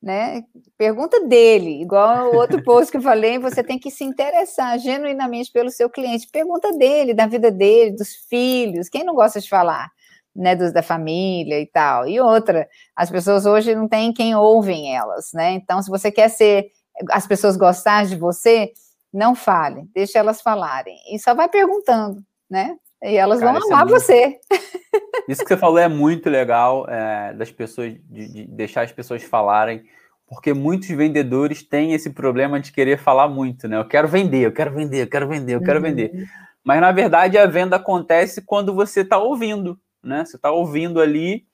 Né? 0.00 0.44
Pergunta 0.76 1.26
dele, 1.26 1.82
igual 1.82 2.32
o 2.32 2.36
outro 2.36 2.62
post 2.62 2.88
que 2.88 2.98
eu 2.98 3.02
falei, 3.02 3.36
você 3.36 3.64
tem 3.64 3.80
que 3.80 3.90
se 3.90 4.04
interessar 4.04 4.78
genuinamente 4.78 5.50
pelo 5.50 5.70
seu 5.70 5.90
cliente. 5.90 6.28
Pergunta 6.30 6.72
dele, 6.72 7.12
da 7.12 7.26
vida 7.26 7.50
dele, 7.50 7.96
dos 7.96 8.14
filhos. 8.14 8.88
Quem 8.88 9.02
não 9.02 9.14
gosta 9.14 9.40
de 9.40 9.48
falar? 9.48 9.90
Né, 10.38 10.54
dos 10.54 10.72
da 10.72 10.82
família 10.82 11.60
e 11.60 11.66
tal. 11.66 12.06
E 12.06 12.20
outra, 12.20 12.68
as 12.94 13.10
pessoas 13.10 13.44
hoje 13.44 13.74
não 13.74 13.88
têm 13.88 14.12
quem 14.12 14.36
ouvem 14.36 14.96
elas, 14.96 15.30
né? 15.34 15.52
Então, 15.52 15.82
se 15.82 15.90
você 15.90 16.12
quer 16.12 16.28
ser, 16.28 16.68
as 17.10 17.26
pessoas 17.26 17.56
gostarem 17.56 18.08
de 18.08 18.16
você, 18.16 18.72
não 19.12 19.34
fale, 19.34 19.82
deixe 19.92 20.16
elas 20.16 20.40
falarem. 20.40 20.96
E 21.12 21.18
só 21.18 21.34
vai 21.34 21.48
perguntando, 21.48 22.22
né? 22.48 22.76
E 23.02 23.16
elas 23.16 23.40
Cara, 23.40 23.58
vão 23.58 23.68
amar 23.68 23.82
é 23.82 23.90
muito... 23.90 24.00
você. 24.00 24.38
Isso 25.28 25.42
que 25.42 25.48
você 25.48 25.56
falou 25.56 25.78
é 25.78 25.88
muito 25.88 26.30
legal, 26.30 26.88
é, 26.88 27.34
das 27.34 27.50
pessoas, 27.50 27.94
de, 28.08 28.32
de 28.32 28.46
deixar 28.46 28.82
as 28.82 28.92
pessoas 28.92 29.22
falarem, 29.22 29.82
porque 30.26 30.54
muitos 30.54 30.88
vendedores 30.88 31.62
têm 31.62 31.94
esse 31.94 32.10
problema 32.10 32.60
de 32.60 32.70
querer 32.70 32.98
falar 32.98 33.28
muito, 33.28 33.66
né? 33.66 33.76
Eu 33.76 33.86
quero 33.86 34.06
vender, 34.06 34.46
eu 34.46 34.52
quero 34.52 34.72
vender, 34.72 35.02
eu 35.02 35.08
quero 35.08 35.28
vender, 35.28 35.54
eu 35.54 35.62
quero 35.62 35.78
uhum. 35.78 35.84
vender. 35.84 36.28
Mas 36.64 36.80
na 36.80 36.92
verdade 36.92 37.36
a 37.38 37.46
venda 37.46 37.76
acontece 37.76 38.42
quando 38.42 38.74
você 38.74 39.00
está 39.00 39.18
ouvindo 39.18 39.78
né? 40.02 40.24
Você 40.24 40.36
está 40.36 40.50
ouvindo 40.50 41.00
ali 41.00 41.44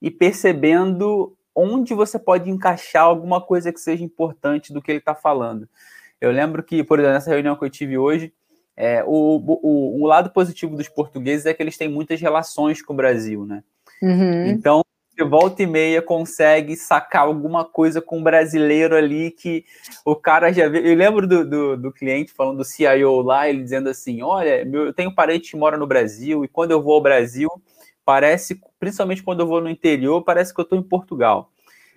e 0.00 0.10
percebendo 0.10 1.36
onde 1.54 1.94
você 1.94 2.18
pode 2.18 2.50
encaixar 2.50 3.04
alguma 3.04 3.40
coisa 3.40 3.72
que 3.72 3.80
seja 3.80 4.02
importante 4.04 4.72
do 4.72 4.80
que 4.80 4.90
ele 4.90 4.98
está 4.98 5.14
falando. 5.14 5.68
Eu 6.20 6.30
lembro 6.30 6.62
que, 6.62 6.82
por 6.82 6.98
exemplo, 6.98 7.14
nessa 7.14 7.30
reunião 7.30 7.56
que 7.56 7.64
eu 7.64 7.70
tive 7.70 7.98
hoje, 7.98 8.32
é, 8.76 9.02
o, 9.04 9.36
o, 9.36 10.02
o, 10.02 10.06
lado 10.06 10.30
positivo 10.30 10.76
dos 10.76 10.88
portugueses 10.88 11.46
é 11.46 11.52
que 11.52 11.62
eles 11.62 11.76
têm 11.76 11.88
muitas 11.88 12.20
relações 12.20 12.80
com 12.80 12.94
o 12.94 12.96
Brasil, 12.96 13.44
né? 13.44 13.62
Uhum. 14.00 14.46
Então, 14.46 14.82
de 15.16 15.24
volta 15.24 15.62
e 15.62 15.66
meia 15.66 16.00
consegue 16.00 16.74
sacar 16.74 17.22
alguma 17.22 17.64
coisa 17.64 18.00
com 18.00 18.18
o 18.18 18.22
brasileiro 18.22 18.96
ali 18.96 19.30
que 19.30 19.64
o 20.04 20.16
cara 20.16 20.52
já 20.52 20.68
vê. 20.68 20.90
Eu 20.90 20.96
lembro 20.96 21.26
do, 21.26 21.44
do, 21.48 21.76
do 21.76 21.92
cliente 21.92 22.32
falando 22.32 22.58
do 22.58 22.64
CIO 22.64 23.20
lá, 23.20 23.48
ele 23.48 23.62
dizendo 23.62 23.90
assim: 23.90 24.22
Olha, 24.22 24.64
meu, 24.64 24.86
eu 24.86 24.92
tenho 24.92 25.14
parente 25.14 25.50
que 25.50 25.56
mora 25.56 25.76
no 25.76 25.86
Brasil 25.86 26.44
e 26.44 26.48
quando 26.48 26.70
eu 26.70 26.82
vou 26.82 26.94
ao 26.94 27.02
Brasil, 27.02 27.48
parece, 28.04 28.60
principalmente 28.78 29.22
quando 29.22 29.40
eu 29.40 29.46
vou 29.46 29.60
no 29.60 29.70
interior, 29.70 30.22
parece 30.22 30.54
que 30.54 30.60
eu 30.60 30.64
estou 30.64 30.78
em 30.78 30.82
Portugal. 30.82 31.50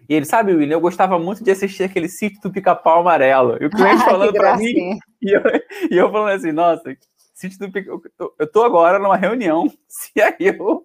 E 0.08 0.14
ele, 0.14 0.26
sabe, 0.26 0.54
William, 0.54 0.76
eu 0.76 0.82
gostava 0.82 1.18
muito 1.18 1.44
de 1.44 1.52
assistir 1.52 1.84
aquele 1.84 2.08
sítio 2.08 2.40
do 2.42 2.52
pica-pau 2.52 3.02
amarelo. 3.02 3.58
E 3.62 3.66
o 3.66 3.70
cliente 3.72 4.04
falando 4.04 4.34
para 4.34 4.58
mim, 4.58 4.98
e 5.22 5.36
eu, 5.36 5.42
e 5.92 5.98
eu, 5.98 6.12
falando 6.12 6.36
assim, 6.36 6.52
nossa, 6.52 6.96
sítio 7.34 7.60
do 7.60 7.72
pica 7.72 7.92
eu 8.40 8.52
tô 8.52 8.64
agora 8.64 9.00
numa 9.00 9.18
reunião, 9.18 9.72
se 9.88 10.22
aí 10.22 10.36
eu 10.40 10.84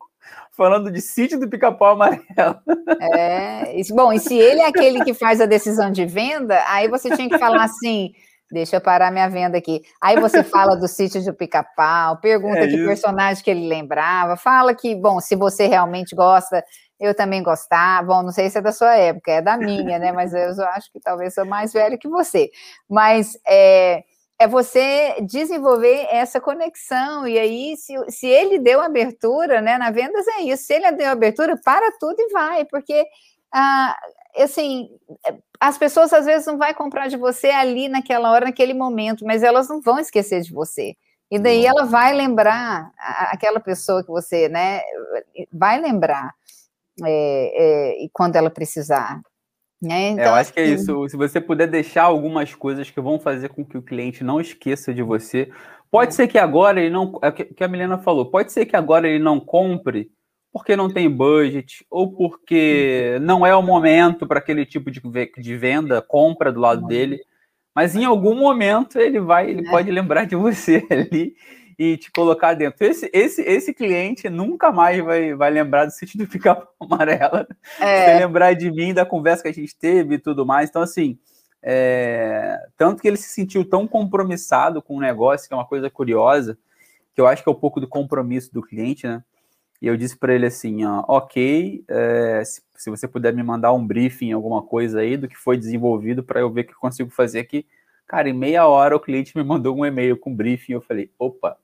falando 0.52 0.90
de 0.90 1.00
sítio 1.00 1.38
do 1.40 1.48
pica-pau 1.48 1.92
amarelo. 1.92 2.60
É, 3.00 3.74
bom, 3.90 4.12
e 4.12 4.18
se 4.18 4.36
ele 4.36 4.60
é 4.60 4.66
aquele 4.66 5.02
que 5.04 5.14
faz 5.14 5.40
a 5.40 5.46
decisão 5.46 5.90
de 5.90 6.04
venda, 6.04 6.62
aí 6.66 6.86
você 6.88 7.14
tinha 7.16 7.28
que 7.28 7.38
falar 7.38 7.64
assim, 7.64 8.12
Deixa 8.50 8.76
eu 8.76 8.80
parar 8.80 9.12
minha 9.12 9.28
venda 9.28 9.56
aqui. 9.56 9.82
Aí 10.00 10.18
você 10.18 10.42
fala 10.42 10.76
do 10.76 10.88
sítio 10.88 11.24
do 11.24 11.32
pica-pau, 11.32 12.16
pergunta 12.20 12.58
é 12.58 12.66
que 12.66 12.74
isso. 12.74 12.86
personagem 12.86 13.44
que 13.44 13.50
ele 13.50 13.68
lembrava, 13.68 14.36
fala 14.36 14.74
que, 14.74 14.94
bom, 14.94 15.20
se 15.20 15.36
você 15.36 15.66
realmente 15.66 16.14
gosta, 16.16 16.64
eu 16.98 17.14
também 17.14 17.42
gostava. 17.42 18.06
Bom, 18.06 18.22
não 18.22 18.32
sei 18.32 18.50
se 18.50 18.58
é 18.58 18.60
da 18.60 18.72
sua 18.72 18.94
época, 18.96 19.30
é 19.30 19.40
da 19.40 19.56
minha, 19.56 19.98
né? 19.98 20.12
Mas 20.12 20.34
eu 20.34 20.64
acho 20.66 20.92
que 20.92 21.00
talvez 21.00 21.34
sou 21.34 21.46
mais 21.46 21.72
velho 21.72 21.98
que 21.98 22.08
você. 22.08 22.50
Mas 22.88 23.38
é, 23.46 24.02
é 24.38 24.48
você 24.48 25.16
desenvolver 25.22 26.08
essa 26.10 26.40
conexão. 26.40 27.28
E 27.28 27.38
aí, 27.38 27.76
se, 27.76 27.94
se 28.10 28.26
ele 28.26 28.58
deu 28.58 28.80
abertura, 28.80 29.60
né? 29.60 29.78
Na 29.78 29.90
vendas 29.90 30.26
é 30.26 30.42
isso. 30.42 30.64
Se 30.64 30.74
ele 30.74 30.90
deu 30.92 31.10
abertura, 31.10 31.56
para 31.64 31.90
tudo 31.98 32.16
e 32.18 32.32
vai, 32.32 32.64
porque 32.64 33.06
ah, 33.52 33.96
assim, 34.36 34.90
as 35.60 35.76
pessoas 35.76 36.12
às 36.12 36.24
vezes 36.24 36.46
não 36.46 36.58
vai 36.58 36.74
comprar 36.74 37.08
de 37.08 37.16
você 37.16 37.48
ali 37.48 37.88
naquela 37.88 38.30
hora, 38.30 38.46
naquele 38.46 38.74
momento, 38.74 39.24
mas 39.24 39.42
elas 39.42 39.68
não 39.68 39.80
vão 39.80 39.98
esquecer 39.98 40.42
de 40.42 40.52
você. 40.52 40.94
E 41.30 41.38
daí 41.38 41.64
ela 41.64 41.84
vai 41.84 42.12
lembrar 42.12 42.92
aquela 43.30 43.60
pessoa 43.60 44.02
que 44.02 44.10
você, 44.10 44.48
né, 44.48 44.80
vai 45.52 45.80
lembrar 45.80 46.34
é, 47.04 48.02
é, 48.04 48.08
quando 48.12 48.36
ela 48.36 48.50
precisar. 48.50 49.20
Né? 49.80 50.08
Então, 50.10 50.24
é, 50.24 50.28
eu 50.28 50.34
acho 50.34 50.52
que 50.52 50.60
é 50.60 50.64
assim 50.64 50.74
isso. 50.74 51.08
Se 51.08 51.16
você 51.16 51.40
puder 51.40 51.68
deixar 51.68 52.02
algumas 52.02 52.54
coisas 52.54 52.90
que 52.90 53.00
vão 53.00 53.18
fazer 53.18 53.48
com 53.48 53.64
que 53.64 53.78
o 53.78 53.82
cliente 53.82 54.24
não 54.24 54.40
esqueça 54.40 54.92
de 54.92 55.02
você, 55.02 55.50
pode 55.90 56.12
é. 56.12 56.16
ser 56.16 56.28
que 56.28 56.38
agora 56.38 56.80
ele 56.80 56.90
não, 56.90 57.18
é 57.22 57.28
o 57.28 57.32
que 57.32 57.64
a 57.64 57.68
Milena 57.68 57.98
falou, 57.98 58.30
pode 58.30 58.52
ser 58.52 58.66
que 58.66 58.76
agora 58.76 59.08
ele 59.08 59.22
não 59.22 59.38
compre 59.38 60.10
porque 60.52 60.74
não 60.76 60.88
tem 60.88 61.08
budget, 61.08 61.84
ou 61.90 62.12
porque 62.12 63.18
não 63.20 63.46
é 63.46 63.54
o 63.54 63.62
momento 63.62 64.26
para 64.26 64.38
aquele 64.38 64.66
tipo 64.66 64.90
de, 64.90 65.00
de 65.38 65.56
venda, 65.56 66.02
compra 66.02 66.52
do 66.52 66.60
lado 66.60 66.86
dele. 66.86 67.20
Mas 67.74 67.94
em 67.94 68.04
algum 68.04 68.34
momento 68.34 68.98
ele 68.98 69.20
vai, 69.20 69.48
ele 69.48 69.66
é. 69.66 69.70
pode 69.70 69.90
lembrar 69.90 70.24
de 70.24 70.34
você 70.34 70.84
ali 70.90 71.36
e 71.78 71.96
te 71.96 72.10
colocar 72.10 72.54
dentro. 72.54 72.84
Esse, 72.84 73.08
esse, 73.12 73.42
esse 73.42 73.72
cliente 73.72 74.28
nunca 74.28 74.72
mais 74.72 75.02
vai, 75.02 75.34
vai 75.34 75.50
lembrar 75.50 75.86
do 75.86 75.92
sítio 75.92 76.18
do 76.18 76.26
pica 76.26 76.66
amarela, 76.80 77.46
é. 77.78 78.06
vai 78.06 78.18
lembrar 78.18 78.54
de 78.54 78.70
mim, 78.70 78.92
da 78.92 79.06
conversa 79.06 79.44
que 79.44 79.48
a 79.48 79.54
gente 79.54 79.74
teve 79.76 80.16
e 80.16 80.18
tudo 80.18 80.44
mais. 80.44 80.68
Então, 80.68 80.82
assim, 80.82 81.16
é, 81.62 82.58
tanto 82.76 83.00
que 83.00 83.08
ele 83.08 83.16
se 83.16 83.28
sentiu 83.28 83.64
tão 83.64 83.86
compromissado 83.86 84.82
com 84.82 84.96
o 84.96 85.00
negócio, 85.00 85.46
que 85.46 85.54
é 85.54 85.56
uma 85.56 85.66
coisa 85.66 85.88
curiosa, 85.88 86.58
que 87.14 87.20
eu 87.20 87.26
acho 87.26 87.42
que 87.42 87.48
é 87.48 87.52
um 87.52 87.58
pouco 87.58 87.80
do 87.80 87.88
compromisso 87.88 88.52
do 88.52 88.62
cliente, 88.62 89.06
né? 89.06 89.22
E 89.80 89.86
eu 89.86 89.96
disse 89.96 90.16
para 90.16 90.34
ele 90.34 90.46
assim, 90.46 90.84
ó, 90.84 91.04
ok, 91.08 91.84
é, 91.88 92.42
se, 92.44 92.62
se, 92.76 92.90
você 92.90 93.08
puder 93.08 93.32
me 93.32 93.42
mandar 93.42 93.72
um 93.72 93.86
briefing, 93.86 94.32
alguma 94.32 94.62
coisa 94.62 95.00
aí 95.00 95.16
do 95.16 95.26
que 95.26 95.36
foi 95.36 95.56
desenvolvido 95.56 96.22
para 96.22 96.40
eu 96.40 96.50
ver 96.50 96.62
o 96.62 96.64
que 96.66 96.72
eu 96.72 96.78
consigo 96.78 97.10
fazer 97.10 97.40
aqui. 97.40 97.66
Cara, 98.06 98.28
em 98.28 98.34
meia 98.34 98.66
hora 98.66 98.94
o 98.94 99.00
cliente 99.00 99.36
me 99.36 99.42
mandou 99.42 99.76
um 99.76 99.86
e-mail 99.86 100.18
com 100.18 100.34
briefing, 100.34 100.72
eu 100.72 100.82
falei, 100.82 101.10
opa, 101.18 101.56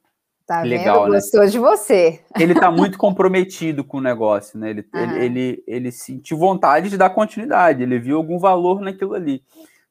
Tá 0.47 0.62
legal, 0.62 1.03
vendo? 1.03 1.12
Né? 1.12 1.19
Gostou 1.19 1.41
né? 1.41 1.47
de 1.49 1.59
você. 1.59 2.21
Ele 2.39 2.53
está 2.53 2.71
muito 2.71 2.97
comprometido 2.97 3.83
com 3.83 3.99
o 3.99 4.01
negócio, 4.01 4.57
né? 4.57 4.71
Ele, 4.71 4.87
ele, 4.95 5.25
ele, 5.25 5.64
ele, 5.67 5.93
sentiu 5.93 6.39
vontade 6.39 6.89
de 6.89 6.97
dar 6.97 7.11
continuidade, 7.11 7.83
ele 7.83 7.99
viu 7.99 8.17
algum 8.17 8.39
valor 8.39 8.81
naquilo 8.81 9.14
ali. 9.14 9.43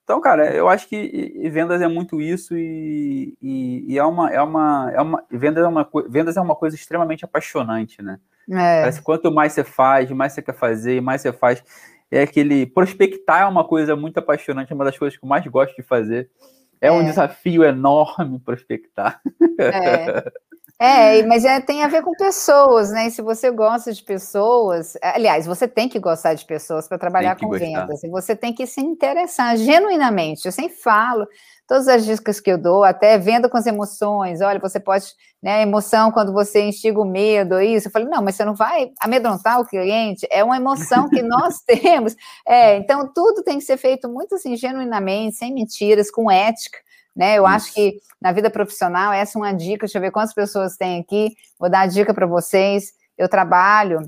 Então, 0.05 0.21
cara, 0.21 0.53
eu 0.53 0.69
acho 0.69 0.87
que 0.87 1.49
vendas 1.51 1.81
é 1.81 1.87
muito 1.87 2.21
isso 2.21 2.55
e, 2.55 3.35
e, 3.41 3.85
e 3.91 3.97
é, 3.97 4.03
uma, 4.03 4.29
é, 4.31 4.39
uma, 4.39 4.91
é 4.93 5.01
uma 5.01 5.23
vendas 5.31 5.63
é 5.63 5.67
uma 5.67 5.89
vendas 6.07 6.37
é 6.37 6.41
uma 6.41 6.55
coisa 6.55 6.75
extremamente 6.75 7.25
apaixonante, 7.25 8.03
né? 8.03 8.19
É. 8.47 8.81
Parece 8.81 9.01
quanto 9.01 9.31
mais 9.31 9.53
você 9.53 9.63
faz, 9.63 10.11
mais 10.11 10.33
você 10.33 10.43
quer 10.43 10.53
fazer, 10.53 11.01
mais 11.01 11.21
você 11.21 11.33
faz. 11.33 11.63
É 12.11 12.21
aquele 12.21 12.67
prospectar 12.67 13.41
é 13.41 13.45
uma 13.47 13.63
coisa 13.63 13.95
muito 13.95 14.19
apaixonante, 14.19 14.71
é 14.71 14.75
uma 14.75 14.85
das 14.85 14.95
coisas 14.95 15.17
que 15.17 15.25
eu 15.25 15.27
mais 15.27 15.43
gosto 15.47 15.75
de 15.75 15.81
fazer. 15.81 16.29
É, 16.79 16.89
é. 16.89 16.91
um 16.91 17.03
desafio 17.03 17.63
enorme 17.63 18.39
prospectar. 18.39 19.19
É. 19.59 20.31
É, 20.77 21.23
mas 21.23 21.45
é, 21.45 21.61
tem 21.61 21.83
a 21.83 21.87
ver 21.87 22.03
com 22.03 22.11
pessoas, 22.11 22.91
né? 22.91 23.07
E 23.07 23.11
se 23.11 23.21
você 23.21 23.49
gosta 23.49 23.93
de 23.93 24.03
pessoas, 24.03 24.97
aliás, 25.01 25.45
você 25.45 25.69
tem 25.69 25.87
que 25.87 25.97
gostar 25.99 26.33
de 26.33 26.43
pessoas 26.45 26.85
para 26.85 26.97
trabalhar 26.97 27.37
com 27.37 27.47
gostar. 27.47 27.65
vendas, 27.65 28.03
e 28.03 28.09
você 28.09 28.35
tem 28.35 28.53
que 28.53 28.67
se 28.67 28.81
interessar 28.81 29.55
genuinamente. 29.55 30.45
Eu 30.45 30.51
sempre 30.51 30.75
falo, 30.75 31.25
todas 31.65 31.87
as 31.87 32.03
dicas 32.03 32.41
que 32.41 32.51
eu 32.51 32.57
dou, 32.57 32.83
até 32.83 33.17
venda 33.17 33.47
com 33.47 33.55
as 33.55 33.65
emoções, 33.65 34.41
olha, 34.41 34.59
você 34.59 34.77
pode, 34.77 35.05
né, 35.41 35.61
emoção 35.61 36.11
quando 36.11 36.33
você 36.33 36.61
instiga 36.67 36.99
o 36.99 37.05
medo, 37.05 37.61
isso. 37.61 37.87
Eu 37.87 37.91
falei, 37.91 38.09
não, 38.09 38.21
mas 38.21 38.35
você 38.35 38.43
não 38.43 38.53
vai 38.53 38.91
amedrontar 38.99 39.61
o 39.61 39.65
cliente, 39.65 40.27
é 40.29 40.43
uma 40.43 40.57
emoção 40.57 41.07
que 41.07 41.21
nós 41.23 41.61
temos. 41.61 42.17
É, 42.45 42.75
então, 42.75 43.09
tudo 43.13 43.43
tem 43.43 43.59
que 43.59 43.63
ser 43.63 43.77
feito 43.77 44.09
muito 44.09 44.35
assim, 44.35 44.57
genuinamente, 44.57 45.37
sem 45.37 45.53
mentiras, 45.53 46.11
com 46.11 46.29
ética 46.29 46.79
né? 47.15 47.37
Eu 47.37 47.43
Isso. 47.43 47.53
acho 47.53 47.73
que 47.73 47.99
na 48.21 48.31
vida 48.31 48.49
profissional, 48.49 49.13
essa 49.13 49.37
é 49.37 49.41
uma 49.41 49.53
dica. 49.53 49.85
Deixa 49.85 49.97
eu 49.97 50.01
ver 50.01 50.11
quantas 50.11 50.33
pessoas 50.33 50.75
tem 50.75 50.99
aqui. 50.99 51.35
Vou 51.59 51.69
dar 51.69 51.81
a 51.81 51.87
dica 51.87 52.13
para 52.13 52.27
vocês. 52.27 52.91
Eu 53.17 53.29
trabalho, 53.29 53.99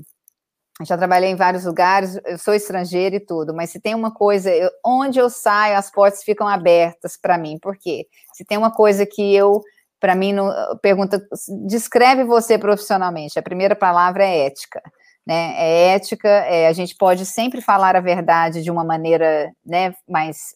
já 0.84 0.96
trabalhei 0.96 1.30
em 1.30 1.36
vários 1.36 1.64
lugares, 1.64 2.18
eu 2.24 2.38
sou 2.38 2.54
estrangeira 2.54 3.16
e 3.16 3.20
tudo, 3.20 3.52
mas 3.52 3.70
se 3.70 3.80
tem 3.80 3.94
uma 3.94 4.12
coisa, 4.12 4.50
eu, 4.50 4.70
onde 4.84 5.18
eu 5.18 5.28
saio, 5.28 5.76
as 5.76 5.90
portas 5.90 6.22
ficam 6.22 6.46
abertas 6.46 7.16
para 7.20 7.36
mim. 7.36 7.58
Por 7.60 7.76
quê? 7.76 8.06
Se 8.34 8.44
tem 8.44 8.56
uma 8.56 8.70
coisa 8.70 9.04
que 9.04 9.34
eu, 9.34 9.60
para 9.98 10.14
mim, 10.14 10.32
não, 10.32 10.52
pergunta, 10.80 11.20
descreve 11.66 12.22
você 12.22 12.56
profissionalmente. 12.56 13.38
A 13.38 13.42
primeira 13.42 13.74
palavra 13.74 14.24
é 14.24 14.46
ética. 14.46 14.80
Né, 15.26 15.54
é 15.58 15.94
ética, 15.94 16.28
é, 16.28 16.68
a 16.68 16.72
gente 16.72 16.96
pode 16.96 17.26
sempre 17.26 17.60
falar 17.60 17.94
a 17.94 18.00
verdade 18.00 18.62
de 18.62 18.70
uma 18.70 18.82
maneira 18.82 19.52
né, 19.62 19.94
mais, 20.08 20.54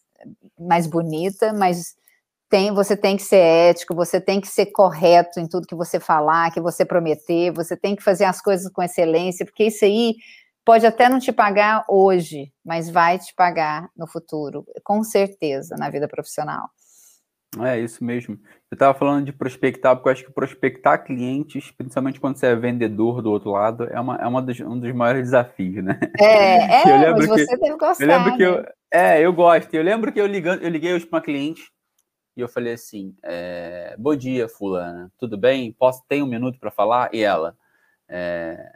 mais 0.59 0.87
bonita, 0.87 1.53
mas 1.53 1.95
tem, 2.53 2.71
você 2.71 2.95
tem 2.95 3.17
que 3.17 3.23
ser 3.23 3.39
ético, 3.39 3.95
você 3.95 4.21
tem 4.21 4.39
que 4.39 4.47
ser 4.47 4.67
correto 4.67 5.41
em 5.41 5.49
tudo 5.49 5.67
que 5.67 5.75
você 5.75 5.99
falar, 5.99 6.53
que 6.53 6.61
você 6.61 6.85
prometer, 6.85 7.51
você 7.51 7.75
tem 7.75 7.97
que 7.97 8.03
fazer 8.03 8.27
as 8.27 8.43
coisas 8.43 8.71
com 8.71 8.83
excelência, 8.83 9.47
porque 9.47 9.65
isso 9.65 9.87
aí 9.87 10.17
pode 10.63 10.85
até 10.85 11.09
não 11.09 11.19
te 11.19 11.33
pagar 11.33 11.83
hoje, 11.89 12.53
mas 12.63 12.91
vai 12.91 13.19
te 13.19 13.35
pagar 13.35 13.89
no 13.97 14.07
futuro, 14.07 14.67
com 14.85 15.03
certeza, 15.03 15.77
na 15.79 15.89
vida 15.89 16.07
profissional. 16.07 16.69
É 17.59 17.79
isso 17.79 18.05
mesmo. 18.05 18.39
Eu 18.71 18.75
estava 18.75 18.99
falando 18.99 19.25
de 19.25 19.33
prospectar, 19.33 19.97
porque 19.97 20.11
eu 20.11 20.13
acho 20.13 20.25
que 20.27 20.33
prospectar 20.33 21.03
clientes, 21.07 21.71
principalmente 21.71 22.21
quando 22.21 22.37
você 22.37 22.49
é 22.49 22.55
vendedor 22.55 23.23
do 23.23 23.31
outro 23.31 23.53
lado, 23.53 23.85
é, 23.91 23.99
uma, 23.99 24.17
é 24.17 24.27
uma 24.27 24.43
dos, 24.43 24.61
um 24.61 24.79
dos 24.79 24.93
maiores 24.93 25.23
desafios, 25.23 25.83
né? 25.83 25.99
É, 26.21 26.83
é 26.85 27.13
mas 27.13 27.27
você 27.27 27.47
que, 27.47 27.57
deve 27.57 27.79
gostar. 27.79 28.05
Eu 28.05 28.09
lembro 28.09 28.37
que 28.37 28.45
né? 28.45 28.45
eu, 28.45 28.65
é, 28.93 29.21
eu 29.23 29.33
gosto. 29.33 29.73
Eu 29.73 29.83
lembro 29.83 30.13
que 30.13 30.21
eu, 30.21 30.27
ligando, 30.27 30.63
eu 30.63 30.69
liguei 30.69 30.93
hoje 30.93 31.07
para 31.07 31.17
uma 31.17 31.25
cliente 31.25 31.73
e 32.37 32.41
eu 32.41 32.49
falei 32.49 32.75
assim: 32.75 33.15
é, 33.23 33.95
Bom 33.99 34.15
dia, 34.17 34.49
Fulana, 34.49 35.11
tudo 35.19 35.37
bem? 35.37 35.73
Posso 35.73 36.03
ter 36.09 36.23
um 36.23 36.27
minuto 36.27 36.59
para 36.59 36.71
falar? 36.71 37.11
E 37.13 37.23
ela: 37.23 37.57
é, 38.09 38.73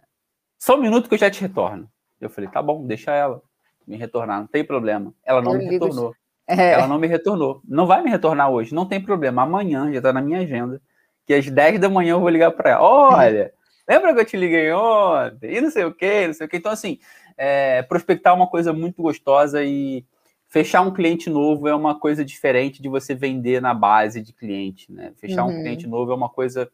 Só 0.59 0.77
um 0.77 0.81
minuto 0.81 1.09
que 1.09 1.15
eu 1.15 1.19
já 1.19 1.31
te 1.31 1.41
retorno. 1.41 1.91
Eu 2.21 2.31
falei: 2.31 2.51
Tá 2.51 2.63
bom, 2.63 2.87
deixa 2.87 3.13
ela 3.13 3.43
me 3.87 3.97
retornar, 3.97 4.41
não 4.41 4.47
tem 4.47 4.65
problema. 4.65 5.15
Ela 5.25 5.41
não 5.41 5.53
eu 5.53 5.59
me 5.59 5.65
retornou. 5.67 6.15
É. 6.47 6.73
Ela 6.73 6.87
não 6.87 6.99
me 6.99 7.07
retornou. 7.07 7.61
Não 7.67 7.87
vai 7.87 8.03
me 8.03 8.11
retornar 8.11 8.51
hoje, 8.51 8.75
não 8.75 8.87
tem 8.87 9.01
problema. 9.01 9.43
Amanhã 9.43 9.91
já 9.93 9.99
está 9.99 10.13
na 10.13 10.21
minha 10.21 10.41
agenda, 10.41 10.81
que 11.27 11.35
às 11.35 11.49
10 11.49 11.81
da 11.81 11.89
manhã 11.89 12.13
eu 12.13 12.21
vou 12.21 12.29
ligar 12.29 12.51
para 12.53 12.71
ela. 12.71 12.83
Olha, 12.83 13.53
lembra 13.89 14.15
que 14.15 14.21
eu 14.21 14.25
te 14.25 14.37
liguei 14.37 14.71
ontem? 14.73 15.57
E 15.57 15.61
não 15.61 15.71
sei 15.71 15.85
o 15.85 15.95
quê, 15.95 16.27
não 16.27 16.35
sei 16.35 16.47
o 16.47 16.49
quê. 16.49 16.57
Então, 16.57 16.73
assim, 16.73 16.99
é, 17.37 17.83
prospectar 17.83 18.33
é 18.33 18.37
uma 18.37 18.49
coisa 18.49 18.73
muito 18.73 19.03
gostosa 19.03 19.65
e 19.65 20.05
fechar 20.49 20.81
um 20.83 20.93
cliente 20.93 21.29
novo 21.29 21.69
é 21.69 21.75
uma 21.75 21.99
coisa 21.99 22.25
diferente 22.25 22.81
de 22.81 22.89
você 22.89 23.15
vender 23.15 23.61
na 23.61 23.75
base 23.75 24.21
de 24.21 24.33
cliente, 24.33 24.91
né? 24.93 25.13
Fechar 25.17 25.45
uhum. 25.45 25.51
um 25.51 25.63
cliente 25.63 25.87
novo 25.87 26.13
é 26.13 26.15
uma 26.15 26.29
coisa. 26.29 26.71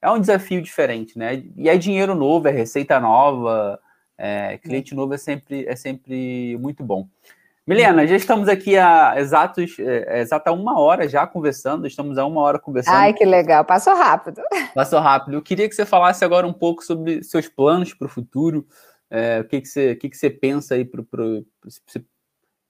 É 0.00 0.10
um 0.10 0.20
desafio 0.20 0.62
diferente, 0.62 1.18
né? 1.18 1.42
E 1.56 1.68
é 1.68 1.76
dinheiro 1.76 2.14
novo, 2.14 2.48
é 2.48 2.50
receita 2.50 3.00
nova, 3.00 3.80
é, 4.16 4.58
cliente 4.58 4.94
novo 4.94 5.14
é 5.14 5.18
sempre, 5.18 5.66
é 5.66 5.76
sempre 5.76 6.56
muito 6.58 6.82
bom. 6.82 7.08
Milena, 7.66 8.06
já 8.06 8.16
estamos 8.16 8.48
aqui 8.48 8.78
há 8.78 9.14
exatos, 9.18 9.78
é, 9.78 10.20
exata 10.20 10.50
uma 10.50 10.80
hora 10.80 11.06
já 11.06 11.26
conversando, 11.26 11.86
estamos 11.86 12.16
há 12.16 12.24
uma 12.24 12.40
hora 12.40 12.58
conversando. 12.58 12.94
Ai, 12.94 13.12
que 13.12 13.26
legal, 13.26 13.62
passou 13.62 13.94
rápido. 13.94 14.40
Passou 14.74 15.00
rápido. 15.00 15.34
Eu 15.34 15.42
queria 15.42 15.68
que 15.68 15.74
você 15.74 15.84
falasse 15.84 16.24
agora 16.24 16.46
um 16.46 16.52
pouco 16.52 16.82
sobre 16.82 17.22
seus 17.22 17.46
planos 17.46 17.92
para 17.92 18.06
o 18.06 18.10
futuro, 18.10 18.66
é, 19.10 19.40
o 19.40 19.44
que, 19.44 19.60
que, 19.60 19.68
você, 19.68 19.92
o 19.92 19.98
que, 19.98 20.08
que 20.08 20.16
você 20.16 20.30
pensa 20.30 20.76
aí 20.76 20.84
para 20.84 21.04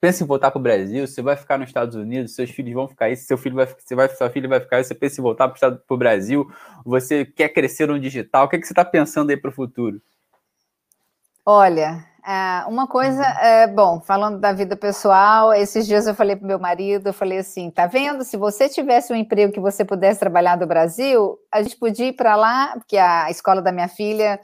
pensa 0.00 0.22
em 0.22 0.26
voltar 0.26 0.50
para 0.50 0.58
o 0.58 0.62
Brasil, 0.62 1.06
você 1.06 1.20
vai 1.20 1.36
ficar 1.36 1.58
nos 1.58 1.68
Estados 1.68 1.96
Unidos, 1.96 2.34
seus 2.34 2.50
filhos 2.50 2.72
vão 2.72 2.88
ficar 2.88 3.06
aí, 3.06 3.16
seu 3.16 3.36
filho 3.36 3.56
vai, 3.56 3.66
você 3.66 3.94
vai, 3.94 4.08
sua 4.08 4.30
filha 4.30 4.48
vai 4.48 4.60
ficar 4.60 4.76
aí, 4.76 4.84
você 4.84 4.94
pensa 4.94 5.20
em 5.20 5.22
voltar 5.22 5.48
para 5.48 5.80
o 5.88 5.96
Brasil, 5.96 6.50
você 6.84 7.24
quer 7.24 7.48
crescer 7.48 7.88
no 7.88 7.98
digital, 7.98 8.46
o 8.46 8.48
que, 8.48 8.56
é 8.56 8.58
que 8.60 8.66
você 8.66 8.72
está 8.72 8.84
pensando 8.84 9.30
aí 9.30 9.36
para 9.36 9.50
o 9.50 9.54
futuro? 9.54 10.00
Olha, 11.44 12.04
é, 12.24 12.64
uma 12.66 12.86
coisa, 12.86 13.24
é, 13.24 13.66
bom, 13.66 14.00
falando 14.00 14.38
da 14.38 14.52
vida 14.52 14.76
pessoal, 14.76 15.52
esses 15.52 15.86
dias 15.86 16.06
eu 16.06 16.14
falei 16.14 16.36
para 16.36 16.46
meu 16.46 16.58
marido, 16.58 17.08
eu 17.08 17.12
falei 17.12 17.38
assim, 17.38 17.70
tá 17.70 17.86
vendo, 17.86 18.22
se 18.22 18.36
você 18.36 18.68
tivesse 18.68 19.12
um 19.12 19.16
emprego 19.16 19.52
que 19.52 19.58
você 19.58 19.84
pudesse 19.84 20.20
trabalhar 20.20 20.56
do 20.56 20.66
Brasil, 20.66 21.38
a 21.50 21.62
gente 21.62 21.76
podia 21.76 22.08
ir 22.08 22.12
para 22.12 22.36
lá, 22.36 22.74
porque 22.74 22.98
a 22.98 23.30
escola 23.30 23.62
da 23.62 23.72
minha 23.72 23.88
filha 23.88 24.38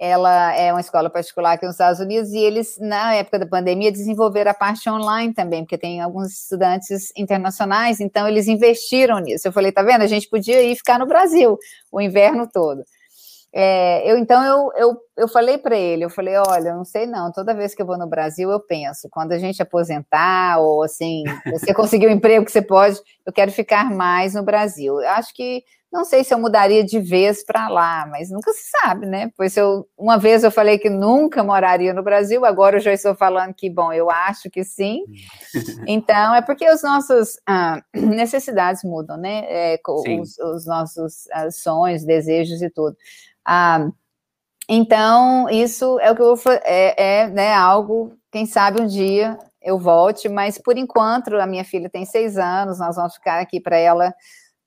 ela 0.00 0.54
é 0.54 0.72
uma 0.72 0.80
escola 0.80 1.10
particular 1.10 1.52
aqui 1.52 1.66
nos 1.66 1.74
Estados 1.74 2.00
Unidos 2.00 2.32
e 2.32 2.38
eles, 2.38 2.78
na 2.80 3.14
época 3.16 3.38
da 3.38 3.46
pandemia, 3.46 3.92
desenvolveram 3.92 4.50
a 4.50 4.54
parte 4.54 4.88
online 4.88 5.34
também, 5.34 5.62
porque 5.62 5.76
tem 5.76 6.00
alguns 6.00 6.32
estudantes 6.32 7.12
internacionais, 7.14 8.00
então 8.00 8.26
eles 8.26 8.48
investiram 8.48 9.18
nisso. 9.18 9.46
Eu 9.46 9.52
falei, 9.52 9.70
tá 9.70 9.82
vendo? 9.82 10.00
A 10.00 10.06
gente 10.06 10.26
podia 10.26 10.62
ir 10.62 10.74
ficar 10.74 10.98
no 10.98 11.04
Brasil 11.04 11.58
o 11.92 12.00
inverno 12.00 12.48
todo. 12.50 12.82
É, 13.52 14.10
eu 14.10 14.16
então 14.16 14.42
eu, 14.42 14.72
eu, 14.76 14.96
eu 15.18 15.28
falei 15.28 15.58
para 15.58 15.76
ele, 15.76 16.04
eu 16.04 16.10
falei, 16.10 16.36
olha, 16.36 16.72
não 16.72 16.84
sei 16.84 17.04
não, 17.04 17.32
toda 17.32 17.52
vez 17.52 17.74
que 17.74 17.82
eu 17.82 17.86
vou 17.86 17.98
no 17.98 18.06
Brasil 18.06 18.48
eu 18.48 18.60
penso, 18.60 19.08
quando 19.10 19.32
a 19.32 19.38
gente 19.38 19.60
aposentar 19.60 20.60
ou 20.60 20.84
assim, 20.84 21.24
você 21.50 21.74
conseguir 21.74 22.06
um 22.06 22.12
emprego 22.12 22.44
que 22.44 22.52
você 22.52 22.62
pode, 22.62 22.98
eu 23.26 23.32
quero 23.32 23.50
ficar 23.50 23.90
mais 23.90 24.34
no 24.34 24.42
Brasil. 24.44 25.00
Eu 25.00 25.08
acho 25.10 25.34
que 25.34 25.64
não 25.92 26.04
sei 26.04 26.22
se 26.22 26.32
eu 26.32 26.38
mudaria 26.38 26.84
de 26.84 27.00
vez 27.00 27.44
para 27.44 27.68
lá, 27.68 28.06
mas 28.06 28.30
nunca 28.30 28.52
se 28.52 28.70
sabe, 28.70 29.06
né? 29.06 29.30
Pois 29.36 29.56
eu 29.56 29.88
uma 29.98 30.18
vez 30.18 30.44
eu 30.44 30.50
falei 30.50 30.78
que 30.78 30.88
nunca 30.88 31.42
moraria 31.42 31.92
no 31.92 32.02
Brasil, 32.02 32.44
agora 32.44 32.76
eu 32.76 32.80
já 32.80 32.92
estou 32.92 33.14
falando 33.14 33.52
que, 33.52 33.68
bom, 33.68 33.92
eu 33.92 34.10
acho 34.10 34.48
que 34.48 34.62
sim. 34.62 35.04
Então, 35.86 36.34
é 36.34 36.42
porque 36.42 36.68
os 36.70 36.82
nossos 36.82 37.38
ah, 37.46 37.82
necessidades 37.94 38.84
mudam, 38.84 39.16
né? 39.16 39.44
É, 39.48 39.80
os, 39.88 40.38
os, 40.38 40.66
nossos 40.66 41.28
ah, 41.32 41.50
sonhos, 41.50 42.04
desejos 42.04 42.62
e 42.62 42.70
tudo. 42.70 42.96
Ah, 43.44 43.90
então, 44.68 45.48
isso 45.50 45.98
é 45.98 46.12
o 46.12 46.14
que 46.14 46.22
eu 46.22 46.36
vou 46.36 46.52
é, 46.64 47.22
é 47.24 47.28
né, 47.28 47.52
algo, 47.52 48.12
quem 48.30 48.46
sabe 48.46 48.80
um 48.80 48.86
dia 48.86 49.36
eu 49.60 49.78
volte, 49.78 50.28
mas 50.28 50.56
por 50.56 50.78
enquanto 50.78 51.34
a 51.34 51.46
minha 51.46 51.64
filha 51.64 51.90
tem 51.90 52.06
seis 52.06 52.38
anos, 52.38 52.78
nós 52.78 52.94
vamos 52.94 53.14
ficar 53.14 53.40
aqui 53.40 53.60
para 53.60 53.76
ela 53.76 54.14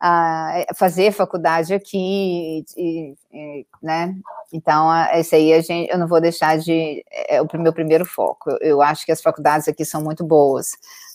a 0.05 0.65
fazer 0.75 1.13
faculdade 1.13 1.73
aqui, 1.73 2.65
e, 2.75 3.15
e, 3.31 3.65
né? 3.81 4.13
Então, 4.51 4.89
esse 5.13 5.33
aí 5.33 5.53
a 5.53 5.61
gente, 5.61 5.89
eu 5.89 5.97
não 5.97 6.07
vou 6.07 6.19
deixar 6.19 6.57
de. 6.57 7.05
É 7.09 7.41
o 7.41 7.47
meu 7.57 7.71
primeiro 7.71 8.05
foco. 8.05 8.49
Eu, 8.49 8.57
eu 8.61 8.81
acho 8.81 9.05
que 9.05 9.13
as 9.13 9.21
faculdades 9.21 9.65
aqui 9.65 9.85
são 9.85 10.03
muito 10.03 10.21
boas 10.25 10.71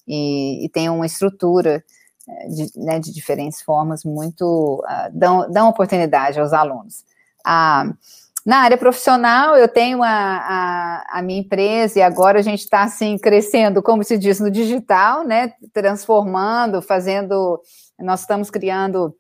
e, 0.07 0.65
e 0.65 0.69
tem 0.71 0.89
uma 0.89 1.05
estrutura 1.05 1.85
é, 2.27 2.49
de, 2.49 2.71
né, 2.77 2.99
de 2.99 3.13
diferentes 3.13 3.61
formas 3.61 4.05
muito. 4.05 4.83
Uh, 4.83 5.13
dão, 5.13 5.51
dão 5.51 5.69
oportunidade 5.69 6.41
aos 6.41 6.55
alunos. 6.55 7.05
Uh, 7.47 7.95
na 8.47 8.61
área 8.61 8.79
profissional, 8.79 9.55
eu 9.55 9.69
tenho 9.69 10.03
a, 10.03 10.09
a, 10.09 11.19
a, 11.19 11.23
minha 11.23 11.41
empresa 11.41 11.99
e 11.99 12.03
agora 12.03 12.39
a 12.39 12.43
gente 12.43 12.61
está 12.61 12.85
assim 12.85 13.19
crescendo, 13.19 13.83
como 13.83 14.03
se 14.03 14.17
diz, 14.17 14.41
no 14.41 14.51
digital, 14.51 15.25
né? 15.25 15.53
Transformando, 15.75 16.81
fazendo 16.81 17.61
nós 17.99 18.21
estamos 18.21 18.51
criando 18.51 19.15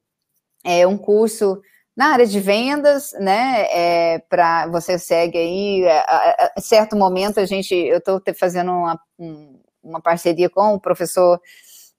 é, 0.64 0.86
um 0.86 0.96
curso 0.96 1.60
na 1.96 2.12
área 2.12 2.26
de 2.26 2.38
vendas, 2.38 3.12
né? 3.18 3.66
É, 3.72 4.18
para 4.20 4.68
você 4.68 4.98
segue 4.98 5.36
aí, 5.36 5.88
a, 5.88 6.00
a, 6.00 6.52
a, 6.56 6.60
certo 6.60 6.94
momento 6.94 7.40
a 7.40 7.44
gente, 7.44 7.74
eu 7.74 7.98
estou 7.98 8.22
fazendo 8.38 8.70
uma, 8.70 9.00
uma 9.82 10.00
parceria 10.00 10.48
com 10.48 10.74
o 10.74 10.80
professor 10.80 11.40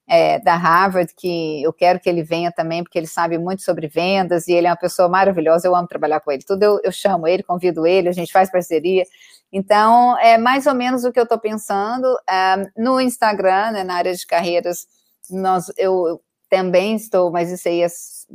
é, 0.08 0.40
da 0.40 0.56
Harvard, 0.56 1.14
que 1.16 1.62
eu 1.62 1.74
quero 1.74 2.00
que 2.00 2.10
ele 2.10 2.24
venha 2.24 2.52
também, 2.52 2.82
porque 2.82 2.98
ele 2.98 3.08
sabe 3.08 3.38
muito 3.38 3.62
sobre 3.62 3.88
vendas 3.88 4.48
e 4.48 4.54
ele 4.54 4.68
é 4.68 4.70
uma 4.70 4.78
pessoa 4.78 5.10
maravilhosa, 5.10 5.68
eu 5.68 5.76
amo 5.76 5.88
trabalhar 5.88 6.22
com 6.22 6.32
ele. 6.32 6.44
Tudo 6.44 6.64
eu, 6.64 6.80
eu 6.84 6.92
chamo 6.92 7.28
ele, 7.28 7.44
convido 7.44 7.86
ele, 7.86 8.10
a 8.10 8.14
gente 8.14 8.32
faz 8.32 8.50
parceria. 8.50 9.04
Então, 9.52 10.18
é 10.20 10.38
mais 10.38 10.66
ou 10.66 10.74
menos 10.74 11.04
o 11.04 11.12
que 11.12 11.20
eu 11.20 11.24
estou 11.24 11.38
pensando. 11.38 12.08
É, 12.28 12.56
no 12.78 13.02
Instagram, 13.02 13.72
né, 13.72 13.84
na 13.84 13.96
área 13.96 14.16
de 14.16 14.26
carreiras, 14.26 14.88
nós, 15.30 15.72
eu 15.78 16.22
também 16.50 16.96
estou, 16.96 17.32
mas 17.32 17.52
isso 17.52 17.68
aí 17.68 17.84
é, 17.84 17.88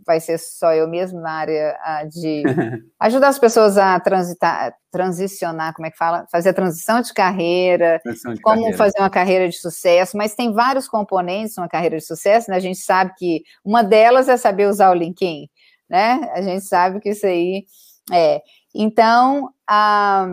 vai 0.06 0.20
ser 0.20 0.38
só 0.38 0.72
eu 0.72 0.88
mesmo 0.88 1.20
na 1.20 1.32
área 1.32 1.76
de 2.08 2.42
ajudar 3.00 3.28
as 3.28 3.38
pessoas 3.38 3.76
a 3.76 3.98
transitar, 3.98 4.74
transicionar, 4.90 5.74
como 5.74 5.86
é 5.86 5.90
que 5.90 5.96
fala? 5.96 6.26
Fazer 6.30 6.50
a 6.50 6.54
transição 6.54 7.00
de 7.00 7.12
carreira, 7.12 8.00
transição 8.02 8.34
de 8.34 8.40
como 8.40 8.56
carreira. 8.56 8.78
fazer 8.78 8.98
uma 9.00 9.10
carreira 9.10 9.48
de 9.48 9.56
sucesso, 9.56 10.16
mas 10.16 10.34
tem 10.34 10.52
vários 10.52 10.86
componentes 10.88 11.56
numa 11.56 11.68
carreira 11.68 11.98
de 11.98 12.04
sucesso, 12.04 12.50
né? 12.50 12.56
A 12.56 12.60
gente 12.60 12.78
sabe 12.78 13.12
que 13.18 13.42
uma 13.64 13.82
delas 13.82 14.28
é 14.28 14.36
saber 14.36 14.68
usar 14.68 14.90
o 14.90 14.94
LinkedIn. 14.94 15.48
né? 15.88 16.30
A 16.32 16.40
gente 16.40 16.64
sabe 16.64 17.00
que 17.00 17.10
isso 17.10 17.26
aí 17.26 17.66
é. 18.12 18.40
Então, 18.74 19.50
a 19.68 20.26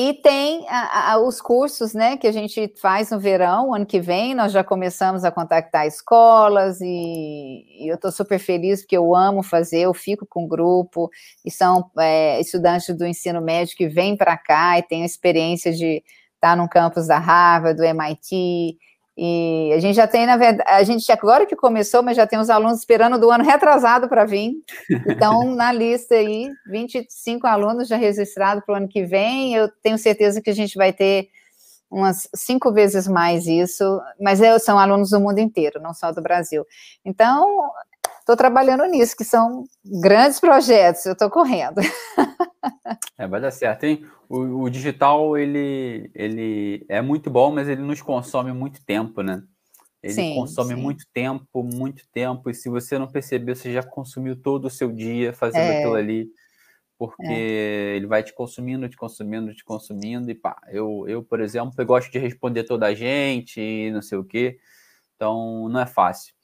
e 0.00 0.14
tem 0.14 0.64
a, 0.68 1.14
a, 1.14 1.18
os 1.18 1.40
cursos 1.40 1.92
né, 1.92 2.16
que 2.16 2.28
a 2.28 2.30
gente 2.30 2.72
faz 2.80 3.10
no 3.10 3.18
verão, 3.18 3.74
ano 3.74 3.84
que 3.84 3.98
vem, 3.98 4.32
nós 4.32 4.52
já 4.52 4.62
começamos 4.62 5.24
a 5.24 5.32
contactar 5.32 5.88
escolas 5.88 6.80
e, 6.80 7.64
e 7.80 7.90
eu 7.90 7.96
estou 7.96 8.12
super 8.12 8.38
feliz 8.38 8.82
porque 8.82 8.96
eu 8.96 9.12
amo 9.12 9.42
fazer, 9.42 9.80
eu 9.80 9.92
fico 9.92 10.24
com 10.24 10.44
o 10.44 10.46
grupo, 10.46 11.10
e 11.44 11.50
são 11.50 11.90
é, 11.98 12.40
estudantes 12.40 12.96
do 12.96 13.04
ensino 13.04 13.40
médio 13.40 13.76
que 13.76 13.88
vêm 13.88 14.16
para 14.16 14.38
cá 14.38 14.78
e 14.78 14.84
têm 14.84 15.02
a 15.02 15.06
experiência 15.06 15.72
de 15.72 16.00
estar 16.36 16.56
no 16.56 16.68
campus 16.68 17.08
da 17.08 17.18
Harvard, 17.18 17.76
do 17.76 17.82
MIT, 17.82 18.78
e 19.20 19.72
a 19.74 19.80
gente 19.80 19.96
já 19.96 20.06
tem, 20.06 20.26
na 20.26 20.36
verdade, 20.36 20.70
a 20.70 20.80
gente 20.84 21.10
agora 21.10 21.44
que 21.44 21.56
começou, 21.56 22.04
mas 22.04 22.16
já 22.16 22.24
tem 22.24 22.38
os 22.38 22.48
alunos 22.48 22.78
esperando 22.78 23.18
do 23.18 23.32
ano 23.32 23.42
retrasado 23.42 24.08
para 24.08 24.24
vir. 24.24 24.52
Então, 25.08 25.42
na 25.56 25.72
lista 25.72 26.14
aí, 26.14 26.48
25 26.68 27.44
alunos 27.44 27.88
já 27.88 27.96
registrados 27.96 28.64
para 28.64 28.74
o 28.74 28.76
ano 28.76 28.86
que 28.86 29.04
vem. 29.04 29.56
Eu 29.56 29.68
tenho 29.82 29.98
certeza 29.98 30.40
que 30.40 30.50
a 30.50 30.54
gente 30.54 30.76
vai 30.76 30.92
ter 30.92 31.30
umas 31.90 32.28
cinco 32.32 32.72
vezes 32.72 33.08
mais 33.08 33.48
isso, 33.48 34.00
mas 34.20 34.38
são 34.62 34.78
alunos 34.78 35.10
do 35.10 35.18
mundo 35.18 35.40
inteiro, 35.40 35.80
não 35.82 35.92
só 35.92 36.12
do 36.12 36.22
Brasil. 36.22 36.64
Então, 37.04 37.72
estou 38.28 38.36
trabalhando 38.36 38.84
nisso, 38.84 39.16
que 39.16 39.24
são 39.24 39.64
grandes 40.02 40.38
projetos, 40.38 41.06
eu 41.06 41.14
estou 41.14 41.30
correndo. 41.30 41.80
É, 43.16 43.26
vai 43.26 43.40
dar 43.40 43.50
certo, 43.50 43.84
hein? 43.84 44.04
O, 44.28 44.62
o, 44.62 44.70
digital, 44.70 45.36
ele, 45.36 46.10
ele 46.14 46.84
é 46.88 47.00
muito 47.00 47.30
bom, 47.30 47.52
mas 47.52 47.68
ele 47.68 47.80
nos 47.80 48.02
consome 48.02 48.52
muito 48.52 48.84
tempo, 48.84 49.22
né? 49.22 49.42
Ele 50.02 50.12
sim, 50.12 50.34
consome 50.34 50.74
sim. 50.74 50.80
muito 50.80 51.04
tempo, 51.12 51.62
muito 51.62 52.04
tempo, 52.12 52.50
e 52.50 52.54
se 52.54 52.68
você 52.68 52.98
não 52.98 53.08
perceber, 53.08 53.56
você 53.56 53.72
já 53.72 53.82
consumiu 53.82 54.40
todo 54.40 54.66
o 54.66 54.70
seu 54.70 54.92
dia 54.92 55.32
fazendo 55.32 55.62
é. 55.62 55.78
aquilo 55.78 55.94
ali, 55.94 56.28
porque 56.98 57.26
é. 57.26 57.96
ele 57.96 58.06
vai 58.06 58.22
te 58.22 58.34
consumindo, 58.34 58.88
te 58.88 58.96
consumindo, 58.96 59.54
te 59.54 59.64
consumindo, 59.64 60.30
e 60.30 60.34
pá, 60.34 60.56
eu, 60.68 61.04
eu, 61.08 61.22
por 61.22 61.40
exemplo, 61.40 61.72
eu 61.78 61.86
gosto 61.86 62.12
de 62.12 62.18
responder 62.18 62.64
toda 62.64 62.86
a 62.86 62.94
gente 62.94 63.60
e 63.60 63.90
não 63.90 64.02
sei 64.02 64.18
o 64.18 64.24
quê, 64.24 64.58
então 65.16 65.68
não 65.68 65.80
é 65.80 65.86
fácil. 65.86 66.37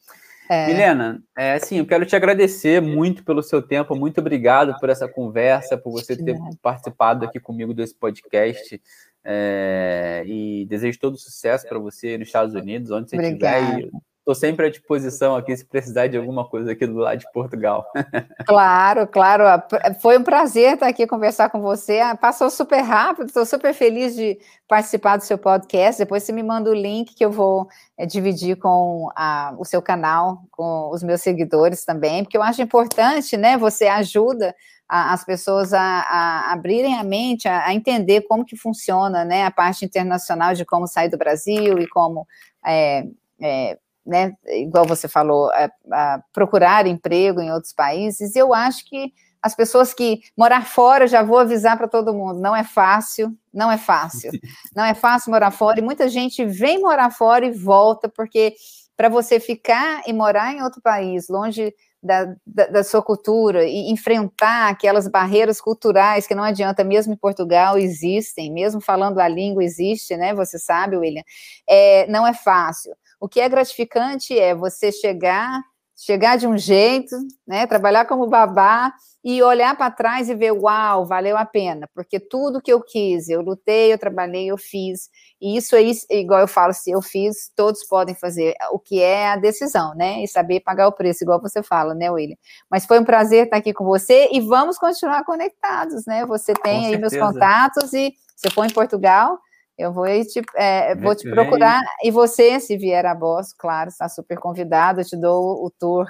É. 0.48 0.66
Milena, 0.66 1.22
é 1.36 1.54
assim, 1.54 1.78
eu 1.78 1.86
quero 1.86 2.04
te 2.04 2.14
agradecer 2.14 2.80
muito 2.80 3.24
pelo 3.24 3.42
seu 3.42 3.62
tempo, 3.62 3.96
muito 3.96 4.20
obrigado 4.20 4.78
por 4.78 4.90
essa 4.90 5.08
conversa, 5.08 5.78
por 5.78 5.90
você 5.90 6.16
ter 6.16 6.36
participado 6.60 7.24
aqui 7.24 7.40
comigo 7.40 7.72
desse 7.72 7.94
podcast. 7.94 8.80
É, 9.26 10.22
e 10.26 10.66
desejo 10.66 10.98
todo 10.98 11.16
sucesso 11.16 11.66
para 11.66 11.78
você 11.78 12.18
nos 12.18 12.28
Estados 12.28 12.54
Unidos, 12.54 12.90
onde 12.90 13.08
você 13.08 13.16
estiver. 13.16 13.88
Estou 14.24 14.34
sempre 14.34 14.64
à 14.64 14.70
disposição 14.70 15.36
aqui 15.36 15.54
se 15.54 15.66
precisar 15.66 16.06
de 16.06 16.16
alguma 16.16 16.48
coisa 16.48 16.72
aqui 16.72 16.86
do 16.86 16.96
lado 16.96 17.18
de 17.18 17.30
Portugal. 17.30 17.84
Claro, 18.46 19.06
claro. 19.06 19.44
Foi 20.00 20.16
um 20.16 20.22
prazer 20.22 20.74
estar 20.74 20.86
aqui 20.86 21.06
conversar 21.06 21.50
com 21.50 21.60
você. 21.60 22.00
Ah, 22.00 22.16
passou 22.16 22.48
super 22.48 22.80
rápido, 22.80 23.26
estou 23.26 23.44
super 23.44 23.74
feliz 23.74 24.14
de 24.14 24.38
participar 24.66 25.18
do 25.18 25.24
seu 25.24 25.36
podcast. 25.36 25.98
Depois 25.98 26.22
você 26.22 26.32
me 26.32 26.42
manda 26.42 26.70
o 26.70 26.74
link 26.74 27.14
que 27.14 27.22
eu 27.22 27.30
vou 27.30 27.68
é, 27.98 28.06
dividir 28.06 28.56
com 28.56 29.10
a, 29.14 29.54
o 29.58 29.64
seu 29.66 29.82
canal, 29.82 30.42
com 30.50 30.88
os 30.90 31.02
meus 31.02 31.20
seguidores 31.20 31.84
também, 31.84 32.24
porque 32.24 32.38
eu 32.38 32.42
acho 32.42 32.62
importante, 32.62 33.36
né? 33.36 33.58
Você 33.58 33.86
ajuda 33.88 34.54
a, 34.88 35.12
as 35.12 35.22
pessoas 35.22 35.74
a, 35.74 35.82
a, 35.82 36.52
abrirem 36.52 36.94
a 36.94 37.04
mente, 37.04 37.46
a, 37.46 37.74
entender 37.74 38.22
como 38.22 38.44
que 38.44 38.56
funciona, 38.56 39.22
né? 39.22 39.44
A 39.44 39.50
parte 39.50 39.84
internacional 39.84 40.54
de 40.54 40.64
como 40.64 40.86
sair 40.86 41.10
do 41.10 41.18
Brasil 41.18 41.78
e 41.78 41.86
como 41.86 42.26
é, 42.64 43.06
é, 43.38 43.78
né, 44.06 44.32
igual 44.46 44.84
você 44.84 45.08
falou, 45.08 45.50
a, 45.50 45.70
a 45.90 46.22
procurar 46.32 46.86
emprego 46.86 47.40
em 47.40 47.52
outros 47.52 47.72
países, 47.72 48.36
eu 48.36 48.52
acho 48.52 48.84
que 48.84 49.12
as 49.42 49.54
pessoas 49.54 49.92
que 49.92 50.20
morar 50.36 50.64
fora, 50.66 51.06
já 51.06 51.22
vou 51.22 51.38
avisar 51.38 51.76
para 51.76 51.86
todo 51.86 52.14
mundo, 52.14 52.40
não 52.40 52.56
é 52.56 52.64
fácil, 52.64 53.36
não 53.52 53.70
é 53.70 53.76
fácil, 53.76 54.30
não 54.74 54.84
é 54.84 54.94
fácil 54.94 55.30
morar 55.30 55.50
fora, 55.50 55.78
e 55.78 55.82
muita 55.82 56.08
gente 56.08 56.44
vem 56.46 56.80
morar 56.80 57.10
fora 57.10 57.44
e 57.44 57.50
volta, 57.50 58.08
porque 58.08 58.54
para 58.96 59.08
você 59.08 59.38
ficar 59.38 60.02
e 60.06 60.12
morar 60.12 60.54
em 60.54 60.62
outro 60.62 60.80
país, 60.80 61.28
longe 61.28 61.74
da, 62.02 62.34
da, 62.46 62.66
da, 62.66 62.84
sua 62.84 63.02
cultura 63.02 63.64
e 63.64 63.90
enfrentar 63.90 64.68
aquelas 64.68 65.08
barreiras 65.08 65.60
culturais 65.60 66.26
que 66.26 66.34
não 66.34 66.44
adianta, 66.44 66.84
mesmo 66.84 67.14
em 67.14 67.16
Portugal 67.16 67.78
existem, 67.78 68.52
mesmo 68.52 68.80
falando 68.80 69.18
a 69.18 69.26
língua 69.26 69.64
existe, 69.64 70.14
né? 70.16 70.34
Você 70.34 70.58
sabe, 70.58 70.96
William, 70.98 71.22
é, 71.66 72.06
não 72.06 72.26
é 72.26 72.34
fácil. 72.34 72.94
O 73.24 73.28
que 73.28 73.40
é 73.40 73.48
gratificante 73.48 74.38
é 74.38 74.54
você 74.54 74.92
chegar, 74.92 75.62
chegar 75.96 76.36
de 76.36 76.46
um 76.46 76.58
jeito, 76.58 77.16
né, 77.48 77.66
trabalhar 77.66 78.04
como 78.04 78.26
babá 78.26 78.92
e 79.24 79.42
olhar 79.42 79.74
para 79.78 79.90
trás 79.90 80.28
e 80.28 80.34
ver, 80.34 80.52
uau, 80.52 81.06
valeu 81.06 81.34
a 81.34 81.46
pena, 81.46 81.88
porque 81.94 82.20
tudo 82.20 82.60
que 82.60 82.70
eu 82.70 82.82
quis, 82.82 83.30
eu 83.30 83.40
lutei, 83.40 83.90
eu 83.90 83.96
trabalhei, 83.96 84.50
eu 84.50 84.58
fiz. 84.58 85.08
E 85.40 85.56
isso 85.56 85.74
aí, 85.74 85.92
igual 86.10 86.40
eu 86.40 86.46
falo, 86.46 86.74
se 86.74 86.90
eu 86.90 87.00
fiz, 87.00 87.50
todos 87.56 87.82
podem 87.84 88.14
fazer. 88.14 88.54
O 88.70 88.78
que 88.78 89.00
é 89.00 89.28
a 89.28 89.36
decisão, 89.36 89.94
né? 89.94 90.22
E 90.22 90.28
saber 90.28 90.60
pagar 90.60 90.86
o 90.88 90.92
preço, 90.92 91.24
igual 91.24 91.40
você 91.40 91.62
fala, 91.62 91.94
né, 91.94 92.10
William? 92.10 92.36
Mas 92.70 92.84
foi 92.84 93.00
um 93.00 93.04
prazer 93.04 93.46
estar 93.46 93.56
aqui 93.56 93.72
com 93.72 93.86
você 93.86 94.28
e 94.32 94.40
vamos 94.42 94.76
continuar 94.76 95.24
conectados, 95.24 96.04
né? 96.04 96.26
Você 96.26 96.52
tem 96.52 96.88
aí 96.88 96.98
meus 96.98 97.16
contatos 97.16 97.90
e 97.94 98.12
você 98.36 98.50
for 98.50 98.66
em 98.66 98.70
Portugal, 98.74 99.38
eu 99.76 99.92
vou 99.92 100.06
te, 100.06 100.40
é, 100.56 100.94
vou 100.94 101.14
te 101.14 101.28
procurar. 101.28 101.82
E 102.02 102.10
você, 102.10 102.60
se 102.60 102.76
vier 102.76 103.04
a 103.06 103.14
Boss, 103.14 103.52
claro, 103.52 103.88
está 103.88 104.08
super 104.08 104.38
convidado. 104.38 105.00
Eu 105.00 105.04
te 105.04 105.16
dou 105.16 105.64
o 105.64 105.70
tour 105.70 106.06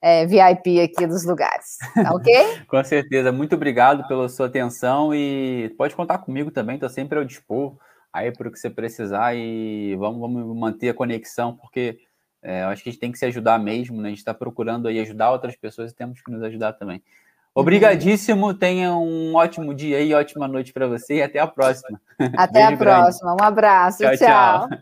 é, 0.00 0.26
VIP 0.26 0.80
aqui 0.80 1.06
dos 1.06 1.24
lugares. 1.24 1.76
Tá 1.94 2.10
ok? 2.14 2.32
Com 2.68 2.82
certeza. 2.84 3.30
Muito 3.30 3.54
obrigado 3.54 4.06
pela 4.08 4.28
sua 4.28 4.46
atenção 4.46 5.14
e 5.14 5.74
pode 5.76 5.94
contar 5.94 6.18
comigo 6.18 6.50
também. 6.50 6.76
Estou 6.76 6.88
sempre 6.88 7.18
ao 7.18 7.24
dispor 7.24 7.76
aí 8.12 8.30
para 8.32 8.48
o 8.48 8.50
que 8.52 8.58
você 8.58 8.70
precisar 8.70 9.34
e 9.34 9.96
vamos, 9.96 10.20
vamos 10.20 10.56
manter 10.56 10.90
a 10.90 10.94
conexão, 10.94 11.56
porque 11.56 11.98
é, 12.40 12.62
eu 12.62 12.68
acho 12.68 12.82
que 12.82 12.90
a 12.90 12.92
gente 12.92 13.00
tem 13.00 13.10
que 13.10 13.18
se 13.18 13.24
ajudar 13.24 13.58
mesmo, 13.58 14.00
né? 14.00 14.08
A 14.08 14.10
gente 14.10 14.18
está 14.18 14.34
procurando 14.34 14.86
aí 14.86 15.00
ajudar 15.00 15.32
outras 15.32 15.56
pessoas 15.56 15.90
e 15.90 15.94
temos 15.94 16.22
que 16.22 16.30
nos 16.30 16.42
ajudar 16.42 16.74
também. 16.74 17.02
Obrigadíssimo, 17.54 18.52
tenha 18.52 18.96
um 18.96 19.36
ótimo 19.36 19.72
dia 19.72 20.00
e 20.00 20.12
ótima 20.12 20.48
noite 20.48 20.72
para 20.72 20.88
você 20.88 21.18
e 21.18 21.22
até 21.22 21.38
a 21.38 21.46
próxima. 21.46 22.00
Até 22.36 22.64
a 22.64 22.76
próxima, 22.76 23.28
grande. 23.30 23.42
um 23.42 23.46
abraço, 23.46 23.98
tchau. 23.98 24.16
tchau. 24.16 24.68
tchau. 24.68 24.78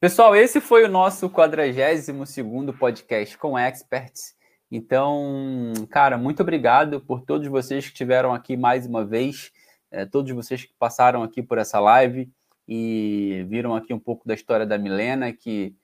Pessoal, 0.00 0.34
esse 0.34 0.62
foi 0.62 0.84
o 0.84 0.88
nosso 0.88 1.28
42º 1.28 2.76
podcast 2.76 3.36
com 3.36 3.58
experts. 3.58 4.34
Então, 4.70 5.74
cara, 5.90 6.16
muito 6.16 6.40
obrigado 6.40 7.02
por 7.02 7.20
todos 7.20 7.46
vocês 7.48 7.84
que 7.84 7.92
estiveram 7.92 8.32
aqui 8.32 8.56
mais 8.56 8.86
uma 8.86 9.04
vez, 9.04 9.52
é, 9.90 10.06
todos 10.06 10.32
vocês 10.32 10.64
que 10.64 10.72
passaram 10.78 11.22
aqui 11.22 11.42
por 11.42 11.58
essa 11.58 11.78
live 11.78 12.32
e 12.74 13.44
viram 13.50 13.74
aqui 13.74 13.92
um 13.92 13.98
pouco 13.98 14.26
da 14.26 14.32
história 14.32 14.64
da 14.64 14.78
Milena, 14.78 15.30
que, 15.30 15.76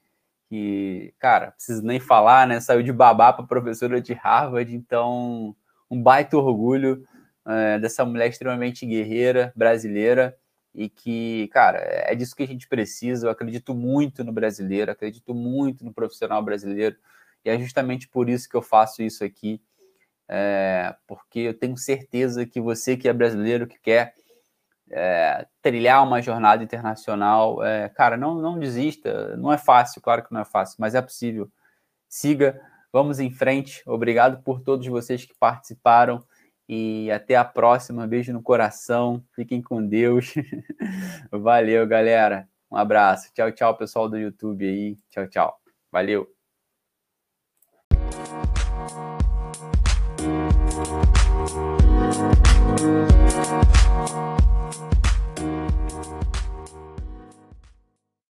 que 0.48 1.12
cara, 1.18 1.50
preciso 1.50 1.82
nem 1.82 2.00
falar, 2.00 2.46
né? 2.46 2.60
Saiu 2.60 2.82
de 2.82 2.94
babá 2.94 3.30
para 3.30 3.44
professora 3.44 4.00
de 4.00 4.14
Harvard, 4.14 4.74
então 4.74 5.54
um 5.90 6.02
baita 6.02 6.38
orgulho 6.38 7.06
é, 7.46 7.78
dessa 7.78 8.06
mulher 8.06 8.30
extremamente 8.30 8.86
guerreira, 8.86 9.52
brasileira, 9.54 10.34
e 10.74 10.88
que, 10.88 11.48
cara, 11.48 11.78
é 11.78 12.14
disso 12.14 12.34
que 12.34 12.42
a 12.42 12.46
gente 12.46 12.66
precisa. 12.66 13.26
Eu 13.26 13.30
acredito 13.32 13.74
muito 13.74 14.24
no 14.24 14.32
brasileiro, 14.32 14.90
acredito 14.90 15.34
muito 15.34 15.84
no 15.84 15.92
profissional 15.92 16.42
brasileiro, 16.42 16.96
e 17.44 17.50
é 17.50 17.58
justamente 17.58 18.08
por 18.08 18.30
isso 18.30 18.48
que 18.48 18.56
eu 18.56 18.62
faço 18.62 19.02
isso 19.02 19.22
aqui, 19.22 19.60
é, 20.26 20.94
porque 21.06 21.40
eu 21.40 21.54
tenho 21.54 21.76
certeza 21.76 22.46
que 22.46 22.62
você 22.62 22.96
que 22.96 23.10
é 23.10 23.12
brasileiro, 23.12 23.66
que 23.66 23.78
quer 23.78 24.14
é, 24.90 25.46
trilhar 25.62 26.02
uma 26.04 26.20
jornada 26.22 26.62
internacional, 26.62 27.62
é, 27.64 27.88
cara, 27.88 28.16
não, 28.16 28.34
não 28.34 28.58
desista. 28.58 29.36
Não 29.36 29.52
é 29.52 29.58
fácil, 29.58 30.00
claro 30.00 30.24
que 30.24 30.32
não 30.32 30.40
é 30.40 30.44
fácil, 30.44 30.76
mas 30.78 30.94
é 30.94 31.02
possível. 31.02 31.50
Siga, 32.08 32.60
vamos 32.92 33.20
em 33.20 33.30
frente. 33.30 33.82
Obrigado 33.86 34.42
por 34.42 34.60
todos 34.60 34.86
vocês 34.86 35.24
que 35.24 35.34
participaram 35.38 36.22
e 36.68 37.10
até 37.10 37.36
a 37.36 37.44
próxima. 37.44 38.06
Beijo 38.06 38.32
no 38.32 38.42
coração. 38.42 39.22
Fiquem 39.34 39.62
com 39.62 39.84
Deus. 39.84 40.34
Valeu, 41.30 41.86
galera. 41.86 42.48
Um 42.70 42.76
abraço. 42.76 43.32
Tchau, 43.34 43.52
tchau, 43.52 43.76
pessoal 43.76 44.08
do 44.08 44.18
YouTube 44.18 44.66
aí. 44.66 44.96
Tchau, 45.10 45.28
tchau. 45.28 45.60
Valeu. 45.90 46.28